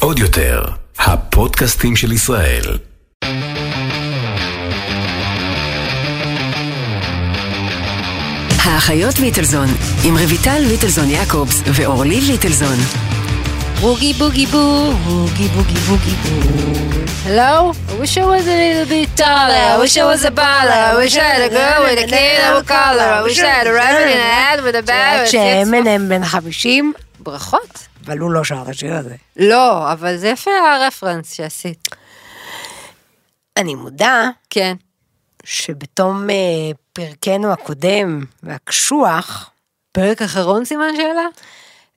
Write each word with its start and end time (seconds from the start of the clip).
עוד 0.00 0.18
יותר, 0.18 0.64
הפודקאסטים 0.98 1.96
של 1.96 2.12
ישראל. 2.12 2.78
האחיות 8.58 9.18
ליטלזון, 9.18 9.68
עם 10.04 10.16
רויטל 10.16 10.58
ליטלזון 10.58 11.10
יעקובס 11.10 11.62
ואורלי 11.66 12.20
ליטלזון. 12.20 12.76
בוגי 13.80 14.12
בוגי 14.12 14.46
בו, 14.46 14.92
בוגי 15.04 15.48
בוגי 15.48 15.74
בוגי 15.74 16.10
בו. 16.10 16.74
Hello? 17.26 17.72
I 17.88 17.94
wish 18.00 18.18
I 18.18 18.24
was 18.26 18.46
a 18.46 18.56
little 18.62 18.88
bit 18.94 19.08
taller. 19.16 19.64
I 19.74 19.78
wish 19.82 19.96
I 19.96 20.04
was 20.12 20.22
a 20.24 20.30
baller. 20.30 20.80
I 20.92 20.94
wish 21.00 21.16
I 21.16 21.26
had 21.32 21.42
a 21.48 21.52
girl 21.58 21.80
with 21.86 22.04
a 22.04 22.06
kid 22.14 22.38
of 22.48 22.54
a 22.62 22.64
collar. 22.74 23.08
I 23.18 23.22
wish 23.26 23.38
I 23.40 23.52
had 23.58 23.66
a 23.66 23.72
rabbit 23.72 24.06
in 24.14 24.20
a 24.28 24.30
hat 24.38 24.58
with 24.64 24.76
a 24.82 24.82
bag. 24.82 25.26
שאמנם 25.26 26.08
בן 26.08 26.24
50, 26.24 26.92
ברכות. 27.24 27.86
אבל 28.06 28.18
הוא 28.18 28.30
לא 28.30 28.44
שר 28.44 28.62
את 28.62 28.68
השיר 28.68 28.94
הזה. 28.94 29.16
לא, 29.36 29.92
אבל 29.92 30.16
זה 30.16 30.28
יפה 30.28 30.50
הרפרנס 30.50 31.32
שעשית. 31.32 31.88
אני 33.56 33.74
מודה 33.74 34.30
כן. 34.50 34.76
שבתום 35.44 36.30
אה, 36.30 36.34
פרקנו 36.92 37.52
הקודם 37.52 38.24
והקשוח, 38.42 39.50
פרק 39.92 40.22
אחרון 40.22 40.64
סימן 40.64 40.96
שאלה? 40.96 41.26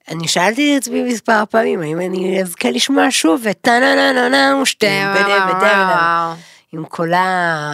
אני 0.07 0.27
שאלתי 0.27 0.77
את 0.77 0.81
עצמי 0.81 1.03
מספר 1.03 1.43
פעמים 1.49 1.81
האם 1.81 2.01
אני 2.01 2.41
אזכה 2.41 2.71
לשמוע 2.71 3.07
שוב 3.09 3.47
את 3.47 3.57
טה 3.61 3.79
נה 3.79 3.95
נה 3.95 4.13
נה 4.13 4.29
נה 4.29 4.61
ושתיים 4.61 5.07
בדם 5.15 5.49
בדם 5.49 6.35
עם 6.73 6.85
קולה 6.85 7.23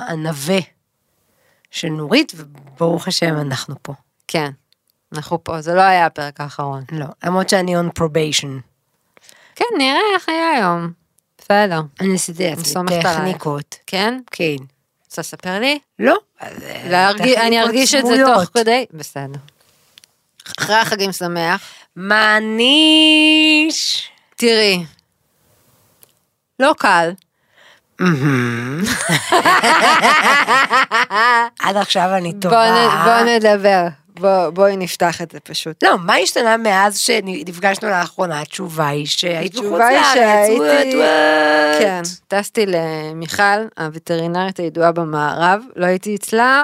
הענווה 0.08 0.60
של 1.72 1.88
נורית 1.88 2.34
וברוך 2.36 3.08
השם 3.08 3.38
אנחנו 3.38 3.76
פה. 3.82 3.94
כן. 4.28 4.52
אנחנו 5.14 5.44
פה, 5.44 5.62
זה 5.62 5.74
לא 5.74 5.82
היה 5.82 6.06
הפרק 6.06 6.42
האחרון. 6.42 6.84
לא, 6.92 7.06
למרות 7.24 7.50
שאני 7.50 7.78
on 7.78 7.86
probation. 8.00 8.62
כן, 9.56 9.66
נראה 9.78 10.00
איך 10.16 10.30
היה 10.30 10.50
היום. 10.50 10.92
בסדר. 11.38 11.82
אני 12.00 12.16
עשיתי 12.16 12.50
לעצמי 12.50 12.66
סומכת 12.66 12.94
עלייך. 12.94 13.18
טכניקות. 13.18 13.76
כן? 13.88 14.20
כן. 14.32 14.56
רוצה 15.06 15.22
לספר 15.22 15.60
לי? 15.60 15.80
לא. 16.00 16.16
אני 17.38 17.62
ארגיש 17.62 17.96
את 17.96 18.06
זה. 18.06 18.24
תוך 18.36 18.44
כדי? 18.54 18.86
בסדר. 18.94 19.40
אחרי 20.60 20.76
החגים 20.76 21.12
שמח. 21.12 21.62
מעניש. 21.96 22.90
תראי. 24.36 24.86
לא 26.60 26.74
קל. 26.80 27.12
עד 31.60 31.78
עכשיו 31.78 32.16
אני 32.18 32.34
טובה. 32.42 33.04
בוא 33.06 33.22
נדבר. 33.30 33.88
בוא, 34.20 34.50
בואי 34.50 34.78
נפתח 34.78 35.22
את 35.22 35.32
זה 35.32 35.40
פשוט. 35.40 35.84
לא, 35.84 35.98
מה 36.00 36.16
השתנה 36.16 36.58
מאז 36.58 36.98
שנפגשנו 37.00 37.90
לאחרונה? 37.90 38.42
התשובה 38.42 38.88
היא 38.88 39.06
שהיית 39.08 39.54
בחוץ 39.56 39.80
לארץ. 39.80 40.06
שהייתי- 40.14 40.60
וואט, 40.60 40.86
וואט. 40.96 41.80
כן, 41.82 42.02
טסתי 42.28 42.66
למיכל, 42.68 43.44
הווטרינרית 43.80 44.58
הידועה 44.60 44.92
במערב, 44.92 45.62
לא 45.76 45.86
הייתי 45.86 46.16
אצלה 46.16 46.64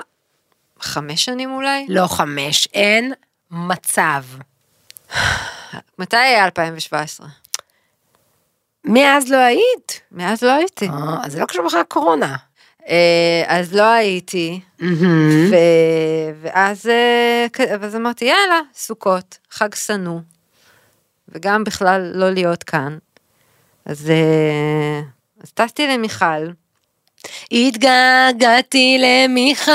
חמש 0.80 1.25
שנים 1.25 1.52
אולי. 1.53 1.86
לא 1.89 2.08
חמש, 2.08 2.67
אין 2.73 3.14
מצב. 3.52 4.23
מתי 6.00 6.17
היה 6.17 6.45
2017? 6.45 7.28
מאז 8.86 9.31
לא 9.31 9.38
היית. 9.38 10.02
מאז 10.11 10.41
לא 10.44 10.52
הייתי. 10.52 10.89
אה, 10.89 10.94
אז 11.25 11.31
זה 11.31 11.39
לא 11.39 11.45
קשור 11.45 11.66
בכלל 11.66 11.80
לקורונה. 11.80 12.36
אה, 12.90 13.44
אז 13.48 13.73
לא 13.73 13.84
הייתי, 13.84 14.59
ו... 15.50 15.56
ואז, 16.42 16.88
אה, 16.88 17.46
ואז 17.80 17.96
אמרתי 17.96 18.26
יאללה, 18.26 18.59
סוכות, 18.76 19.38
חג 19.52 19.76
שנוא, 19.76 20.20
וגם 21.30 21.64
בכלל 21.64 22.12
לא 22.16 22.30
להיות 22.30 22.64
כאן. 22.64 22.98
אז, 23.86 24.09
אה, 24.09 25.02
אז 25.44 25.52
טסתי 25.52 25.88
למיכל, 25.88 26.48
התגעגעתי 27.52 28.97
למיכל. 29.00 29.72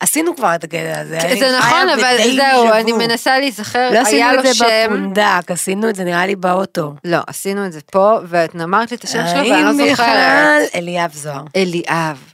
עשינו 0.00 0.36
כבר 0.36 0.54
את 0.54 0.64
הקטע 0.64 1.00
הזה. 1.00 1.18
אני 1.20 1.40
זה 1.40 1.58
נכון, 1.58 1.88
אבל 1.88 2.16
זהו. 2.36 2.72
אני 2.72 2.92
מנסה 2.92 3.38
להיזכר, 3.38 3.90
לא 3.90 3.98
עשינו 3.98 4.40
את 4.40 4.54
זה. 4.54 4.84
בפונדק, 4.86 5.50
עשינו 5.50 5.90
את 5.90 5.94
זה 5.94 6.04
נראה 6.04 6.26
לי 6.26 6.36
באוטו. 6.36 6.94
לא, 7.04 7.18
עשינו 7.26 7.66
את 7.66 7.72
זה 7.72 7.80
פה, 7.80 8.18
ואת 8.24 8.56
אמרת 8.56 8.90
לי 8.90 8.96
את 8.96 9.04
השם 9.04 9.22
שלו, 9.32 9.50
ואני 9.50 9.64
לא 9.64 9.72
זוכרת. 9.72 9.88
מיכל? 9.88 10.78
אליאב 10.78 11.12
זוהר. 11.12 11.44
אליאב. 11.56 12.27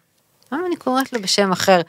למה 0.55 0.67
אני 0.67 0.77
קוראת 0.77 1.13
לו 1.13 1.23
בשם 1.23 1.53
אחר? 1.53 1.81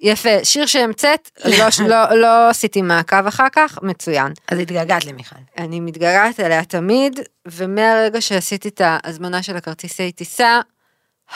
יפה, 0.00 0.44
שיר 0.44 0.66
שהמצאת, 0.66 1.30
לא, 1.44 1.66
לא, 1.88 2.14
לא 2.14 2.48
עשיתי 2.48 2.82
מעקב 2.82 3.26
אחר 3.26 3.46
כך, 3.52 3.78
מצוין. 3.82 4.32
אז 4.48 4.58
התגעגעת 4.58 5.04
למיכל. 5.04 5.36
אני 5.58 5.80
מתגעגעת 5.80 6.40
אליה 6.40 6.64
תמיד, 6.64 7.20
ומהרגע 7.46 8.20
שעשיתי 8.20 8.68
את 8.68 8.80
ההזמנה 8.84 9.42
של 9.42 9.56
הכרטיסי 9.56 10.12
טיסה, 10.12 10.60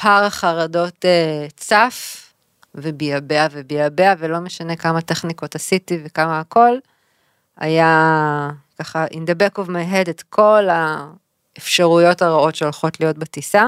הר 0.00 0.24
החרדות 0.24 1.04
אה, 1.04 1.46
צף, 1.56 2.26
וביעבע 2.74 3.46
וביעבע, 3.52 4.14
ולא 4.18 4.40
משנה 4.40 4.76
כמה 4.76 5.00
טכניקות 5.00 5.54
עשיתי 5.54 5.98
וכמה 6.04 6.40
הכל, 6.40 6.78
היה 7.56 8.50
ככה 8.78 9.06
in 9.06 9.30
the 9.30 9.34
back 9.42 9.58
of 9.58 9.68
my 9.68 9.92
head 9.92 10.10
את 10.10 10.22
כל 10.22 10.64
האפשרויות 10.70 12.22
הרעות 12.22 12.54
שהולכות 12.54 13.00
להיות 13.00 13.18
בטיסה. 13.18 13.64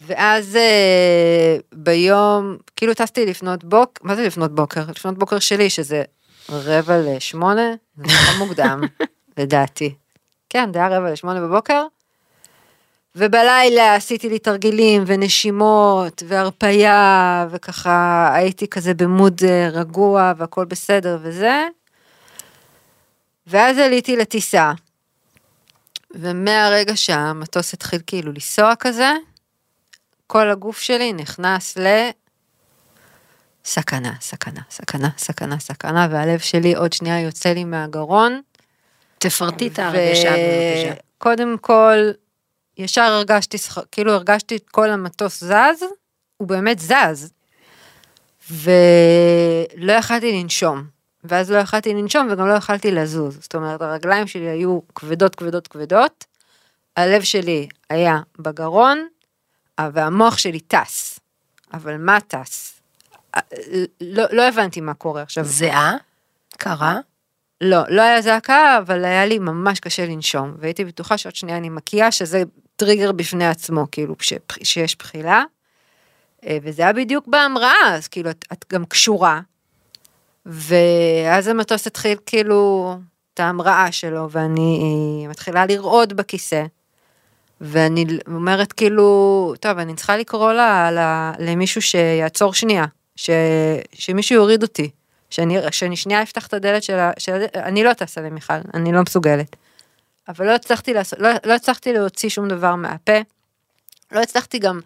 ואז 0.00 0.56
אה, 0.56 1.56
ביום, 1.72 2.56
כאילו 2.76 2.94
טסתי 2.94 3.26
לפנות 3.26 3.64
בוקר, 3.64 4.04
מה 4.04 4.16
זה 4.16 4.26
לפנות 4.26 4.54
בוקר? 4.54 4.80
לפנות 4.90 5.18
בוקר 5.18 5.38
שלי, 5.38 5.70
שזה 5.70 6.02
רבע 6.48 6.98
לשמונה, 6.98 7.74
זה 7.96 8.02
נורא 8.02 8.38
מוקדם, 8.46 8.80
לדעתי. 9.38 9.94
כן, 10.48 10.70
זה 10.72 10.78
היה 10.78 10.98
רבע 10.98 11.12
לשמונה 11.12 11.40
בבוקר. 11.40 11.86
ובלילה 13.16 13.94
עשיתי 13.94 14.28
לי 14.28 14.38
תרגילים 14.38 15.04
ונשימות 15.06 16.22
והרפייה, 16.28 17.46
וככה 17.50 18.30
הייתי 18.34 18.68
כזה 18.68 18.94
במוד 18.94 19.40
אה, 19.44 19.68
רגוע 19.72 20.32
והכל 20.36 20.64
בסדר 20.64 21.18
וזה. 21.22 21.66
ואז 23.46 23.78
עליתי 23.78 24.16
לטיסה, 24.16 24.72
ומהרגע 26.14 26.96
שהמטוס 26.96 27.74
התחיל 27.74 28.00
כאילו 28.06 28.32
לנסוע 28.32 28.74
כזה, 28.78 29.12
כל 30.26 30.50
הגוף 30.50 30.78
שלי 30.78 31.12
נכנס 31.12 31.78
ל... 31.78 31.86
סכנה, 33.64 34.12
סכנה, 34.20 34.60
סכנה, 34.70 35.08
סכנה, 35.18 35.58
סכנה, 35.58 36.08
והלב 36.10 36.38
שלי 36.38 36.74
עוד 36.74 36.92
שנייה 36.92 37.20
יוצא 37.20 37.48
לי 37.48 37.64
מהגרון. 37.64 38.40
תפרטי 39.18 39.66
את 39.66 39.78
ההרגשה 39.78 40.30
בבקשה. 40.30 40.94
קודם 41.18 41.56
כל, 41.60 42.10
ישר 42.78 43.02
הרגשתי, 43.02 43.58
כאילו 43.92 44.12
הרגשתי 44.12 44.56
את 44.56 44.68
כל 44.70 44.90
המטוס 44.90 45.44
זז, 45.44 45.84
הוא 46.36 46.48
באמת 46.48 46.78
זז. 46.78 47.32
ולא 48.50 49.92
יכלתי 49.92 50.42
לנשום. 50.42 50.84
ואז 51.24 51.50
לא 51.50 51.58
יכלתי 51.58 51.94
לנשום 51.94 52.28
וגם 52.30 52.48
לא 52.48 52.54
יכלתי 52.54 52.90
לזוז. 52.90 53.38
זאת 53.40 53.54
אומרת, 53.54 53.82
הרגליים 53.82 54.26
שלי 54.26 54.48
היו 54.48 54.78
כבדות, 54.94 55.34
כבדות, 55.34 55.68
כבדות. 55.68 56.24
הלב 56.96 57.22
שלי 57.22 57.68
היה 57.90 58.20
בגרון, 58.38 59.06
והמוח 59.80 60.38
שלי 60.38 60.60
טס. 60.60 61.20
אבל 61.72 61.96
מה 61.96 62.20
טס? 62.20 62.80
אה, 63.34 63.40
לא, 64.00 64.24
לא 64.32 64.48
הבנתי 64.48 64.80
מה 64.80 64.94
קורה 64.94 65.22
עכשיו. 65.22 65.44
זיעה? 65.44 65.96
קרה? 66.58 66.98
לא, 67.60 67.78
לא 67.88 68.02
היה 68.02 68.22
זעקה, 68.22 68.78
אבל 68.78 69.04
היה 69.04 69.26
לי 69.26 69.38
ממש 69.38 69.80
קשה 69.80 70.06
לנשום, 70.06 70.54
והייתי 70.58 70.84
בטוחה 70.84 71.18
שעוד 71.18 71.34
שנייה 71.34 71.58
אני 71.58 71.68
מקיאה, 71.68 72.12
שזה 72.12 72.42
טריגר 72.76 73.12
בפני 73.12 73.46
עצמו, 73.46 73.86
כאילו, 73.92 74.14
ש, 74.20 74.32
שיש 74.62 74.96
בחילה. 74.98 75.44
אה, 76.46 76.58
וזה 76.62 76.82
היה 76.82 76.92
בדיוק 76.92 77.26
בהמראה, 77.28 77.94
אז 77.94 78.08
כאילו, 78.08 78.30
את, 78.30 78.44
את 78.52 78.64
גם 78.72 78.84
קשורה. 78.84 79.40
ואז 80.46 81.48
המטוס 81.48 81.86
התחיל 81.86 82.18
כאילו 82.26 82.94
את 83.34 83.40
ההמראה 83.40 83.92
שלו, 83.92 84.30
ואני 84.30 84.80
אה, 85.24 85.30
מתחילה 85.30 85.66
לרעוד 85.66 86.12
בכיסא. 86.12 86.64
ואני 87.60 88.06
אומרת 88.26 88.72
כאילו, 88.72 89.54
טוב, 89.60 89.78
אני 89.78 89.94
צריכה 89.94 90.16
לקרוא 90.16 90.52
לה, 90.52 90.90
לה, 90.90 91.32
למישהו 91.38 91.82
שיעצור 91.82 92.54
שנייה, 92.54 92.84
ש, 93.16 93.30
שמישהו 93.92 94.36
יוריד 94.36 94.62
אותי, 94.62 94.90
שאני, 95.30 95.58
שאני 95.70 95.96
שנייה 95.96 96.22
אפתח 96.22 96.46
את 96.46 96.54
הדלת 96.54 96.82
של 96.82 96.98
ה... 96.98 97.10
של 97.18 97.44
אני 97.54 97.84
לא 97.84 97.92
טסה 97.92 98.20
למיכל, 98.20 98.54
אני 98.74 98.92
לא 98.92 99.02
מסוגלת. 99.02 99.56
אבל 100.28 100.46
לא 100.46 100.54
הצלחתי, 100.54 100.94
לעשות, 100.94 101.18
לא, 101.18 101.28
לא 101.44 101.52
הצלחתי 101.52 101.92
להוציא 101.92 102.28
שום 102.28 102.48
דבר 102.48 102.74
מהפה, 102.74 103.18
לא 104.12 104.20
הצלחתי 104.20 104.58
גם 104.58 104.80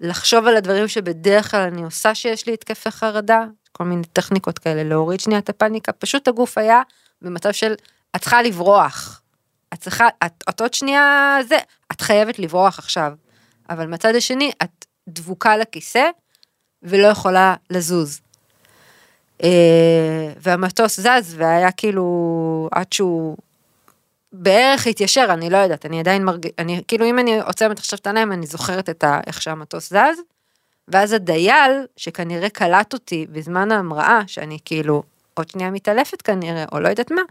לחשוב 0.00 0.46
על 0.46 0.56
הדברים 0.56 0.88
שבדרך 0.88 1.50
כלל 1.50 1.60
אני 1.60 1.82
עושה 1.82 2.14
שיש 2.14 2.46
לי 2.46 2.52
התקפי 2.52 2.90
חרדה, 2.90 3.44
כל 3.72 3.84
מיני 3.84 4.02
טכניקות 4.12 4.58
כאלה, 4.58 4.84
להוריד 4.84 5.20
שנייה 5.20 5.40
את 5.40 5.48
הפאניקה, 5.48 5.92
פשוט 5.92 6.28
הגוף 6.28 6.58
היה 6.58 6.82
במצב 7.22 7.52
של, 7.52 7.74
את 8.16 8.20
צריכה 8.20 8.42
לברוח. 8.42 9.22
את 9.74 9.80
צריכה, 9.80 10.08
את, 10.26 10.44
את 10.48 10.60
עוד 10.60 10.74
שנייה 10.74 11.38
זה, 11.48 11.56
את 11.96 12.00
חייבת 12.00 12.38
לברוח 12.38 12.78
עכשיו. 12.78 13.12
אבל 13.70 13.86
מצד 13.86 14.14
השני, 14.14 14.50
את 14.62 14.84
דבוקה 15.08 15.56
לכיסא 15.56 16.10
ולא 16.82 17.06
יכולה 17.06 17.54
לזוז. 17.70 18.20
אה, 19.42 20.32
והמטוס 20.40 21.00
זז 21.00 21.34
והיה 21.36 21.72
כאילו, 21.72 22.68
עד 22.72 22.92
שהוא 22.92 23.36
בערך 24.32 24.86
התיישר, 24.86 25.26
אני 25.30 25.50
לא 25.50 25.56
יודעת, 25.56 25.86
אני 25.86 26.00
עדיין 26.00 26.24
מרגיש, 26.24 26.52
אני, 26.58 26.82
כאילו 26.88 27.06
אם 27.06 27.18
אני 27.18 27.40
עוצמת 27.40 27.78
עכשיו 27.78 27.98
את 27.98 28.06
העיניים, 28.06 28.32
אני 28.32 28.46
זוכרת 28.46 28.90
את 28.90 29.04
ה, 29.04 29.20
איך 29.26 29.42
שהמטוס 29.42 29.90
זז, 29.90 30.20
ואז 30.88 31.12
הדייל, 31.12 31.86
שכנראה 31.96 32.48
קלט 32.48 32.92
אותי 32.92 33.26
בזמן 33.32 33.72
ההמראה, 33.72 34.20
שאני 34.26 34.58
כאילו 34.64 35.02
עוד 35.34 35.48
שנייה 35.48 35.70
מתעלפת 35.70 36.22
כנראה, 36.22 36.64
או 36.72 36.80
לא 36.80 36.88
יודעת 36.88 37.10
מה, 37.10 37.22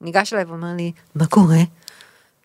ניגש 0.00 0.32
אליי 0.32 0.44
ואומר 0.44 0.72
לי, 0.76 0.92
מה 1.14 1.26
קורה? 1.26 1.58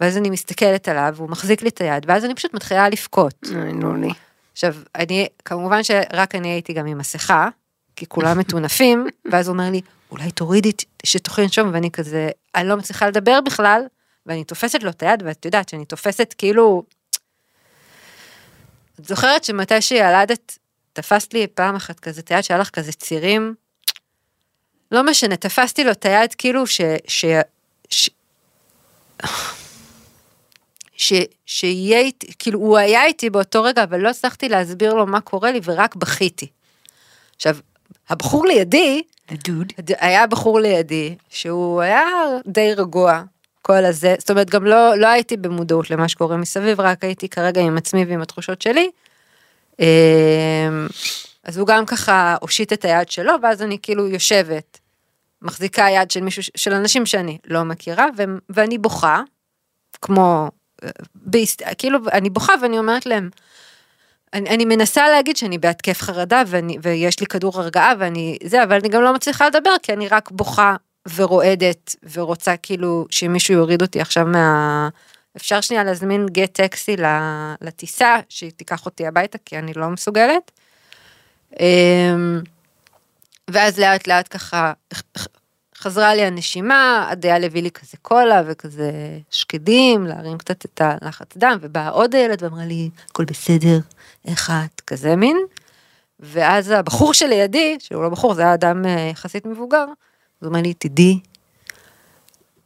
ואז 0.01 0.17
אני 0.17 0.29
מסתכלת 0.29 0.87
עליו, 0.87 1.13
והוא 1.15 1.29
מחזיק 1.29 1.61
לי 1.61 1.69
את 1.69 1.81
היד, 1.81 2.05
ואז 2.07 2.25
אני 2.25 2.35
פשוט 2.35 2.53
מתחילה 2.53 2.89
לבכות. 2.89 3.47
אוי, 3.55 3.73
נו 3.73 3.95
לי. 3.95 4.09
עכשיו, 4.51 4.75
אני, 4.95 5.27
כמובן 5.45 5.83
שרק 5.83 6.35
אני 6.35 6.47
הייתי 6.47 6.73
גם 6.73 6.85
עם 6.85 6.97
מסכה, 6.97 7.49
כי 7.95 8.05
כולם 8.05 8.39
מטונפים, 8.39 9.07
ואז 9.31 9.47
הוא 9.47 9.53
אומר 9.53 9.69
לי, 9.71 9.81
אולי 10.11 10.31
תורידי 10.31 10.71
שתוכלי 11.03 11.43
לנשום, 11.43 11.69
ואני 11.73 11.91
כזה, 11.91 12.29
אני 12.55 12.67
לא 12.67 12.77
מצליחה 12.77 13.07
לדבר 13.07 13.41
בכלל, 13.41 13.81
ואני 14.25 14.43
תופסת 14.43 14.83
לו 14.83 14.89
את 14.89 15.03
היד, 15.03 15.23
ואת 15.25 15.45
יודעת 15.45 15.69
שאני 15.69 15.85
תופסת 15.85 16.35
כאילו... 16.37 16.83
את 18.99 19.05
זוכרת 19.05 19.43
שמתי 19.43 19.81
שילדת, 19.81 20.57
תפסת 20.93 21.33
לי 21.33 21.47
פעם 21.47 21.75
אחת 21.75 21.99
כזה 21.99 22.21
את 22.21 22.31
היד 22.31 22.41
שהיה 22.41 22.59
לך 22.59 22.69
כזה 22.69 22.91
צירים? 22.91 23.55
לא 24.91 25.03
משנה, 25.03 25.37
תפסתי 25.37 25.83
לו 25.83 25.91
את 25.91 26.05
היד 26.05 26.33
כאילו 26.33 26.67
ש... 26.67 26.81
ש... 27.07 27.25
ש... 27.89 28.09
ש... 30.97 31.13
שיהיה 31.45 31.99
איתי, 31.99 32.33
כאילו 32.39 32.59
הוא 32.59 32.77
היה 32.77 33.05
איתי 33.05 33.29
באותו 33.29 33.63
רגע, 33.63 33.83
אבל 33.83 33.99
לא 33.99 34.09
הצלחתי 34.09 34.49
להסביר 34.49 34.93
לו 34.93 35.05
מה 35.05 35.21
קורה 35.21 35.51
לי 35.51 35.59
ורק 35.63 35.95
בכיתי. 35.95 36.47
עכשיו, 37.35 37.57
הבחור 38.09 38.45
לידי, 38.45 39.01
הדוד. 39.29 39.73
היה 39.99 40.27
בחור 40.27 40.59
לידי, 40.59 41.15
שהוא 41.29 41.81
היה 41.81 42.05
די 42.47 42.73
רגוע, 42.73 43.23
כל 43.61 43.85
הזה, 43.85 44.15
זאת 44.19 44.29
אומרת 44.29 44.49
גם 44.49 44.65
לא, 44.65 44.95
לא 44.97 45.07
הייתי 45.07 45.37
במודעות 45.37 45.89
למה 45.89 46.07
שקורה 46.07 46.37
מסביב, 46.37 46.79
רק 46.79 47.03
הייתי 47.03 47.29
כרגע 47.29 47.61
עם 47.61 47.77
עצמי 47.77 48.05
ועם 48.05 48.21
התחושות 48.21 48.61
שלי. 48.61 48.89
אמ, 49.79 50.87
אז 51.43 51.57
הוא 51.57 51.67
גם 51.67 51.85
ככה 51.85 52.35
הושיט 52.41 52.73
את 52.73 52.85
היד 52.85 53.09
שלו, 53.09 53.33
ואז 53.43 53.61
אני 53.61 53.77
כאילו 53.81 54.07
יושבת, 54.07 54.79
מחזיקה 55.41 55.85
יד 55.89 56.11
של 56.11 56.21
מישהו, 56.21 56.43
של 56.55 56.73
אנשים 56.73 57.05
שאני 57.05 57.37
לא 57.47 57.63
מכירה, 57.63 58.05
ו, 58.17 58.23
ואני 58.49 58.77
בוכה, 58.77 59.21
כמו, 60.01 60.51
בהסת... 61.15 61.61
כאילו, 61.77 61.99
אני 62.11 62.29
בוכה 62.29 62.53
ואני 62.61 62.77
אומרת 62.77 63.05
להם, 63.05 63.29
אני, 64.33 64.49
אני 64.49 64.65
מנסה 64.65 65.09
להגיד 65.09 65.37
שאני 65.37 65.57
בהתקף 65.57 66.01
חרדה 66.01 66.43
ואני, 66.47 66.77
ויש 66.81 67.19
לי 67.19 67.25
כדור 67.25 67.61
הרגעה 67.61 67.93
ואני 67.99 68.37
זה, 68.43 68.63
אבל 68.63 68.75
אני 68.75 68.89
גם 68.89 69.01
לא 69.01 69.13
מצליחה 69.13 69.47
לדבר 69.47 69.75
כי 69.83 69.93
אני 69.93 70.07
רק 70.07 70.31
בוכה 70.31 70.75
ורועדת 71.15 71.95
ורוצה 72.13 72.57
כאילו 72.57 73.05
שמישהו 73.09 73.53
יוריד 73.53 73.81
אותי 73.81 74.01
עכשיו 74.01 74.25
מה... 74.25 74.89
אפשר 75.37 75.61
שנייה 75.61 75.83
להזמין 75.83 76.25
גט 76.25 76.53
טקסי 76.53 76.95
לטיסה 77.61 78.15
שהיא 78.29 78.51
תיקח 78.51 78.85
אותי 78.85 79.07
הביתה 79.07 79.37
כי 79.45 79.57
אני 79.57 79.73
לא 79.75 79.89
מסוגלת. 79.89 80.51
אמ, 81.59 82.41
ואז 83.49 83.79
לאט 83.79 84.07
לאט 84.07 84.27
ככה 84.29 84.73
חזרה 85.85 86.15
לי 86.15 86.21
הנשימה, 86.21 87.07
הדייל 87.11 87.43
הביא 87.43 87.61
לי 87.61 87.71
כזה 87.71 87.97
קולה 88.01 88.41
וכזה 88.47 88.91
שקדים, 89.31 90.07
להרים 90.07 90.37
קצת 90.37 90.65
את 90.65 90.81
הלחץ 90.81 91.37
דם, 91.37 91.57
ובאה 91.61 91.89
עוד 91.89 92.13
ילד 92.13 92.43
ואמרה 92.43 92.65
לי, 92.65 92.89
הכל 93.09 93.25
בסדר, 93.25 93.79
איך 94.27 94.51
את? 94.65 94.81
כזה 94.81 95.15
מין. 95.15 95.37
ואז 96.19 96.71
הבחור 96.71 97.13
שלידי, 97.13 97.77
שהוא 97.79 98.03
לא 98.03 98.09
בחור, 98.09 98.33
זה 98.33 98.41
היה 98.41 98.53
אדם 98.53 98.85
אה, 98.85 99.09
יחסית 99.11 99.45
מבוגר, 99.45 99.85
הוא 100.39 100.47
אומר 100.47 100.61
לי, 100.61 100.73
תדעי, 100.73 101.19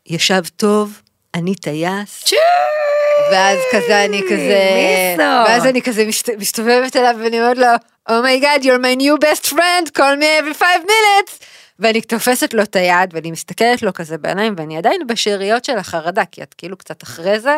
ישב 0.06 0.42
טוב, 0.56 1.02
אני 1.36 1.56
טייס. 1.56 2.24
ואז 3.32 3.58
כזה 3.72 4.06
אני 4.06 4.22
כזה. 4.30 5.16
ואז 5.18 5.66
אני 5.66 5.82
כזה 5.82 6.06
משת, 6.06 6.30
מסתובבת 6.30 6.96
אליו 6.96 7.16
ואני 7.24 7.40
אומרת 7.42 7.58
לו, 7.58 7.68
oh 8.18 8.29
my 8.29 8.40
God, 8.40 8.62
oh 8.62 8.66
you're 8.66 8.82
my 8.82 9.02
new 9.02 9.28
best 9.28 9.48
friend, 9.48 9.94
call 9.98 10.16
me 10.20 10.26
every 10.42 10.54
five 10.54 10.84
minutes. 10.84 11.46
ואני 11.80 12.02
תופסת 12.02 12.54
לו 12.54 12.64
את 12.64 12.76
היד 12.76 13.10
ואני 13.14 13.32
מסתכלת 13.32 13.82
לו 13.82 13.94
כזה 13.94 14.18
בעיניים 14.18 14.54
ואני 14.58 14.78
עדיין 14.78 15.08
בשאריות 15.08 15.66
של 15.66 15.78
החרדה 15.78 16.26
כי 16.26 16.44
את 16.44 16.54
כאילו 16.54 16.78
קצת 16.78 17.04
אחרי 17.04 17.40
זה. 17.40 17.58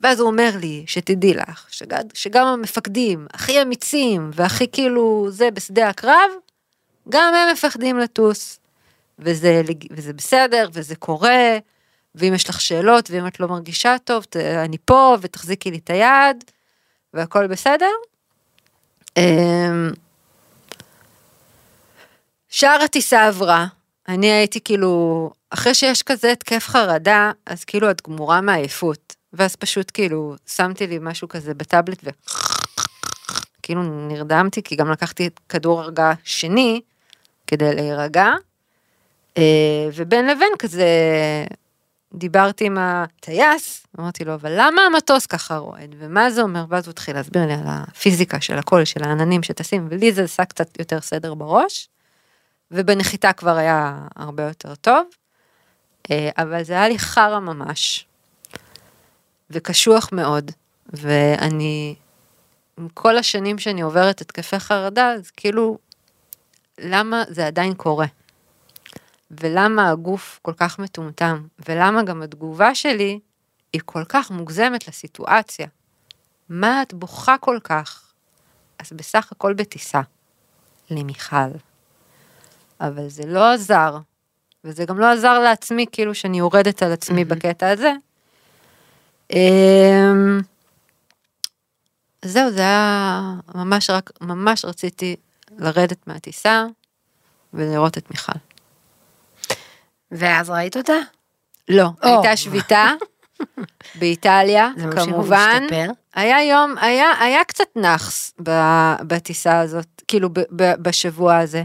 ואז 0.00 0.20
הוא 0.20 0.28
אומר 0.30 0.50
לי 0.60 0.84
שתדעי 0.86 1.34
לך 1.34 1.66
שגם, 1.70 2.00
שגם 2.14 2.46
המפקדים 2.46 3.26
הכי 3.34 3.62
אמיצים 3.62 4.30
והכי 4.34 4.66
כאילו 4.72 5.26
זה 5.30 5.50
בשדה 5.50 5.88
הקרב 5.88 6.30
גם 7.08 7.34
הם 7.34 7.52
מפחדים 7.52 7.98
לטוס. 7.98 8.58
וזה, 9.18 9.62
וזה 9.90 10.12
בסדר 10.12 10.68
וזה 10.72 10.96
קורה 10.96 11.58
ואם 12.14 12.34
יש 12.34 12.48
לך 12.48 12.60
שאלות 12.60 13.10
ואם 13.10 13.26
את 13.26 13.40
לא 13.40 13.48
מרגישה 13.48 13.96
טוב 14.04 14.24
ת- 14.24 14.36
אני 14.36 14.76
פה 14.84 15.16
ותחזיקי 15.20 15.70
לי 15.70 15.78
את 15.78 15.90
היד 15.90 16.44
והכל 17.14 17.46
בסדר. 17.46 17.90
שער 22.48 22.82
הטיסה 22.84 23.26
עברה, 23.26 23.66
אני 24.08 24.30
הייתי 24.30 24.60
כאילו, 24.60 25.30
אחרי 25.50 25.74
שיש 25.74 26.02
כזה 26.02 26.32
התקף 26.32 26.66
חרדה, 26.68 27.30
אז 27.46 27.64
כאילו 27.64 27.90
את 27.90 28.02
גמורה 28.06 28.40
מעייפות. 28.40 29.16
ואז 29.32 29.56
פשוט 29.56 29.90
כאילו, 29.94 30.34
שמתי 30.46 30.86
לי 30.86 30.98
משהו 31.00 31.28
כזה 31.28 31.54
בטאבלט 31.54 31.98
ו... 32.04 32.08
כאילו 33.62 33.82
נרדמתי, 33.82 34.62
כי 34.62 34.76
גם 34.76 34.90
לקחתי 34.90 35.26
את 35.26 35.40
כדור 35.48 35.80
הרגעה 35.80 36.14
שני 36.24 36.80
כדי 37.46 37.74
להירגע. 37.74 38.32
אה, 39.38 39.88
ובין 39.94 40.26
לבין 40.26 40.52
כזה, 40.58 40.86
דיברתי 42.14 42.64
עם 42.64 42.78
הטייס, 42.78 43.86
אמרתי 44.00 44.24
לו, 44.24 44.34
אבל 44.34 44.52
למה 44.56 44.82
המטוס 44.82 45.26
ככה 45.26 45.56
רועד, 45.56 45.94
ומה 45.98 46.30
זה 46.30 46.42
אומר? 46.42 46.64
ואז 46.68 46.86
הוא 46.86 46.92
התחיל 46.92 47.16
להסביר 47.16 47.46
לי 47.46 47.52
על 47.52 47.66
הפיזיקה 47.66 48.40
של 48.40 48.58
הכל, 48.58 48.84
של 48.84 49.04
העננים 49.04 49.42
שטסים, 49.42 49.88
ולי 49.90 50.12
זה 50.12 50.22
עשה 50.22 50.44
קצת 50.44 50.78
יותר 50.78 51.00
סדר 51.00 51.34
בראש. 51.34 51.88
ובנחיתה 52.70 53.32
כבר 53.32 53.56
היה 53.56 54.06
הרבה 54.16 54.42
יותר 54.42 54.74
טוב, 54.74 55.06
אה, 56.10 56.30
אבל 56.38 56.62
זה 56.62 56.72
היה 56.72 56.88
לי 56.88 56.98
חרא 56.98 57.38
ממש, 57.38 58.06
וקשוח 59.50 60.08
מאוד, 60.12 60.50
ואני, 60.86 61.94
עם 62.78 62.88
כל 62.88 63.18
השנים 63.18 63.58
שאני 63.58 63.80
עוברת 63.80 64.20
התקפי 64.20 64.58
חרדה, 64.58 65.12
אז 65.12 65.30
כאילו, 65.30 65.78
למה 66.78 67.24
זה 67.28 67.46
עדיין 67.46 67.74
קורה? 67.74 68.06
ולמה 69.30 69.90
הגוף 69.90 70.38
כל 70.42 70.52
כך 70.56 70.78
מטומטם? 70.78 71.46
ולמה 71.68 72.02
גם 72.02 72.22
התגובה 72.22 72.74
שלי 72.74 73.20
היא 73.72 73.80
כל 73.84 74.04
כך 74.08 74.30
מוגזמת 74.30 74.88
לסיטואציה? 74.88 75.66
מה 76.48 76.82
את 76.82 76.94
בוכה 76.94 77.38
כל 77.38 77.58
כך? 77.64 78.12
אז 78.78 78.92
בסך 78.92 79.32
הכל 79.32 79.54
בטיסה. 79.54 80.00
למיכל. 80.90 81.67
אבל 82.80 83.08
זה 83.08 83.22
לא 83.26 83.52
עזר, 83.52 83.98
וזה 84.64 84.84
גם 84.84 84.98
לא 84.98 85.06
עזר 85.06 85.38
לעצמי, 85.38 85.86
כאילו 85.92 86.14
שאני 86.14 86.38
יורדת 86.38 86.82
על 86.82 86.92
עצמי 86.92 87.24
בקטע 87.24 87.70
הזה. 87.70 87.92
אמ, 89.32 90.40
זהו, 92.24 92.50
זה 92.50 92.60
היה 92.60 93.32
ממש 93.54 93.90
רק, 93.90 94.10
ממש 94.20 94.64
רציתי 94.64 95.16
לרדת 95.58 96.06
מהטיסה 96.06 96.64
ולראות 97.54 97.98
את 97.98 98.10
מיכל. 98.10 98.32
ואז 100.10 100.50
ראית 100.50 100.76
אותה? 100.76 100.96
לא, 101.68 101.84
או. 102.02 102.08
הייתה 102.08 102.36
שביתה 102.36 102.92
באיטליה, 103.98 104.70
כמובן. 104.96 105.66
היה 106.14 106.44
יום, 106.44 106.74
היה, 106.80 107.10
היה 107.20 107.44
קצת 107.44 107.76
נאחס 107.76 108.34
בטיסה 109.02 109.60
הזאת, 109.60 110.02
כאילו 110.08 110.28
ב, 110.32 110.40
ב, 110.56 110.74
בשבוע 110.82 111.36
הזה. 111.36 111.62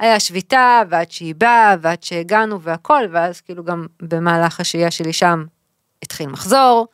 היה 0.00 0.20
שביתה, 0.20 0.82
ועד 0.88 1.10
שהיא 1.10 1.34
באה, 1.34 1.76
ועד 1.80 2.02
שהגענו 2.02 2.60
והכל, 2.60 3.02
ואז 3.12 3.40
כאילו 3.40 3.64
גם 3.64 3.86
במהלך 4.02 4.60
השהייה 4.60 4.90
שלי 4.90 5.12
שם 5.12 5.44
התחיל 6.02 6.28
מחזור, 6.28 6.86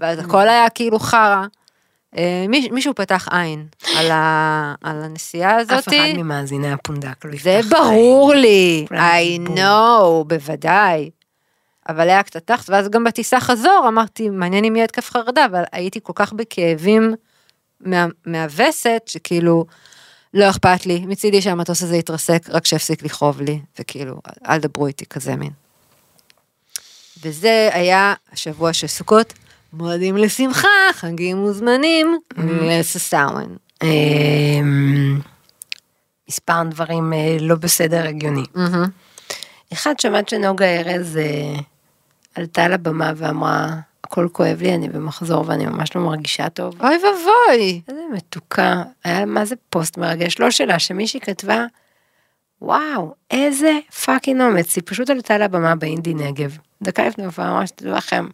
ואז 0.00 0.18
הכל 0.18 0.48
היה 0.48 0.70
כאילו 0.70 0.98
חרא. 0.98 1.44
אה, 2.16 2.44
מיש, 2.48 2.68
מישהו 2.70 2.94
פתח 2.94 3.28
עין 3.30 3.66
על, 3.96 4.10
ה, 4.10 4.74
על 4.82 5.02
הנסיעה 5.02 5.56
הזאת. 5.56 5.72
אף 5.72 5.88
אחד 5.88 5.94
ממאזיני 6.16 6.72
הפונדק 6.72 7.24
לא 7.24 7.30
יפתח 7.30 7.44
זה 7.44 7.56
עין. 7.56 7.68
ברור 7.68 8.34
לי, 8.34 8.86
I 8.90 9.48
know, 9.48 10.24
בוודאי. 10.26 11.10
אבל 11.88 12.08
היה 12.08 12.22
קצת 12.22 12.50
לחץ, 12.50 12.68
ואז 12.70 12.88
גם 12.88 13.04
בטיסה 13.04 13.40
חזור 13.40 13.84
אמרתי, 13.88 14.30
מעניין 14.30 14.64
אם 14.64 14.76
יהיה 14.76 14.84
התקף 14.84 15.10
חרדה, 15.10 15.44
אבל 15.44 15.62
הייתי 15.72 16.00
כל 16.02 16.12
כך 16.16 16.32
בכאבים 16.32 17.14
מה, 17.80 18.06
מהווסת, 18.26 19.02
שכאילו, 19.06 19.64
לא 20.34 20.50
אכפת 20.50 20.86
לי, 20.86 21.06
מצידי 21.06 21.42
שהמטוס 21.42 21.82
הזה 21.82 21.96
יתרסק, 21.96 22.42
רק 22.48 22.66
שיפסיק 22.66 23.02
לכאוב 23.02 23.40
לי, 23.40 23.60
וכאילו, 23.78 24.20
אל 24.48 24.58
דברו 24.58 24.86
איתי 24.86 25.06
כזה 25.06 25.36
מין. 25.36 25.50
וזה 27.22 27.68
היה 27.72 28.14
השבוע 28.32 28.72
של 28.72 28.86
סוכות, 28.86 29.32
מועדים 29.72 30.16
לשמחה, 30.16 30.68
חגים 30.92 31.36
מוזמנים, 31.36 32.18
לססאוון. 32.38 33.56
אמ, 33.82 35.20
מספר 36.28 36.62
דברים 36.70 37.12
אה, 37.12 37.36
לא 37.40 37.54
בסדר 37.54 38.06
הגיוני. 38.06 38.44
אחד, 39.72 40.00
שמעת 40.00 40.28
שנוגה 40.28 40.66
ארז 40.66 41.16
אה, 41.16 41.60
עלתה 42.34 42.68
לבמה 42.68 43.12
ואמרה, 43.16 43.76
הכל 44.10 44.28
כואב 44.32 44.62
לי, 44.62 44.74
אני 44.74 44.88
במחזור 44.88 45.44
ואני 45.46 45.66
ממש 45.66 45.96
לא 45.96 46.02
מרגישה 46.02 46.48
טוב. 46.48 46.82
אוי 46.82 46.96
ואבוי. 46.96 47.80
איזה 47.88 48.00
מתוקה, 48.12 48.82
היה 49.04 49.26
מה 49.26 49.44
זה 49.44 49.54
פוסט 49.70 49.98
מרגש, 49.98 50.38
לא 50.38 50.50
שלה, 50.50 50.78
שמישהי 50.78 51.20
כתבה, 51.20 51.64
וואו, 52.62 53.14
איזה 53.30 53.78
fucking 54.04 54.40
אומץ, 54.40 54.76
היא 54.76 54.82
פשוט 54.86 55.10
עלתה 55.10 55.38
לבמה 55.38 55.74
באינדי 55.74 56.14
נגב, 56.14 56.58
דקה 56.82 57.06
לפני 57.06 57.24
הופעה, 57.24 57.50
ממש 57.50 57.70
תדעו 57.70 57.94
לכם, 57.94 58.26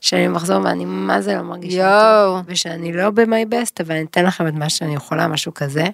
שאני 0.00 0.28
במחזור 0.28 0.60
ואני 0.64 0.84
מה 0.84 1.20
זה 1.20 1.34
לא 1.34 1.42
מרגישה 1.42 1.76
יואו. 1.76 2.36
טוב, 2.36 2.44
ושאני 2.48 2.92
לא 2.92 3.10
ב-my 3.10 3.52
best, 3.52 3.82
אבל 3.82 3.94
אני 3.94 4.04
אתן 4.04 4.24
לכם 4.24 4.48
את 4.48 4.54
מה 4.54 4.70
שאני 4.70 4.94
יכולה, 4.94 5.28
משהו 5.28 5.54
כזה. 5.54 5.86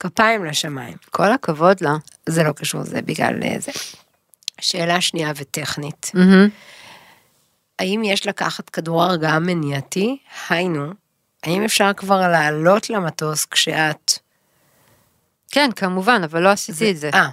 כפיים 0.00 0.44
לשמיים, 0.44 0.94
כל 1.10 1.32
הכבוד 1.32 1.76
לה. 1.80 1.96
זה 2.26 2.42
לא 2.42 2.52
קשור, 2.52 2.84
זה 2.84 3.02
בגלל 3.02 3.42
אה, 3.42 3.56
זה. 3.58 3.72
שאלה 4.60 5.00
שנייה 5.00 5.32
וטכנית, 5.36 6.10
מהמם. 6.14 6.48
האם 7.80 8.04
יש 8.04 8.26
לקחת 8.26 8.70
כדור 8.70 9.02
הרגעה 9.02 9.38
מניעתי? 9.38 10.18
היינו, 10.48 10.92
האם 11.42 11.64
אפשר 11.64 11.92
כבר 11.92 12.20
לעלות 12.28 12.90
למטוס 12.90 13.44
כשאת... 13.44 14.12
כן, 15.50 15.70
כמובן, 15.76 16.22
אבל 16.24 16.42
לא 16.42 16.48
עשיתי 16.48 16.90
את 16.90 16.96
זה. 16.96 17.10
אה, 17.14 17.28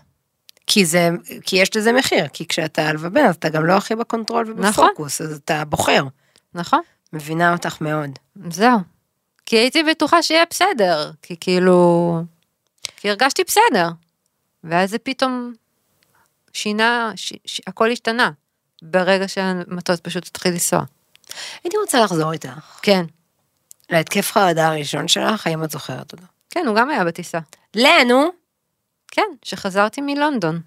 כי 0.67 0.85
זה, 0.85 1.09
כי 1.41 1.55
יש 1.55 1.75
לזה 1.75 1.91
מחיר, 1.91 2.27
כי 2.27 2.47
כשאתה 2.47 2.89
על 2.89 2.95
ובן 2.99 3.25
אז 3.25 3.35
אתה 3.35 3.49
גם 3.49 3.65
לא 3.65 3.73
הכי 3.73 3.95
ב 3.95 4.02
control 4.02 4.51
ובפוקוס, 4.51 5.21
אז 5.21 5.37
אתה 5.37 5.65
בוחר. 5.65 6.03
נכון, 6.53 6.81
מבינה 7.13 7.53
אותך 7.53 7.81
מאוד. 7.81 8.09
זהו. 8.49 8.79
כי 9.45 9.55
הייתי 9.55 9.83
בטוחה 9.83 10.23
שיהיה 10.23 10.43
בסדר, 10.49 11.11
כי 11.21 11.35
כאילו... 11.39 12.21
כי 12.97 13.09
הרגשתי 13.09 13.43
בסדר. 13.43 13.89
ואז 14.63 14.89
זה 14.89 14.97
פתאום 14.99 15.53
שינה, 16.53 17.11
ש... 17.15 17.33
ש... 17.45 17.61
הכל 17.67 17.91
השתנה. 17.91 18.31
ברגע 18.81 19.27
שהמטוס 19.27 19.99
פשוט 19.99 20.27
התחיל 20.27 20.51
לנסוע. 20.51 20.83
הייתי 21.63 21.77
רוצה 21.77 21.99
לחזור 22.03 22.31
איתך. 22.33 22.49
כן. 22.81 23.05
להתקף 23.89 24.31
חרדה 24.31 24.67
הראשון 24.67 25.07
שלך, 25.07 25.47
האם 25.47 25.63
את 25.63 25.71
זוכרת 25.71 26.11
אותו? 26.11 26.23
כן, 26.49 26.63
הוא 26.67 26.75
גם 26.75 26.89
היה 26.89 27.03
בטיסה. 27.05 27.39
לנו, 27.75 28.29
כן, 29.11 29.21
שחזרתי 29.43 30.01
מלונדון. 30.01 30.61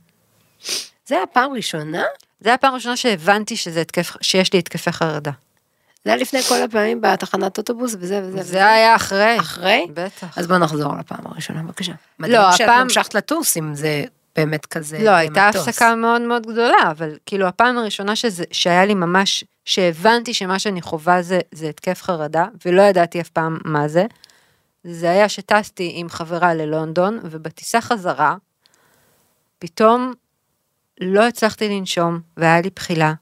זה 1.06 1.16
היה 1.16 1.26
פעם 1.26 1.52
ראשונה? 1.52 2.02
זה 2.40 2.48
היה 2.48 2.54
הפעם 2.54 2.72
הראשונה 2.72 2.96
שהבנתי 2.96 3.56
שזה 3.56 3.80
התקף, 3.80 4.16
שיש 4.20 4.52
לי 4.52 4.58
התקפי 4.58 4.92
חרדה. 4.92 5.30
זה 6.04 6.10
היה 6.10 6.16
לפני 6.16 6.42
כל 6.42 6.62
הפעמים 6.62 7.00
בתחנת 7.00 7.58
אוטובוס 7.58 7.96
וזה 8.00 8.20
וזה. 8.22 8.32
וזה. 8.40 8.42
זה 8.42 8.66
היה 8.66 8.96
אחרי. 8.96 9.40
אחרי? 9.40 9.86
בטח. 9.94 10.38
אז 10.38 10.46
בוא 10.46 10.58
נחזור 10.58 10.94
לפעם 10.96 11.26
הראשונה, 11.26 11.62
בבקשה. 11.62 11.92
מדהים 12.18 12.36
לא, 12.40 12.52
שאת 12.52 12.60
הפעם- 12.60 12.80
המשכת 12.80 13.14
לטוס 13.14 13.56
אם 13.56 13.74
זה 13.74 14.04
באמת 14.36 14.66
כזה 14.66 14.98
לא, 14.98 15.10
הייתה 15.10 15.46
במטוס. 15.46 15.68
הפסקה 15.68 15.94
מאוד 15.94 16.22
מאוד 16.22 16.46
גדולה, 16.46 16.90
אבל 16.90 17.18
כאילו 17.26 17.46
הפעם 17.46 17.78
הראשונה 17.78 18.16
שזה, 18.16 18.44
שהיה 18.52 18.84
לי 18.84 18.94
ממש, 18.94 19.44
שהבנתי 19.64 20.34
שמה 20.34 20.58
שאני 20.58 20.82
חווה 20.82 21.22
זה, 21.22 21.40
זה 21.52 21.68
התקף 21.68 22.02
חרדה, 22.02 22.46
ולא 22.66 22.82
ידעתי 22.82 23.20
אף 23.20 23.28
פעם 23.28 23.58
מה 23.64 23.88
זה, 23.88 24.06
זה 24.84 25.10
היה 25.10 25.28
שטסתי 25.28 25.92
עם 25.94 26.08
חברה 26.08 26.54
ללונדון, 26.54 27.18
ובטיסה 27.22 27.80
חזרה, 27.80 28.36
פתאום 29.58 30.12
לא 31.00 31.26
הצלחתי 31.26 31.68
לנשום, 31.68 32.20
והיה 32.36 32.60
לי 32.60 32.70
בחילה, 32.76 33.12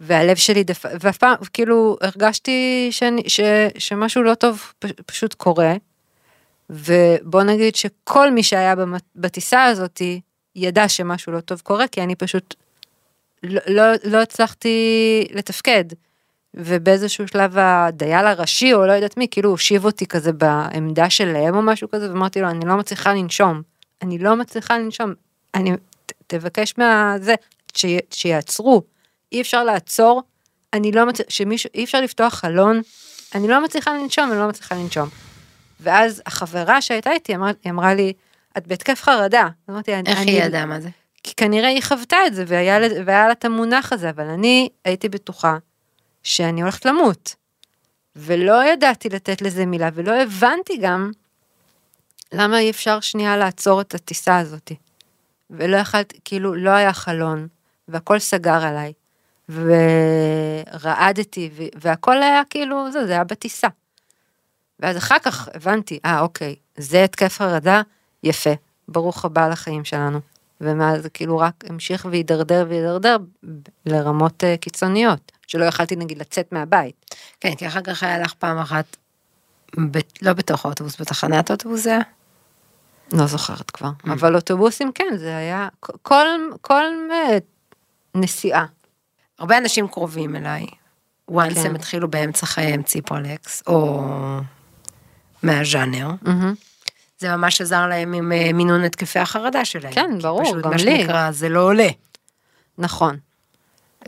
והלב 0.00 0.36
שלי 0.36 0.64
דפ... 0.64 0.84
ואף 1.00 1.16
פעם, 1.16 1.34
כאילו, 1.52 1.96
הרגשתי 2.00 2.88
שאני, 2.90 3.22
ש... 3.28 3.40
שמשהו 3.78 4.22
לא 4.22 4.34
טוב. 4.34 4.72
פשוט 5.06 5.34
קורה, 5.34 5.74
ובוא 6.74 7.42
נגיד 7.42 7.76
שכל 7.76 8.30
מי 8.30 8.42
שהיה 8.42 8.74
בטיסה 9.16 9.64
הזאתי, 9.64 10.20
ידע 10.56 10.88
שמשהו 10.88 11.32
לא 11.32 11.40
טוב 11.40 11.60
קורה, 11.60 11.88
כי 11.88 12.02
אני 12.02 12.14
פשוט 12.14 12.54
לא, 13.42 13.60
לא, 13.66 13.82
לא 14.04 14.22
הצלחתי 14.22 14.78
לתפקד. 15.30 15.84
ובאיזשהו 16.54 17.28
שלב 17.28 17.58
הדייל 17.58 18.26
הראשי, 18.26 18.74
או 18.74 18.86
לא 18.86 18.92
יודעת 18.92 19.16
מי, 19.16 19.26
כאילו 19.30 19.50
הושיב 19.50 19.84
אותי 19.84 20.06
כזה 20.06 20.32
בעמדה 20.32 21.10
שלהם 21.10 21.56
או 21.56 21.62
משהו 21.62 21.88
כזה, 21.90 22.10
ואמרתי 22.10 22.40
לו, 22.40 22.48
אני 22.50 22.66
לא 22.66 22.76
מצליחה 22.76 23.14
לנשום. 23.14 23.62
אני 24.02 24.18
לא 24.18 24.36
מצליחה 24.36 24.78
לנשום. 24.78 25.12
אני, 25.54 25.72
ת, 26.06 26.12
תבקש 26.26 26.74
מהזה, 26.78 27.34
שיעצרו. 28.10 28.82
אי 29.32 29.40
אפשר 29.40 29.64
לעצור, 29.64 30.22
אני 30.72 30.92
לא 30.92 31.06
מצליחה, 31.06 31.30
שמישהו, 31.30 31.70
אי 31.74 31.84
אפשר 31.84 32.00
לפתוח 32.00 32.34
חלון, 32.34 32.80
אני 33.34 33.48
לא 33.48 33.64
מצליחה 33.64 33.94
לנשום, 33.94 34.32
אני 34.32 34.38
לא 34.38 34.48
מצליחה 34.48 34.74
לנשום. 34.74 35.08
ואז 35.80 36.22
החברה 36.26 36.82
שהייתה 36.82 37.12
איתי 37.12 37.34
אמרה, 37.34 37.50
אמרה 37.68 37.94
לי, 37.94 38.12
את 38.58 38.66
בהתקף 38.66 39.02
חרדה. 39.02 39.48
אמרתי, 39.70 39.94
אני, 39.94 40.10
איך 40.10 40.18
אני, 40.18 40.30
היא 40.30 40.42
ידעה 40.42 40.66
מה 40.66 40.80
זה? 40.80 40.88
כי 41.22 41.34
כנראה 41.34 41.68
היא 41.68 41.82
חוותה 41.82 42.16
את 42.26 42.34
זה 42.34 42.44
והיה, 42.46 42.78
והיה 43.06 43.26
לה 43.26 43.32
את 43.32 43.44
המונח 43.44 43.92
הזה, 43.92 44.10
אבל 44.10 44.24
אני 44.24 44.68
הייתי 44.84 45.08
בטוחה 45.08 45.56
שאני 46.22 46.62
הולכת 46.62 46.84
למות. 46.84 47.34
ולא 48.16 48.64
ידעתי 48.64 49.08
לתת 49.08 49.42
לזה 49.42 49.66
מילה, 49.66 49.88
ולא 49.94 50.22
הבנתי 50.22 50.76
גם 50.76 51.10
למה 52.32 52.58
אי 52.58 52.70
אפשר 52.70 53.00
שנייה 53.00 53.36
לעצור 53.36 53.80
את 53.80 53.94
הטיסה 53.94 54.38
הזאת. 54.38 54.72
ולא 55.50 55.76
יכלתי, 55.76 56.18
כאילו, 56.24 56.54
לא 56.54 56.70
היה 56.70 56.92
חלון, 56.92 57.48
והכל 57.88 58.18
סגר 58.18 58.64
עליי, 58.64 58.92
ורעדתי, 60.74 61.50
והכל 61.74 62.22
היה 62.22 62.42
כאילו, 62.50 62.92
זה, 62.92 63.06
זה 63.06 63.12
היה 63.12 63.24
בטיסה. 63.24 63.68
ואז 64.80 64.96
אחר 64.96 65.18
כך 65.18 65.48
הבנתי, 65.54 65.98
אה, 66.04 66.20
אוקיי, 66.20 66.54
זה 66.76 67.04
התקף 67.04 67.38
חרדה, 67.38 67.82
יפה, 68.22 68.50
ברוך 68.88 69.24
הבא 69.24 69.48
לחיים 69.48 69.84
שלנו. 69.84 70.20
ומאז 70.60 71.02
זה 71.02 71.10
כאילו 71.10 71.38
רק 71.38 71.64
המשיך 71.68 72.06
והידרדר 72.10 72.66
והידרדר 72.68 73.16
לרמות 73.86 74.44
אה, 74.44 74.56
קיצוניות, 74.56 75.32
שלא 75.46 75.64
יכלתי 75.64 75.96
נגיד 75.96 76.18
לצאת 76.18 76.52
מהבית. 76.52 77.14
כן, 77.40 77.54
כי 77.54 77.66
אחר 77.66 77.80
כך 77.80 78.02
היה 78.02 78.18
לך 78.18 78.34
פעם 78.34 78.58
אחת, 78.58 78.96
ב... 79.90 79.98
לא 80.22 80.32
בתוך 80.32 80.64
האוטובוס, 80.66 81.00
בתחנת 81.00 81.50
האוטובוס 81.50 81.82
זה 81.82 81.90
היה? 81.90 82.00
לא 83.12 83.26
זוכרת 83.26 83.70
כבר, 83.70 83.90
אבל 84.04 84.34
אוטובוסים 84.34 84.92
כן, 84.92 85.16
זה 85.16 85.36
היה 85.36 85.68
כל, 85.80 86.26
כל 86.60 86.84
אה, 87.10 87.38
נסיעה. 88.14 88.66
הרבה 89.38 89.58
אנשים 89.58 89.88
קרובים 89.88 90.36
אליי, 90.36 90.66
once 91.30 91.54
כן. 91.54 91.66
הם 91.66 91.74
התחילו 91.74 92.10
באמצע 92.10 92.46
חייהם 92.46 92.82
ציפרלקס, 92.82 93.62
או 93.66 94.00
מהז'אנר. 95.44 96.10
זה 97.18 97.36
ממש 97.36 97.60
עזר 97.60 97.86
להם 97.86 98.12
עם 98.12 98.32
אה, 98.32 98.52
מינון 98.52 98.84
התקפי 98.84 99.18
החרדה 99.18 99.64
שלהם. 99.64 99.92
כן, 99.92 100.18
ברור, 100.22 100.44
פשוט 100.44 100.64
גם 100.64 100.70
מה 100.70 100.76
לי. 100.76 100.82
שנקרא, 100.82 101.30
זה 101.30 101.48
לא 101.48 101.60
עולה. 101.60 101.88
נכון. 102.78 103.16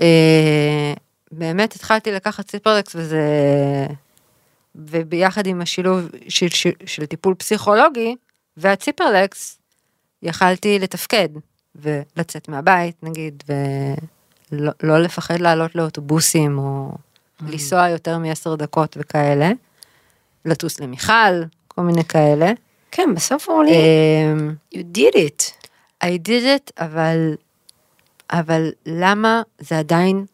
אה, 0.01 0.93
באמת 1.33 1.75
התחלתי 1.75 2.13
לקחת 2.13 2.47
ציפרלקס 2.47 2.97
וזה... 2.97 3.21
וביחד 4.75 5.47
עם 5.47 5.61
השילוב 5.61 6.09
של, 6.29 6.49
של, 6.49 6.71
של 6.87 7.07
טיפול 7.07 7.35
פסיכולוגי 7.35 8.17
והציפרלקס, 8.57 9.59
יכלתי 10.23 10.79
לתפקד 10.79 11.29
ולצאת 11.77 12.49
מהבית 12.49 12.97
נגיד, 13.03 13.43
ולא 13.49 14.73
לא 14.83 14.99
לפחד 14.99 15.41
לעלות 15.41 15.75
לאוטובוסים 15.75 16.59
או 16.59 16.93
לנסוע 17.41 17.89
יותר 17.89 18.19
מעשר 18.19 18.55
דקות 18.55 18.97
וכאלה, 19.01 19.51
לטוס 20.47 20.81
למיכל, 20.81 21.43
כל 21.69 21.83
מיני 21.83 22.05
כאלה. 22.05 22.53
כן, 22.91 23.15
בסוף 23.15 23.49
אורלי, 23.49 23.73
אה, 23.73 24.35
you 24.75 24.97
did 24.97 25.15
it. 25.15 25.67
I 26.05 26.29
did 26.29 26.29
it, 26.29 26.71
אבל, 26.79 27.35
אבל 28.31 28.71
למה 28.87 29.43
זה 29.59 29.79
עדיין 29.79 30.25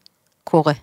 קורה? 0.43 0.73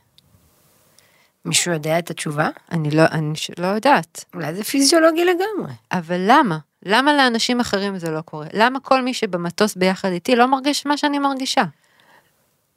מישהו 1.44 1.72
יודע 1.72 1.98
את 1.98 2.10
התשובה? 2.10 2.48
אני 2.72 2.90
לא, 2.90 3.02
אני 3.12 3.32
לא 3.58 3.66
יודעת. 3.66 4.24
אולי 4.34 4.54
זה 4.54 4.64
פיזיולוגי 4.64 5.24
לגמרי. 5.24 5.72
אבל 5.92 6.20
למה? 6.26 6.58
למה 6.82 7.14
לאנשים 7.14 7.60
אחרים 7.60 7.98
זה 7.98 8.10
לא 8.10 8.20
קורה? 8.20 8.46
למה 8.52 8.80
כל 8.80 9.02
מי 9.02 9.14
שבמטוס 9.14 9.74
ביחד 9.74 10.08
איתי 10.08 10.36
לא 10.36 10.46
מרגיש 10.46 10.86
מה 10.86 10.96
שאני 10.96 11.18
מרגישה? 11.18 11.64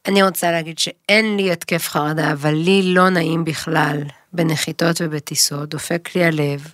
אני 0.08 0.24
רוצה 0.24 0.52
להגיד 0.52 0.80
שאין 0.80 1.38
לי 1.38 1.52
התקף 1.52 1.88
חרדה, 1.88 2.32
אבל 2.32 2.54
לי 2.54 2.82
לא 2.94 3.10
נעים 3.10 3.46
בכלל 3.46 3.98
בנחיתות 4.34 4.96
ובטיסות, 5.00 5.70
דופק 5.70 6.10
לי 6.16 6.26
הלב. 6.26 6.72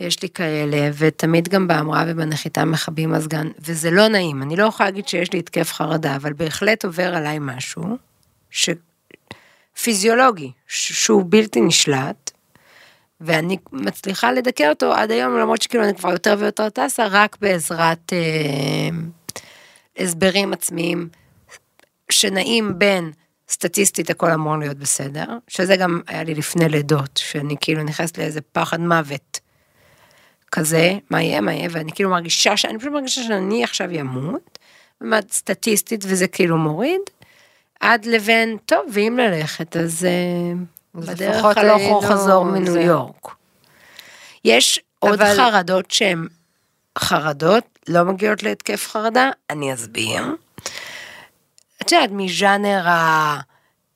יש 0.00 0.22
לי 0.22 0.28
כאלה, 0.28 0.90
ותמיד 0.98 1.48
גם 1.48 1.68
בהמראה 1.68 2.04
ובנחיתה 2.06 2.64
מכבים 2.64 3.12
מזגן, 3.12 3.48
וזה 3.58 3.90
לא 3.90 4.08
נעים. 4.08 4.42
אני 4.42 4.56
לא 4.56 4.64
יכולה 4.64 4.88
להגיד 4.88 5.08
שיש 5.08 5.32
לי 5.32 5.38
התקף 5.38 5.72
חרדה, 5.72 6.16
אבל 6.16 6.32
בהחלט 6.32 6.84
עובר 6.84 7.14
עליי 7.14 7.38
משהו, 7.40 7.84
ש... 8.50 8.70
פיזיולוגי, 9.82 10.52
ש- 10.68 11.04
שהוא 11.04 11.24
בלתי 11.28 11.60
נשלט, 11.60 12.30
ואני 13.20 13.56
מצליחה 13.72 14.32
לדכא 14.32 14.68
אותו 14.68 14.92
עד 14.92 15.10
היום, 15.10 15.38
למרות 15.38 15.62
שכאילו 15.62 15.84
אני 15.84 15.94
כבר 15.94 16.10
יותר 16.12 16.36
ויותר 16.38 16.68
טסה, 16.68 17.06
רק 17.10 17.36
בעזרת 17.40 18.12
אה, 18.12 18.96
הסברים 19.98 20.52
עצמיים 20.52 21.08
שנעים 22.10 22.78
בין 22.78 23.12
סטטיסטית 23.48 24.10
הכל 24.10 24.30
אמור 24.30 24.56
להיות 24.56 24.76
בסדר, 24.76 25.24
שזה 25.48 25.76
גם 25.76 26.00
היה 26.06 26.24
לי 26.24 26.34
לפני 26.34 26.68
לידות, 26.68 27.16
שאני 27.16 27.56
כאילו 27.60 27.82
נכנסת 27.82 28.18
לאיזה 28.18 28.40
פחד 28.52 28.80
מוות 28.80 29.40
כזה, 30.52 30.98
מה 31.10 31.22
יהיה, 31.22 31.40
מה 31.40 31.52
יהיה, 31.54 31.68
ואני 31.72 31.92
כאילו 31.92 32.10
מרגישה, 32.10 32.56
שאני 32.56 32.78
פשוט 32.78 32.92
מרגישה 32.92 33.22
שאני 33.22 33.64
עכשיו 33.64 33.92
ימות, 33.92 34.58
באמת 35.00 35.32
סטטיסטית 35.32 36.04
וזה 36.08 36.26
כאילו 36.28 36.56
מוריד, 36.58 37.00
עד 37.80 38.04
לבין, 38.04 38.56
טוב, 38.66 38.80
ואם 38.92 39.18
ללכת, 39.22 39.76
אז 39.76 40.04
אה, 40.04 40.52
בדרך 40.94 41.44
הלוך 41.44 41.56
היינו- 41.82 42.00
חזור 42.02 42.44
מניו 42.44 42.72
זה- 42.72 42.80
יורק. 42.80 43.26
יש 44.44 44.80
עוד 44.98 45.20
אבל- 45.22 45.36
חרדות 45.36 45.90
שהן 45.90 46.26
חרדות, 46.98 47.64
לא 47.88 48.02
מגיעות 48.04 48.42
להתקף 48.42 48.88
חרדה, 48.88 49.30
אני 49.50 49.74
אסביר. 49.74 50.22
את 51.86 51.92
יודעת, 51.92 52.10
מז'אנר 52.12 52.86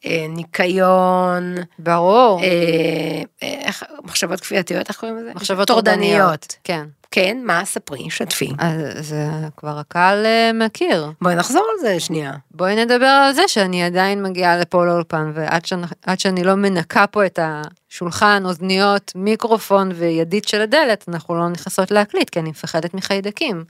הניקיון, 0.05 1.55
ברור. 1.79 2.41
אה, 2.43 3.23
איך- 3.43 3.83
מחשבות 4.05 4.41
כפייתיות, 4.41 4.89
איך 4.89 4.97
קוראים 5.01 5.19
לזה? 5.19 5.33
מחשבות 5.35 5.67
טורדניות. 5.69 6.57
כן. 6.65 6.85
כן, 7.11 7.39
מה? 7.45 7.65
ספרי, 7.65 8.11
שתפי. 8.11 8.51
אז 8.59 9.07
זה 9.09 9.27
כבר 9.57 9.79
הקהל 9.79 10.27
אה, 10.27 10.51
מכיר. 10.55 11.11
בואי 11.21 11.35
נחזור 11.35 11.67
על 11.75 11.89
זה 11.89 12.01
שנייה. 12.01 12.33
בואי 12.51 12.77
נדבר 12.85 13.07
על 13.07 13.33
זה 13.33 13.43
שאני 13.47 13.85
עדיין 13.85 14.23
מגיעה 14.23 14.57
לפה 14.59 14.87
לאולפן, 14.87 15.33
ועד 15.35 15.65
שאני, 15.65 15.83
שאני 16.19 16.45
לא 16.45 16.55
מנקה 16.55 17.07
פה 17.07 17.27
את 17.27 17.39
השולחן, 17.43 18.43
אוזניות, 18.45 19.13
מיקרופון 19.15 19.91
וידית 19.95 20.49
של 20.49 20.61
הדלת, 20.61 21.05
אנחנו 21.09 21.35
לא 21.35 21.49
נכנסות 21.49 21.91
להקליט, 21.91 22.31
כי 22.31 22.41
אני 22.41 22.51
מפחדת 22.51 22.95
מחיידקים. 22.95 23.65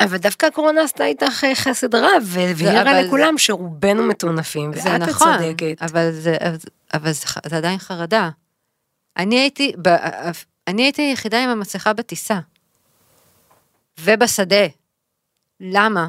אבל 0.00 0.16
דווקא 0.16 0.46
הקורונה 0.46 0.82
עשתה 0.82 1.04
איתך 1.04 1.44
אה, 1.44 1.54
חסד 1.54 1.94
רב, 1.94 2.22
והבהירה 2.24 2.82
אבל- 2.82 3.04
לכולם 3.06 3.38
שרובנו 3.38 4.02
מטונפים, 4.02 4.70
ואת 4.74 4.86
נכון, 4.86 5.28
הצודקת. 5.28 5.82
אבל, 5.82 6.10
זה, 6.12 6.36
אבל, 6.94 7.12
זה, 7.12 7.26
זה 7.46 7.56
עדיין 7.56 7.78
חרדה. 7.78 8.30
אני 9.16 9.38
הייתי, 9.40 9.72
ב, 9.82 9.88
אני 10.68 10.82
הייתי 10.82 11.02
היחידה 11.02 11.44
עם 11.44 11.48
המסכה 11.48 11.92
בטיסה. 11.92 12.38
ובשדה. 14.00 14.66
למה? 15.60 16.08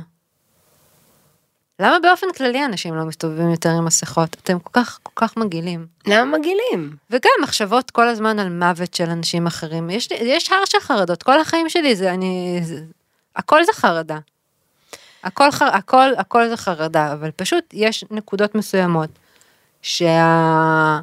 למה 1.79 1.97
באופן 2.03 2.27
כללי 2.37 2.65
אנשים 2.65 2.95
לא 2.95 3.05
מסתובבים 3.05 3.51
יותר 3.51 3.69
עם 3.69 3.85
מסכות? 3.85 4.37
אתם 4.43 4.59
כל 4.59 4.69
כך, 4.73 4.99
כל 5.03 5.11
כך 5.15 5.37
מגעילים. 5.37 5.85
למה 6.07 6.37
מגעילים? 6.37 6.95
וגם 7.09 7.31
מחשבות 7.43 7.91
כל 7.91 8.07
הזמן 8.07 8.39
על 8.39 8.49
מוות 8.49 8.93
של 8.93 9.09
אנשים 9.09 9.47
אחרים. 9.47 9.89
יש, 9.89 10.07
יש 10.11 10.51
הר 10.51 10.65
של 10.65 10.79
חרדות, 10.79 11.23
כל 11.23 11.39
החיים 11.39 11.69
שלי 11.69 11.95
זה 11.95 12.13
אני... 12.13 12.59
זה, 12.63 12.83
הכל 13.35 13.63
זה 13.63 13.73
חרדה. 13.73 14.19
הכל, 15.23 15.51
ח- 15.51 15.61
הכל, 15.61 16.11
הכל 16.17 16.49
זה 16.49 16.57
חרדה, 16.57 17.13
אבל 17.13 17.31
פשוט 17.31 17.63
יש 17.73 18.05
נקודות 18.11 18.55
מסוימות 18.55 19.09
שה... 19.81 20.99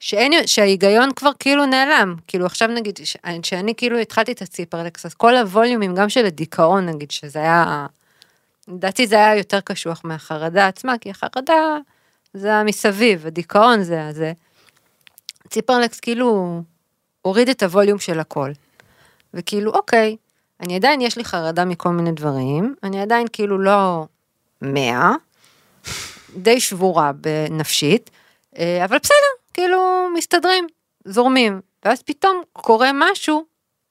שאין, 0.00 0.32
שההיגיון 0.46 1.12
כבר 1.16 1.30
כאילו 1.38 1.66
נעלם, 1.66 2.14
כאילו 2.26 2.46
עכשיו 2.46 2.68
נגיד, 2.68 2.98
ש- 3.04 3.16
שאני 3.42 3.74
כאילו 3.74 3.98
התחלתי 3.98 4.32
את 4.32 4.42
הציפרלקס, 4.42 5.06
אז 5.06 5.14
כל 5.14 5.36
הווליומים, 5.36 5.94
גם 5.94 6.08
של 6.08 6.26
הדיכאון 6.26 6.86
נגיד, 6.86 7.10
שזה 7.10 7.38
היה, 7.38 7.86
לדעתי 8.68 9.06
זה 9.06 9.14
היה 9.14 9.36
יותר 9.36 9.60
קשוח 9.60 10.00
מהחרדה 10.04 10.66
עצמה, 10.66 10.98
כי 10.98 11.10
החרדה 11.10 11.76
זה 12.34 12.54
המסביב, 12.54 13.26
הדיכאון 13.26 13.82
זה 13.82 14.06
הזה. 14.08 14.32
ציפרלקס 15.48 16.00
כאילו 16.00 16.62
הוריד 17.22 17.48
את 17.48 17.62
הווליום 17.62 17.98
של 17.98 18.20
הכל. 18.20 18.50
וכאילו, 19.34 19.72
אוקיי, 19.72 20.16
אני 20.62 20.76
עדיין 20.76 21.00
יש 21.00 21.18
לי 21.18 21.24
חרדה 21.24 21.64
מכל 21.64 21.88
מיני 21.88 22.12
דברים, 22.12 22.74
אני 22.82 23.00
עדיין 23.00 23.26
כאילו 23.32 23.58
לא 23.58 24.06
מאה, 24.62 25.12
די 26.36 26.60
שבורה 26.60 27.12
בנפשית, 27.12 28.10
אה, 28.58 28.84
אבל 28.84 28.98
בסדר, 28.98 29.32
כאילו 29.54 30.08
מסתדרים, 30.16 30.66
זורמים. 31.04 31.60
ואז 31.84 32.02
פתאום 32.02 32.42
קורה 32.52 32.90
משהו 32.94 33.44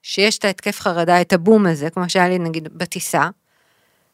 שיש 0.04 0.38
את 0.38 0.46
ההתקף 0.46 0.80
חרדה, 0.80 1.22
את 1.22 1.34
הבום 1.34 1.66
הזה, 1.66 1.90
כמו 1.90 2.10
שהיה 2.10 2.30
לי 2.30 2.40
נגיד 2.40 2.78
בטיסה, 2.78 3.30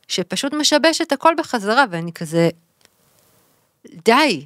שפשוט 0.08 0.54
משבש 0.54 1.02
את 1.02 1.12
הכל 1.12 1.34
בחזרה, 1.38 1.86
ואני 1.90 2.14
כזה, 2.14 2.50
די, 4.06 4.46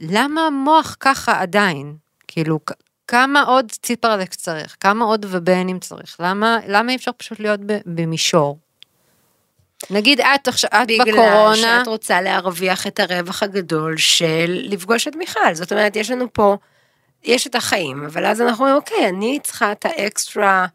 למה 0.00 0.46
המוח 0.46 0.96
ככה 1.00 1.40
עדיין? 1.40 1.96
כאילו, 2.28 2.60
כמה 3.08 3.42
עוד 3.42 3.72
ציפרלקס 3.82 4.36
צריך? 4.36 4.76
כמה 4.80 5.04
עוד 5.04 5.26
ובנים 5.30 5.78
צריך? 5.78 6.16
למה, 6.20 6.58
למה 6.68 6.90
אי 6.92 6.96
אפשר 6.96 7.10
פשוט 7.16 7.40
להיות 7.40 7.60
ב- 7.66 7.78
במישור? 7.86 8.58
נגיד 9.90 10.20
את 10.20 10.48
עכשיו, 10.48 10.70
את 10.82 10.86
בגלל 10.88 11.12
בקורונה, 11.12 11.56
שאת 11.56 11.86
רוצה 11.86 12.20
להרוויח 12.20 12.86
את 12.86 13.00
הרווח 13.00 13.42
הגדול 13.42 13.96
של 13.96 14.60
לפגוש 14.64 15.08
את 15.08 15.16
מיכל. 15.16 15.54
זאת 15.54 15.72
אומרת, 15.72 15.96
יש 15.96 16.10
לנו 16.10 16.32
פה, 16.32 16.56
יש 17.24 17.46
את 17.46 17.54
החיים, 17.54 18.04
אבל 18.04 18.26
אז 18.26 18.40
אנחנו 18.40 18.64
אומרים, 18.64 18.76
אוקיי, 18.76 19.08
אני 19.08 19.38
צריכה 19.42 19.72
את 19.72 19.84
האקסטרה, 19.84 20.66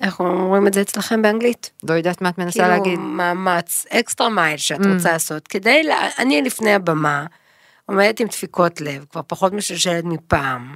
איך 0.00 0.20
אומרים 0.20 0.66
את 0.66 0.74
זה 0.74 0.80
אצלכם 0.80 1.22
באנגלית? 1.22 1.70
לא 1.88 1.94
יודעת 1.94 2.22
מה 2.22 2.28
את 2.28 2.38
מנסה 2.38 2.58
כאילו 2.58 2.68
להגיד. 2.74 2.98
מאמץ, 2.98 3.86
אקסטרה 3.90 4.28
מייל 4.28 4.56
שאת 4.56 4.80
Mm. 4.80 4.88
רוצה 4.94 5.12
לעשות, 5.12 5.48
כדי, 5.48 5.82
לה- 5.82 6.08
אני 6.18 6.42
לפני 6.42 6.74
הבמה, 6.74 7.26
עומדת 7.86 8.20
עם 8.20 8.26
דפיקות 8.28 8.80
לב, 8.80 9.04
כבר 9.10 9.20
פחות 9.26 9.52
משלשלת 9.52 10.04
מפעם, 10.04 10.74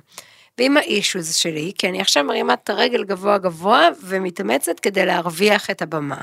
ועם 0.59 0.77
האישוז 0.77 1.35
שלי, 1.35 1.73
כי 1.79 1.89
אני 1.89 2.01
עכשיו 2.01 2.25
מרימה 2.25 2.55
את 2.55 2.71
הרגל 2.71 3.05
גבוה 3.05 3.39
גבוה, 3.39 3.89
ומתאמצת 4.03 4.81
כדי 4.81 5.07
להרוויח 5.07 5.71
את 5.71 5.83
הבמה. 5.83 6.21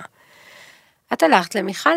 את 1.13 1.23
הלכת 1.23 1.55
למיכל, 1.55 1.95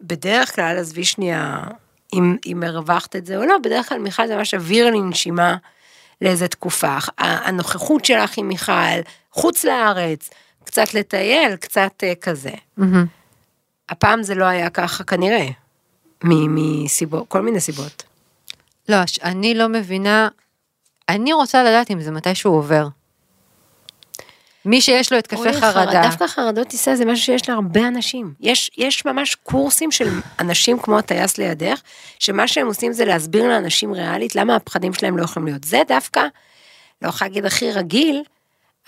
ובדרך 0.00 0.54
כלל, 0.54 0.78
עזבי 0.78 1.04
שנייה, 1.04 1.64
אם, 2.12 2.36
אם 2.46 2.62
הרווחת 2.62 3.16
את 3.16 3.26
זה 3.26 3.36
או 3.36 3.44
לא, 3.44 3.58
בדרך 3.58 3.88
כלל 3.88 3.98
מיכל 3.98 4.26
זה 4.26 4.36
ממש 4.36 4.54
אוויר 4.54 4.90
לנשימה 4.90 5.56
לאיזה 6.20 6.48
תקופה. 6.48 6.96
הנוכחות 7.18 8.04
שלך 8.04 8.38
עם 8.38 8.48
מיכל, 8.48 9.00
חוץ 9.30 9.64
לארץ, 9.64 10.30
קצת 10.64 10.94
לטייל, 10.94 11.56
קצת 11.56 11.92
אה, 12.02 12.14
כזה. 12.14 12.50
מהמם. 12.76 13.06
הפעם 13.88 14.22
זה 14.22 14.34
לא 14.34 14.44
היה 14.44 14.70
ככה 14.70 15.04
כנראה, 15.04 15.46
מסיבות, 16.24 17.28
כל 17.28 17.42
מיני 17.42 17.60
סיבות. 17.60 18.02
לא, 18.88 18.96
אני 19.22 19.54
לא 19.54 19.68
מבינה, 19.68 20.28
אני 21.12 21.32
רוצה 21.32 21.62
לדעת 21.62 21.90
אם 21.90 22.00
זה 22.00 22.10
מתישהו 22.10 22.52
עובר. 22.52 22.88
מי 24.64 24.80
שיש 24.80 25.12
לו 25.12 25.18
התקפי 25.18 25.52
חרדה, 25.52 26.02
דווקא 26.02 26.26
חרדות 26.26 26.68
טיסה 26.68 26.96
זה 26.96 27.04
משהו 27.04 27.24
שיש 27.24 27.48
להרבה 27.48 27.88
אנשים. 27.88 28.34
יש, 28.40 28.70
יש 28.76 29.04
ממש 29.04 29.34
קורסים 29.34 29.90
של 29.90 30.08
אנשים 30.40 30.78
כמו 30.78 30.98
הטייס 30.98 31.38
לידך, 31.38 31.80
שמה 32.18 32.48
שהם 32.48 32.66
עושים 32.66 32.92
זה 32.92 33.04
להסביר 33.04 33.48
לאנשים 33.48 33.92
ריאלית 33.92 34.34
למה 34.34 34.56
הפחדים 34.56 34.94
שלהם 34.94 35.16
לא 35.16 35.24
יכולים 35.24 35.46
להיות. 35.46 35.64
זה 35.64 35.82
דווקא, 35.88 36.22
לא 37.02 37.08
יכולה 37.08 37.28
להגיד 37.28 37.46
הכי 37.46 37.72
רגיל, 37.72 38.22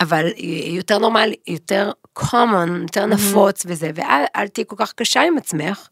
אבל 0.00 0.26
יותר 0.66 0.98
נורמלי, 0.98 1.34
יותר 1.46 1.90
common, 2.18 2.68
יותר 2.82 3.06
נפוץ 3.06 3.62
וזה, 3.66 3.90
ואל 3.94 4.24
אל 4.37 4.48
תהיי 4.48 4.64
כל 4.68 4.76
כך 4.78 4.92
קשה 4.92 5.22
עם 5.22 5.38
עצמך. 5.38 5.88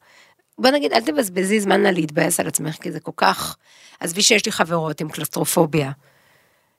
בוא 0.59 0.71
נגיד, 0.71 0.93
אל 0.93 1.01
תבזבזי 1.01 1.61
זמן 1.61 1.87
על 1.87 1.95
להתבאס 1.95 2.41
על 2.41 2.47
עצמך, 2.47 2.75
כי 2.75 2.93
זה 2.93 3.01
כל 3.01 3.13
כך... 3.17 3.57
עזבי 4.01 4.23
שיש 4.23 4.47
לי 4.47 4.53
חברות 4.53 5.01
עם 5.01 5.09
קלסטרופוביה. 5.09 5.91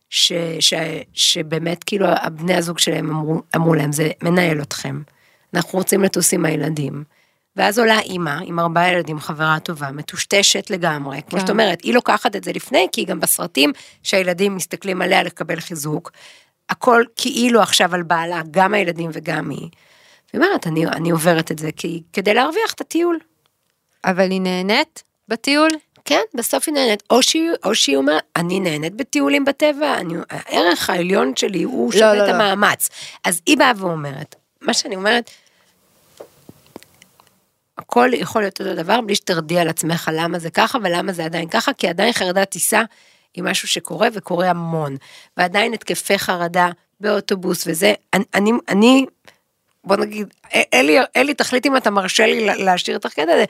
ש, 0.10 0.34
ש, 0.60 0.74
שבאמת 1.13 1.84
כאילו 1.84 2.06
הבני 2.08 2.56
הזוג 2.56 2.80
שלהם 2.80 3.10
אמרו, 3.10 3.42
אמרו 3.56 3.74
להם 3.74 3.92
זה 3.92 4.12
מנהל 4.22 4.62
אתכם, 4.62 5.02
אנחנו 5.54 5.80
רוצים 5.80 6.04
לטוס 6.04 6.34
עם 6.34 6.46
הילדים. 6.46 7.04
ואז 7.56 7.80
עולה 7.80 8.00
אימא 8.00 8.39
עם 8.46 8.60
ארבעה 8.60 8.92
ילדים, 8.92 9.20
חברה 9.20 9.58
טובה, 9.60 9.92
מטושטשת 9.92 10.70
לגמרי, 10.70 11.22
כמו 11.22 11.32
כן. 11.32 11.39
שאת 11.39 11.50
אומרת, 11.50 11.82
היא 11.82 11.94
לוקחת 11.94 12.36
את 12.36 12.44
זה 12.44 12.52
לפני, 12.52 12.88
כי 12.92 13.06
גם 13.06 13.20
בסרטים 13.20 13.72
שהילדים 14.04 14.56
מסתכלים 14.56 15.02
עליה 15.02 15.24
לקבל 15.24 15.60
חיזוק, 15.60 16.12
הכל 16.70 17.04
כאילו 17.16 17.62
עכשיו 17.62 17.96
על 17.96 18.04
בעלה, 18.04 18.42
גם 18.52 18.74
הילדים 18.74 19.10
וגם 19.13 19.50
היא. 19.50 19.70
והיא 20.34 20.44
אומרת, 20.44 20.68
אני, 20.68 20.86
אני 20.86 21.12
עוברת 21.12 21.52
את 21.52 21.60
זה 21.60 21.70
כי, 21.76 22.04
כדי 22.13 22.34
להרוויח 22.34 22.74
את 22.74 22.82
הטיול. 22.82 23.20
אבל 24.06 24.32
היא 24.32 24.42
נהנית 24.42 25.04
בטיול? 25.28 25.70
כן, 26.06 26.22
בסוף 26.34 26.63
היא 26.68 26.74
נהנית, 26.74 27.04
או 27.10 27.24
שהיא, 27.24 27.50
או 27.66 27.76
שהיא 27.76 27.98
אומרת, 27.98 28.24
אני 28.36 28.60
נהנית 28.60 28.94
בטיולים 28.96 29.46
בטבע, 29.46 29.98
אני, 29.98 30.13
הערך 30.30 30.89
העליון 30.89 31.36
שלי 31.36 31.63
הוא 31.63 31.94
לא, 31.94 32.00
שווה 32.00 32.13
לא, 32.16 32.24
את 32.24 32.30
לא. 32.30 32.34
המאמץ. 32.34 32.89
אז 33.24 33.42
היא 33.46 33.58
באה 33.58 33.72
ואומרת, 33.78 34.36
מה 34.62 34.74
שאני 34.74 34.96
אומרת, 34.96 35.30
הכל 37.78 38.10
יכול 38.13 38.42
להיות 38.42 38.62
אותו 38.62 38.76
דבר 38.76 39.02
בלי 39.02 39.16
שתרדי 39.16 39.60
על 39.60 39.70
עצמך 39.70 40.12
למה 40.13 40.39
זה 40.39 40.50
ככה 40.50 40.78
ולמה 40.84 41.13
זה 41.13 41.26
עדיין 41.26 41.50
ככה, 41.50 41.74
כי 41.74 41.88
עדיין 41.88 42.13
חרדת 42.13 42.50
טיסה 42.50 42.82
היא 43.34 43.44
משהו 43.44 43.68
שקורה 43.68 44.08
וקורה 44.13 44.50
המון, 44.50 44.98
ועדיין 45.38 45.74
התקפי 45.74 46.20
חרדה 46.20 46.70
באוטובוס 47.00 47.63
וזה, 47.68 47.94
אני, 48.13 48.24
אני, 48.34 48.52
אני 48.70 49.06
בוא 49.84 49.96
נגיד, 49.96 50.28
אלי, 50.74 50.98
אלי 51.16 51.34
תחליט 51.34 51.66
אם 51.66 51.78
אתה 51.78 51.89
מרשה 51.89 52.26
לי 52.26 52.46
לה- 52.46 52.56
להשאיר 52.56 52.98
את 52.98 53.06
הקטע 53.06 53.22
הזה, 53.34 53.46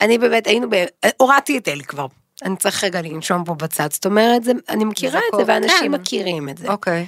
אני 0.00 0.18
באמת 0.18 0.46
היינו, 0.46 0.70
ב... 0.70 0.84
הורדתי 1.16 1.58
את 1.58 1.68
אלי 1.68 1.84
כבר, 1.84 2.06
אני 2.42 2.56
צריך 2.56 2.84
רגע 2.84 3.02
לנשום 3.02 3.44
פה 3.44 3.54
בצד, 3.54 3.92
זאת 3.92 4.06
אומרת, 4.06 4.44
זה, 4.44 4.52
אני 4.68 4.84
מכירה 4.84 5.12
זה 5.12 5.18
את 5.18 5.46
זה 5.46 5.52
ואנשים 5.52 5.92
כן. 5.92 6.00
מכירים 6.00 6.48
את 6.48 6.58
זה. 6.58 6.68
אוקיי. 6.68 7.06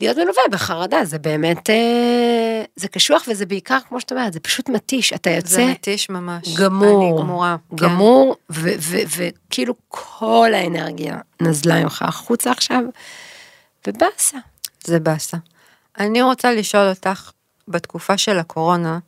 להיות 0.00 0.16
מלווה 0.16 0.42
בחרדה 0.50 1.04
זה 1.04 1.18
באמת, 1.18 1.70
אה, 1.70 2.62
זה 2.76 2.88
קשוח 2.88 3.24
וזה 3.28 3.46
בעיקר, 3.46 3.78
כמו 3.88 4.00
שאת 4.00 4.12
אומרת, 4.12 4.32
זה 4.32 4.40
פשוט 4.40 4.68
מתיש, 4.68 5.12
אתה 5.12 5.30
זה 5.30 5.36
יוצא 5.36 5.70
מתיש 5.70 6.10
ממש. 6.10 6.54
גמור, 6.56 7.12
אני 7.12 7.22
גמורה. 7.22 7.56
כן. 7.70 7.76
גמור, 7.76 8.36
ו- 8.50 8.74
ו- 8.78 9.02
וכאילו 9.16 9.74
כל 9.88 10.50
האנרגיה 10.54 11.16
נזלה 11.40 11.82
ממך 11.82 12.02
החוצה 12.02 12.50
עכשיו, 12.50 12.82
ובאסה. 13.86 14.38
זה 14.84 15.00
באסה. 15.00 15.36
אני 15.98 16.22
רוצה 16.22 16.54
לשאול 16.54 16.88
אותך, 16.88 17.30
בתקופה 17.68 18.18
של 18.18 18.38
הקורונה, 18.38 18.98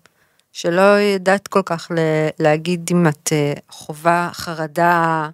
שלא 0.54 1.00
ידעת 1.00 1.48
כל 1.48 1.62
כך 1.64 1.90
להגיד 2.38 2.90
אם 2.92 3.06
את 3.08 3.32
אה, 3.32 3.52
חווה 3.70 4.30
חרדה, 4.32 5.28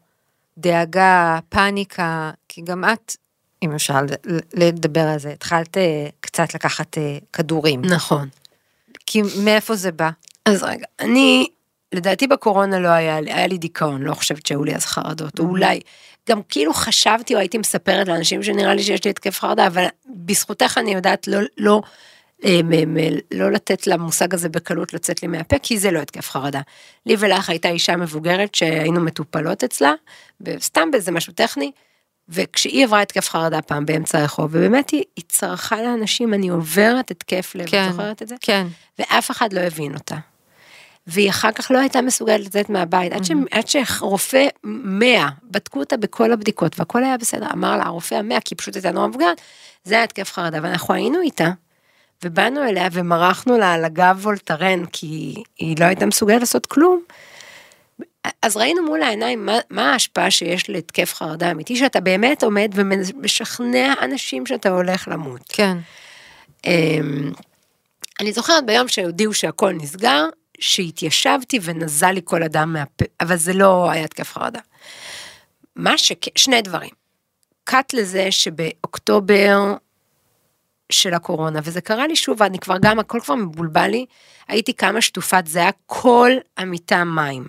דאגה, 0.58 1.38
פאניקה, 1.48 2.30
כי 2.48 2.62
גם 2.62 2.84
את, 2.84 3.16
אם 3.62 3.74
אפשר 3.74 3.98
לדבר 4.54 5.00
על 5.00 5.18
זה, 5.18 5.30
התחלת 5.30 5.76
אה, 5.76 6.06
קצת 6.20 6.54
לקחת 6.54 6.98
אה, 6.98 7.18
כדורים. 7.32 7.82
נכון. 7.84 8.28
כי 9.06 9.22
מאיפה 9.44 9.74
זה 9.74 9.92
בא? 9.92 10.10
אז 10.46 10.62
רגע, 10.62 10.86
אני, 11.00 11.46
לדעתי 11.92 12.26
בקורונה 12.26 12.78
לא 12.78 12.88
היה 12.88 13.20
לי, 13.20 13.32
היה 13.32 13.46
לי 13.46 13.58
דיכאון, 13.58 14.02
לא 14.02 14.14
חושבת 14.14 14.46
שהיו 14.46 14.64
לי 14.64 14.74
אז 14.74 14.86
חרדות, 14.86 15.38
או 15.38 15.44
אולי, 15.44 15.80
גם 16.28 16.40
כאילו 16.48 16.74
חשבתי 16.74 17.34
או 17.34 17.38
הייתי 17.38 17.58
מספרת 17.58 18.08
לאנשים 18.08 18.42
שנראה 18.42 18.74
לי 18.74 18.82
שיש 18.82 19.04
לי 19.04 19.10
התקף 19.10 19.40
חרדה, 19.40 19.66
אבל 19.66 19.84
בזכותך 20.06 20.78
אני 20.78 20.94
יודעת 20.94 21.28
לא, 21.28 21.38
לא, 21.58 21.80
לא 23.30 23.52
לתת 23.52 23.86
למושג 23.86 24.34
הזה 24.34 24.48
בקלות 24.48 24.94
לצאת 24.94 25.22
לי 25.22 25.28
מהפה, 25.28 25.58
כי 25.58 25.78
זה 25.78 25.90
לא 25.90 25.98
התקף 25.98 26.30
חרדה. 26.30 26.60
לי 27.06 27.16
ולך 27.18 27.50
הייתה 27.50 27.68
אישה 27.68 27.96
מבוגרת 27.96 28.54
שהיינו 28.54 29.00
מטופלות 29.00 29.64
אצלה, 29.64 29.92
סתם 30.58 30.90
באיזה 30.90 31.12
משהו 31.12 31.32
טכני, 31.32 31.72
וכשהיא 32.28 32.84
עברה 32.84 33.02
התקף 33.02 33.28
חרדה 33.28 33.62
פעם 33.62 33.86
באמצע 33.86 34.18
הרחוב, 34.18 34.50
ובאמת 34.52 34.90
היא, 34.90 35.02
היא 35.16 35.24
צרחה 35.28 35.82
לאנשים, 35.82 36.34
אני 36.34 36.48
עוברת 36.48 37.10
התקף 37.10 37.52
לב, 37.54 37.66
כן, 37.66 37.86
את 37.86 37.92
זוכרת 37.92 38.22
את 38.22 38.28
זה? 38.28 38.34
כן. 38.40 38.66
ואף 38.98 39.30
אחד 39.30 39.52
לא 39.52 39.60
הבין 39.60 39.94
אותה. 39.94 40.16
והיא 41.06 41.30
אחר 41.30 41.52
כך 41.52 41.70
לא 41.70 41.78
הייתה 41.78 42.02
מסוגלת 42.02 42.46
לצאת 42.46 42.70
מהבית, 42.70 43.12
עד, 43.12 43.24
ש... 43.24 43.30
עד 43.50 43.68
שרופא 43.68 44.46
100, 44.64 45.28
בדקו 45.44 45.80
אותה 45.80 45.96
בכל 45.96 46.32
הבדיקות 46.32 46.78
והכל 46.78 47.04
היה 47.04 47.16
בסדר, 47.16 47.46
אמר 47.52 47.76
לה 47.76 47.84
הרופא 47.84 48.14
ה-100, 48.14 48.40
כי 48.44 48.54
היא 48.54 48.58
פשוט 48.58 48.74
הייתה 48.74 48.90
נורא 48.90 49.06
מבוגרת, 49.06 49.40
זה 49.84 49.94
היה 49.94 50.04
התקף 50.04 50.32
חרדה, 50.32 50.58
ואנחנו 50.62 50.94
היינו 50.94 51.20
איתה, 51.20 51.50
ובאנו 52.24 52.62
אליה 52.68 52.88
ומרחנו 52.92 53.58
לה 53.58 53.72
על 53.72 53.84
הגב 53.84 54.18
וולטרן, 54.22 54.86
כי 54.92 55.42
היא 55.58 55.76
לא 55.80 55.84
הייתה 55.84 56.06
מסוגלת 56.06 56.40
לעשות 56.40 56.66
כלום. 56.66 57.02
אז 58.42 58.56
ראינו 58.56 58.82
מול 58.82 59.02
העיניים 59.02 59.46
מה, 59.46 59.58
מה 59.70 59.92
ההשפעה 59.92 60.30
שיש 60.30 60.70
להתקף 60.70 61.14
חרדה 61.14 61.50
אמיתי, 61.50 61.76
שאתה 61.76 62.00
באמת 62.00 62.42
עומד 62.42 62.70
ומשכנע 62.74 63.94
אנשים 64.02 64.46
שאתה 64.46 64.68
הולך 64.68 65.08
למות. 65.08 65.40
כן. 65.48 65.76
אמ, 66.66 67.32
אני 68.20 68.32
זוכרת 68.32 68.66
ביום 68.66 68.88
שהודיעו 68.88 69.34
שהכל 69.34 69.72
נסגר, 69.72 70.24
שהתיישבתי 70.60 71.58
ונזל 71.62 72.10
לי 72.10 72.20
כל 72.24 72.42
אדם 72.42 72.72
מהפה, 72.72 73.04
אבל 73.20 73.36
זה 73.36 73.52
לא 73.52 73.90
היה 73.90 74.04
התקף 74.04 74.32
חרדה. 74.32 74.60
מה 75.76 75.98
שכ... 75.98 76.38
שני 76.38 76.62
דברים. 76.62 76.90
קאט 77.64 77.94
לזה 77.94 78.32
שבאוקטובר 78.32 79.74
של 80.90 81.14
הקורונה, 81.14 81.60
וזה 81.64 81.80
קרה 81.80 82.06
לי 82.06 82.16
שוב, 82.16 82.42
אני 82.42 82.58
כבר 82.58 82.76
גם, 82.80 82.98
הכל 82.98 83.20
כבר 83.20 83.34
מבולבל 83.34 83.88
לי, 83.88 84.06
הייתי 84.48 84.74
כמה 84.74 85.00
שטופת, 85.00 85.46
זה 85.46 85.58
היה 85.58 85.70
כל 85.86 86.32
המיטה 86.56 87.04
מים. 87.04 87.44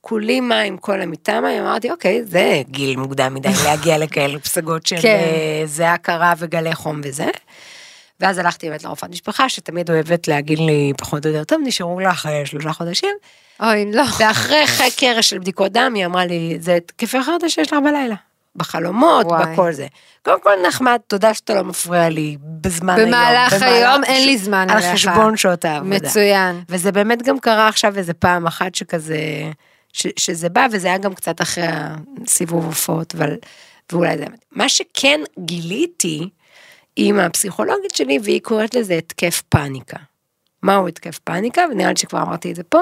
כולי 0.00 0.40
מים, 0.40 0.78
כל 0.78 1.00
המיטה 1.00 1.40
מים, 1.40 1.62
אמרתי, 1.62 1.90
אוקיי, 1.90 2.24
זה 2.24 2.62
גיל 2.70 2.96
מוקדם 2.96 3.34
מדי 3.34 3.48
להגיע 3.64 3.98
לכאלה 3.98 4.38
פסגות 4.38 4.86
של 4.86 4.96
כן. 5.02 5.08
אה, 5.08 5.66
זיעה 5.66 5.98
קרה 5.98 6.34
וגלי 6.38 6.74
חום 6.74 7.00
וזה. 7.04 7.26
ואז 8.20 8.38
הלכתי 8.38 8.68
באמת 8.68 8.84
לרופאת 8.84 9.10
משפחה, 9.10 9.48
שתמיד 9.48 9.90
אוהבת 9.90 10.28
להגיד 10.28 10.58
לי 10.58 10.92
פחות 10.98 11.26
או 11.26 11.30
יותר, 11.30 11.44
טוב, 11.44 11.60
נשארו 11.64 12.00
לך 12.00 12.26
אה, 12.26 12.46
שלושה 12.46 12.72
חודשים. 12.72 13.14
אוי, 13.60 13.92
לא. 13.92 14.02
ואחרי 14.18 14.66
חקר 14.66 15.20
של 15.20 15.38
בדיקות 15.38 15.72
דם, 15.72 15.92
היא 15.94 16.06
אמרה 16.06 16.26
לי, 16.26 16.56
זה 16.60 16.74
התקפי 16.74 17.22
חרדה 17.22 17.48
שיש 17.48 17.72
לך 17.72 17.78
בלילה. 17.84 18.14
בחלומות, 18.56 19.26
וואי. 19.26 19.52
בכל 19.52 19.72
זה. 19.72 19.86
קודם 20.22 20.40
כל 20.42 20.50
נחמד, 20.68 20.98
תודה 21.06 21.34
שאתה 21.34 21.54
לא 21.54 21.64
מפריע 21.64 22.08
לי 22.08 22.36
בזמן 22.60 22.94
היום. 22.96 23.08
במהלך 23.08 23.52
היום 23.62 24.04
אין 24.04 24.20
הש- 24.22 24.26
לי 24.26 24.38
זמן 24.38 24.66
על 24.70 24.76
אליך. 24.78 24.92
חשבון 24.92 25.36
שעות 25.36 25.64
העבודה. 25.64 25.96
מצוין. 25.96 26.60
וזה 26.68 26.92
באמת 26.92 27.22
גם 27.22 27.38
קרה 27.38 27.68
עכשיו 27.68 27.96
איזה 27.96 28.14
פעם 28.14 28.46
אחת 28.46 28.74
שכזה, 28.74 29.18
ש, 29.92 30.06
שזה 30.16 30.48
בא, 30.48 30.66
וזה 30.72 30.88
היה 30.88 30.98
גם 30.98 31.14
קצת 31.14 31.40
אחרי 31.42 31.64
הסיבוב 32.24 32.64
הופעות, 32.64 33.14
אבל, 33.14 33.34
ואולי 33.92 34.18
זה. 34.18 34.24
מה 34.52 34.68
שכן 34.68 35.20
גיליתי 35.38 36.28
עם 36.96 37.18
הפסיכולוגית 37.18 37.94
שלי, 37.94 38.18
והיא 38.22 38.40
קוראת 38.42 38.74
לזה 38.74 38.94
התקף 38.94 39.42
פאניקה. 39.48 39.96
מהו 40.62 40.88
התקף 40.88 41.18
פאניקה? 41.18 41.62
ונראה 41.70 41.88
לי 41.90 41.96
שכבר 41.96 42.22
אמרתי 42.22 42.50
את 42.50 42.56
זה 42.56 42.62
פה. 42.62 42.78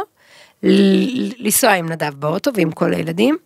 לנסוע 1.39 1.73
עם 1.73 1.89
נדב 1.93 2.15
באוטו 2.15 2.51
ועם 2.55 2.71
כל 2.73 2.95
הילדים, 2.95 3.37